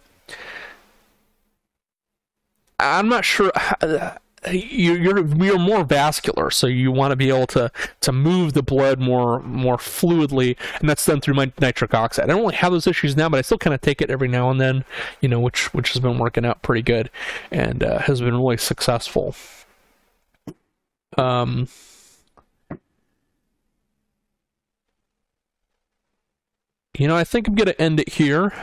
I'm 2.80 3.08
not 3.08 3.24
sure 3.24 3.52
you're 4.52 5.26
you're 5.26 5.60
more 5.60 5.84
vascular, 5.84 6.52
so 6.52 6.68
you 6.68 6.92
want 6.92 7.12
to 7.12 7.16
be 7.16 7.30
able 7.30 7.48
to 7.48 7.72
to 8.02 8.12
move 8.12 8.54
the 8.54 8.64
blood 8.64 9.00
more 9.00 9.40
more 9.42 9.78
fluidly, 9.78 10.58
and 10.80 10.90
that's 10.90 11.06
done 11.06 11.22
through 11.22 11.36
my 11.36 11.52
nitric 11.60 11.94
oxide. 11.94 12.26
I 12.26 12.28
don't 12.28 12.42
really 12.42 12.56
have 12.56 12.72
those 12.72 12.88
issues 12.88 13.16
now, 13.16 13.30
but 13.30 13.38
I 13.38 13.42
still 13.42 13.58
kind 13.58 13.74
of 13.74 13.82
take 13.82 14.02
it 14.02 14.10
every 14.10 14.28
now 14.28 14.50
and 14.50 14.60
then, 14.60 14.86
you 15.22 15.30
know, 15.30 15.40
which 15.40 15.74
which 15.74 15.94
has 15.94 16.02
been 16.02 16.18
working 16.18 16.46
out 16.46 16.62
pretty 16.62 16.82
good 16.82 17.10
and 17.52 17.84
uh, 17.84 18.00
has 18.00 18.22
been 18.22 18.36
really 18.36 18.58
successful. 18.58 19.36
Um. 21.18 21.68
You 26.98 27.08
know, 27.08 27.16
I 27.16 27.24
think 27.24 27.48
I'm 27.48 27.56
going 27.56 27.68
to 27.68 27.82
end 27.82 28.00
it 28.00 28.10
here. 28.10 28.54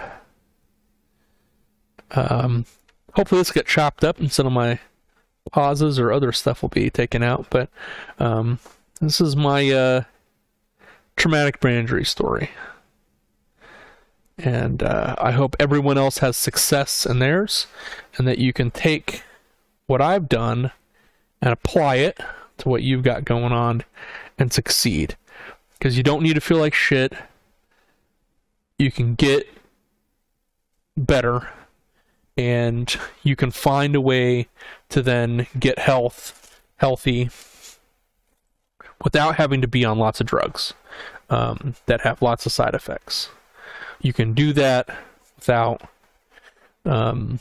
Um, 2.13 2.65
hopefully 3.15 3.41
this 3.41 3.51
get 3.51 3.67
chopped 3.67 4.05
up 4.05 4.21
instead 4.21 4.47
of 4.47 4.53
my 4.53 4.79
pauses 5.51 5.99
or 5.99 6.13
other 6.13 6.33
stuff 6.33 6.63
will 6.63 6.69
be 6.69 6.91
taken 6.91 7.23
out. 7.23 7.47
But 7.51 7.69
um, 8.19 8.59
this 9.01 9.21
is 9.21 9.37
my 9.37 9.71
uh, 9.71 10.03
traumatic 11.17 11.61
brain 11.61 11.81
injury 11.81 12.05
story. 12.05 12.51
And 14.39 14.83
uh, 14.83 15.17
I 15.19 15.33
hope 15.33 15.55
everyone 15.61 15.99
else 15.99 16.19
has 16.19 16.37
success 16.37 17.05
in 17.05 17.19
theirs 17.19 17.67
and 18.17 18.27
that 18.27 18.39
you 18.39 18.53
can 18.53 18.71
take 18.71 19.23
what 19.87 20.01
I've 20.01 20.29
done 20.29 20.73
and 21.43 21.53
apply 21.53 21.97
it 21.97 22.19
to 22.59 22.69
what 22.69 22.83
you've 22.83 23.03
got 23.03 23.25
going 23.25 23.53
on 23.53 23.85
and 24.39 24.53
succeed. 24.53 25.17
Because 25.79 25.97
you 25.97 26.03
don't 26.03 26.23
need 26.23 26.35
to 26.35 26.41
feel 26.41 26.59
like 26.59 26.75
shit. 26.75 27.13
You 28.79 28.91
can 28.91 29.15
get 29.15 29.47
better 30.97 31.51
and 32.41 32.97
you 33.23 33.37
can 33.37 33.51
find 33.51 33.95
a 33.95 34.01
way 34.01 34.49
to 34.89 35.03
then 35.03 35.47
get 35.59 35.79
health 35.79 36.59
healthy 36.79 37.29
without 39.05 39.37
having 39.37 39.61
to 39.61 39.69
be 39.69 39.85
on 39.85 39.99
lots 39.99 40.21
of 40.21 40.27
drugs 40.27 40.73
um, 41.29 41.75
that 41.85 42.01
have 42.01 42.23
lots 42.23 42.47
of 42.47 42.53
side 42.53 42.75
effects. 42.75 43.29
You 44.01 44.15
can 44.15 44.33
do 44.33 44.55
that 44.55 44.89
without 45.37 45.83
um, 46.87 47.41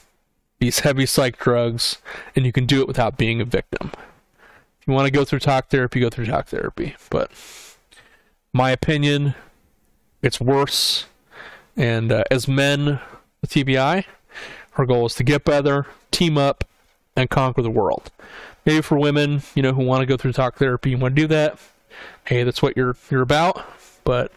these 0.60 0.82
heavy 0.82 1.06
psych 1.06 1.38
drugs, 1.38 2.00
and 2.36 2.46
you 2.46 2.52
can 2.52 2.66
do 2.66 2.82
it 2.82 2.88
without 2.88 3.18
being 3.18 3.40
a 3.40 3.46
victim. 3.46 3.92
If 4.82 4.88
you 4.88 4.94
want 4.94 5.06
to 5.06 5.12
go 5.12 5.24
through 5.24 5.40
talk 5.40 5.70
therapy, 5.70 6.02
go 6.02 6.10
through 6.10 6.26
talk 6.26 6.48
therapy. 6.48 6.98
But 7.10 7.32
my 8.52 8.72
opinion, 8.72 9.36
it's 10.22 10.42
worse. 10.42 11.06
And 11.78 12.12
uh, 12.12 12.26
as 12.30 12.50
men 12.50 13.00
with 13.40 13.52
TBI, 13.52 14.04
our 14.78 14.86
goal 14.86 15.06
is 15.06 15.16
to 15.16 15.24
get 15.24 15.44
better, 15.44 15.88
team 16.12 16.38
up, 16.38 16.64
and 17.16 17.30
conquer 17.30 17.62
the 17.62 17.70
world. 17.70 18.12
Maybe 18.66 18.82
for 18.82 18.98
women, 18.98 19.42
you 19.56 19.64
know, 19.64 19.74
who 19.74 19.84
want 19.84 20.02
to 20.02 20.06
go 20.06 20.18
through 20.18 20.34
talk 20.34 20.56
therapy, 20.56 20.92
you 20.92 20.98
want 20.98 21.16
to 21.16 21.22
do 21.22 21.28
that. 21.28 21.58
Hey, 22.26 22.44
that's 22.44 22.62
what 22.62 22.78
you're 22.78 22.96
you're 23.10 23.22
about. 23.22 23.66
But 24.04 24.32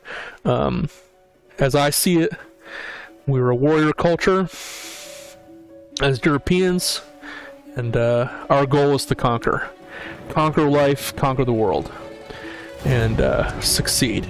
um, 0.44 0.88
as 1.58 1.74
I 1.74 1.90
see 1.90 2.20
it, 2.20 2.32
we're 3.26 3.50
a 3.50 3.54
warrior 3.54 3.92
culture 3.92 4.48
as 6.00 6.24
Europeans, 6.24 7.02
and 7.76 7.96
uh, 7.96 8.46
our 8.50 8.66
goal 8.66 8.94
is 8.94 9.06
to 9.06 9.14
conquer, 9.14 9.70
conquer 10.30 10.68
life, 10.68 11.14
conquer 11.14 11.44
the 11.44 11.52
world, 11.52 11.92
and 12.84 13.20
uh, 13.20 13.60
succeed. 13.60 14.26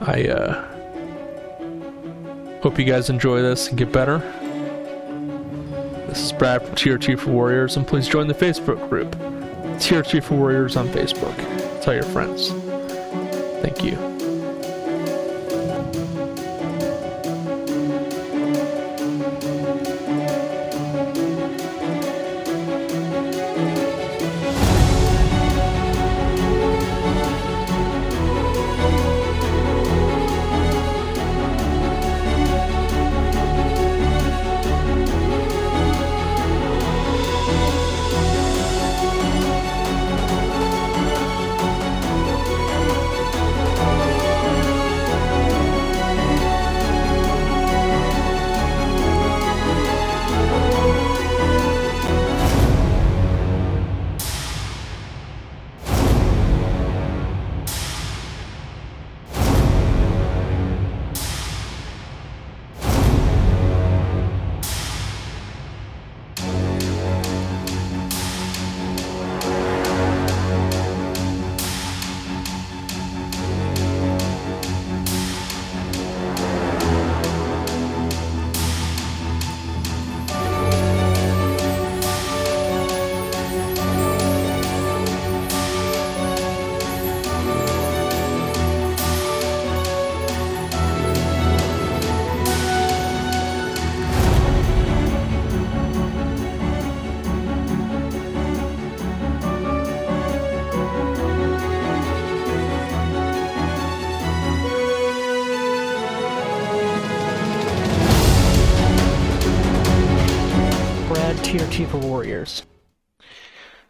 I 0.00 0.24
uh, 0.24 0.75
hope 2.66 2.80
you 2.80 2.84
guys 2.84 3.10
enjoy 3.10 3.40
this 3.40 3.68
and 3.68 3.78
get 3.78 3.92
better. 3.92 4.18
This 6.08 6.20
is 6.20 6.32
Brad 6.32 6.66
from 6.66 6.74
TRT 6.74 7.16
for 7.16 7.30
Warriors, 7.30 7.76
and 7.76 7.86
please 7.86 8.08
join 8.08 8.26
the 8.26 8.34
Facebook 8.34 8.88
group, 8.88 9.14
TRT 9.76 10.20
for 10.24 10.34
Warriors 10.34 10.76
on 10.76 10.88
Facebook. 10.88 11.36
Tell 11.80 11.94
your 11.94 12.02
friends. 12.02 12.50
Thank 13.62 13.84
you. 13.84 14.15